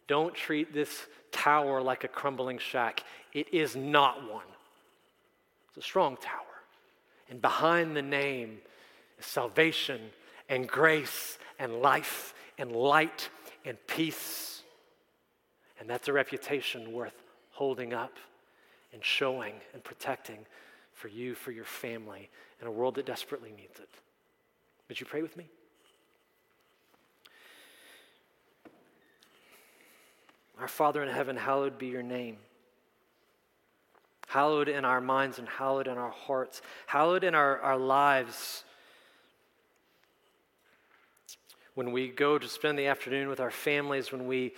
Don't 0.08 0.36
treat 0.36 0.74
this 0.74 1.08
tower 1.32 1.82
like 1.82 2.04
a 2.04 2.08
crumbling 2.08 2.58
shack. 2.58 3.04
It 3.34 3.54
is 3.54 3.76
not 3.76 4.30
one, 4.30 4.46
it's 5.70 5.78
a 5.78 5.82
strong 5.82 6.18
tower. 6.18 6.44
And 7.30 7.42
behind 7.42 7.96
the 7.96 8.02
name 8.02 8.60
is 9.20 9.26
salvation 9.26 10.02
and 10.50 10.68
grace 10.68 11.38
and 11.60 11.82
life 11.82 12.34
and 12.60 12.72
light 12.72 13.30
and 13.66 13.78
peace. 13.88 14.62
And 15.80 15.90
that's 15.90 16.08
a 16.08 16.14
reputation 16.14 16.92
worth 16.92 17.24
holding 17.52 17.94
up 17.94 18.18
and 18.94 19.04
showing 19.04 19.54
and 19.74 19.84
protecting 19.84 20.46
for 20.94 21.08
you, 21.08 21.34
for 21.34 21.52
your 21.52 21.66
family, 21.66 22.30
in 22.62 22.68
a 22.68 22.72
world 22.72 22.96
that 22.96 23.06
desperately 23.06 23.52
needs 23.52 23.80
it. 23.80 23.90
Would 24.90 25.00
you 25.00 25.06
pray 25.06 25.22
with 25.22 25.38
me? 25.38 25.48
Our 30.60 30.68
Father 30.68 31.02
in 31.02 31.08
heaven, 31.08 31.38
hallowed 31.38 31.78
be 31.78 31.88
your 31.88 32.04
name. 32.04 32.38
Hallowed 34.28 34.68
in 34.68 34.84
our 34.84 35.00
minds 35.00 35.40
and 35.40 35.48
hallowed 35.48 35.88
in 35.88 35.98
our 35.98 36.12
hearts, 36.12 36.62
hallowed 36.86 37.24
in 37.24 37.34
our, 37.34 37.60
our 37.62 37.78
lives. 37.78 38.66
When 41.76 41.92
we 41.92 42.10
go 42.10 42.38
to 42.38 42.48
spend 42.48 42.78
the 42.78 42.88
afternoon 42.88 43.30
with 43.30 43.40
our 43.40 43.52
families, 43.52 44.12
when 44.12 44.28
we 44.28 44.54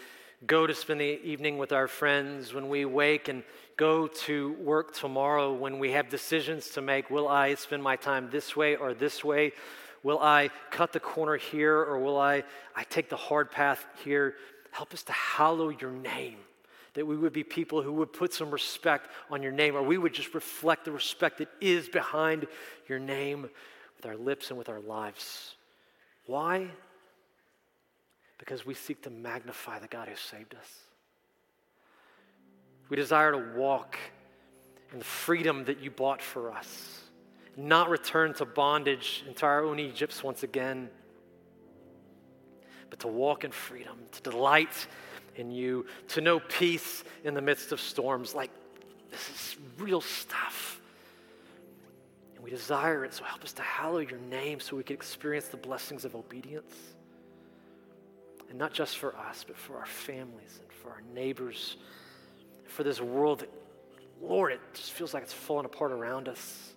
go 0.46 0.66
to 0.66 0.74
spend 0.74 1.02
the 1.02 1.20
evening 1.24 1.58
with 1.58 1.72
our 1.72 1.88
friends, 1.88 2.54
when 2.54 2.70
we 2.70 2.86
wake 2.86 3.28
and 3.28 3.44
go 3.78 4.08
to 4.08 4.54
work 4.54 4.94
tomorrow, 4.94 5.54
when 5.54 5.78
we 5.78 5.92
have 5.92 6.10
decisions 6.10 6.70
to 6.72 6.82
make 6.82 7.10
will 7.10 7.28
I 7.28 7.56
spend 7.56 7.84
my 7.84 7.96
time 7.96 8.30
this 8.32 8.56
way 8.56 8.76
or 8.76 8.94
this 8.94 9.24
way? 9.24 9.54
Will 10.04 10.20
I 10.20 10.50
cut 10.72 10.94
the 10.94 11.00
corner 11.00 11.38
here 11.38 11.78
or 11.78 12.00
will 12.00 12.18
I, 12.18 12.44
I 12.76 12.84
take 12.86 13.10
the 13.10 13.18
hard 13.18 13.52
path 13.52 13.86
here? 14.04 14.36
Help 14.72 14.94
us 14.94 15.04
to 15.04 15.12
hallow 15.12 15.70
your 15.70 15.92
name. 15.92 16.38
That 16.96 17.06
we 17.06 17.16
would 17.16 17.34
be 17.34 17.44
people 17.44 17.82
who 17.82 17.94
would 17.94 18.12
put 18.12 18.34
some 18.34 18.52
respect 18.52 19.10
on 19.30 19.42
your 19.44 19.52
name, 19.54 19.76
or 19.76 19.84
we 19.84 19.98
would 19.98 20.14
just 20.14 20.34
reflect 20.34 20.86
the 20.86 20.92
respect 20.92 21.38
that 21.38 21.48
is 21.62 21.88
behind 21.88 22.48
your 22.90 23.00
name 23.00 23.50
with 23.96 24.06
our 24.06 24.18
lips 24.18 24.50
and 24.50 24.58
with 24.58 24.68
our 24.68 24.82
lives. 24.82 25.56
Why? 26.26 26.68
Because 28.42 28.66
we 28.66 28.74
seek 28.74 29.02
to 29.04 29.10
magnify 29.10 29.80
the 29.80 29.88
God 29.88 30.10
who 30.10 30.16
saved 30.18 30.56
us. 30.56 30.68
We 32.90 32.98
desire 32.98 33.32
to 33.32 33.54
walk 33.56 33.98
in 34.92 35.00
the 35.00 35.06
freedom 35.06 35.64
that 35.66 35.80
you 35.80 35.90
bought 35.90 36.22
for 36.22 36.52
us, 36.52 37.00
not 37.56 37.90
return 37.90 38.34
to 38.34 38.46
bondage 38.46 39.24
into 39.26 39.46
our 39.46 39.64
own 39.64 39.80
Egypts 39.80 40.22
once 40.22 40.44
again 40.44 40.90
but 42.92 43.00
to 43.00 43.08
walk 43.08 43.44
in 43.44 43.52
freedom, 43.52 43.98
to 44.12 44.22
delight 44.22 44.88
in 45.38 45.50
you, 45.50 45.88
to 46.10 46.22
know 46.22 46.40
peace 46.40 47.04
in 47.24 47.34
the 47.34 47.42
midst 47.42 47.72
of 47.72 47.80
storms. 47.80 48.36
Like, 48.36 48.52
this 49.10 49.30
is 49.30 49.56
real 49.80 50.02
stuff. 50.02 50.80
And 52.36 52.44
we 52.44 52.52
desire 52.52 53.06
it, 53.06 53.14
so 53.14 53.24
help 53.24 53.44
us 53.44 53.54
to 53.54 53.62
hallow 53.62 54.00
your 54.00 54.20
name 54.20 54.60
so 54.60 54.76
we 54.76 54.84
can 54.84 54.94
experience 54.94 55.48
the 55.48 55.58
blessings 55.58 56.04
of 56.06 56.16
obedience. 56.16 56.76
And 58.52 58.60
not 58.60 58.72
just 58.72 59.00
for 59.00 59.16
us, 59.16 59.44
but 59.48 59.58
for 59.58 59.78
our 59.78 59.88
families 59.88 60.60
and 60.62 60.72
for 60.72 60.90
our 60.92 61.02
neighbors, 61.16 61.78
for 62.68 62.84
this 62.84 63.02
world 63.02 63.40
that, 63.40 63.50
Lord, 64.22 64.52
it 64.52 64.60
just 64.76 64.92
feels 64.92 65.16
like 65.16 65.24
it's 65.24 65.34
falling 65.34 65.66
apart 65.66 65.92
around 65.92 66.28
us. 66.28 66.74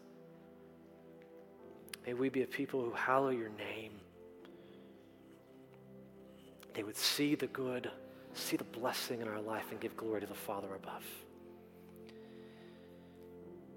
May 2.07 2.15
we 2.15 2.31
be 2.31 2.43
a 2.43 2.47
people 2.47 2.81
who 2.83 2.93
hallow 2.93 3.29
your 3.29 3.51
name 3.51 3.93
they 6.75 6.83
would 6.83 6.97
see 6.97 7.37
the 7.37 7.47
good, 7.47 7.91
see 8.35 8.57
the 8.57 8.65
blessing 8.65 9.21
in 9.21 9.29
our 9.29 9.41
life, 9.41 9.67
and 9.71 9.81
give 9.81 9.97
glory 9.97 10.21
to 10.21 10.27
the 10.27 10.35
Father 10.35 10.75
above. 10.75 11.05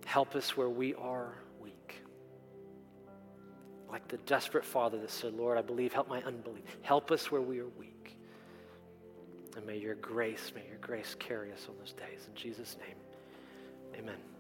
Help 0.06 0.36
us 0.36 0.58
where 0.58 0.70
we 0.70 0.96
are. 0.96 1.36
Like 3.90 4.08
the 4.08 4.18
desperate 4.18 4.66
father 4.66 5.00
that 5.00 5.10
said, 5.10 5.34
Lord, 5.34 5.58
I 5.58 5.62
believe, 5.62 5.94
help 5.94 6.10
my 6.10 6.22
unbelief. 6.24 6.64
Help 6.82 7.12
us 7.12 7.32
where 7.32 7.42
we 7.42 7.60
are 7.60 7.68
weak. 7.68 8.18
And 9.56 9.66
may 9.66 9.78
your 9.78 9.96
grace, 9.96 10.52
may 10.54 10.66
your 10.68 10.78
grace 10.80 11.16
carry 11.18 11.52
us 11.52 11.66
on 11.70 11.76
those 11.80 11.94
days. 11.94 12.28
In 12.28 12.36
Jesus' 12.36 12.78
name, 12.80 12.98
amen. 14.00 14.37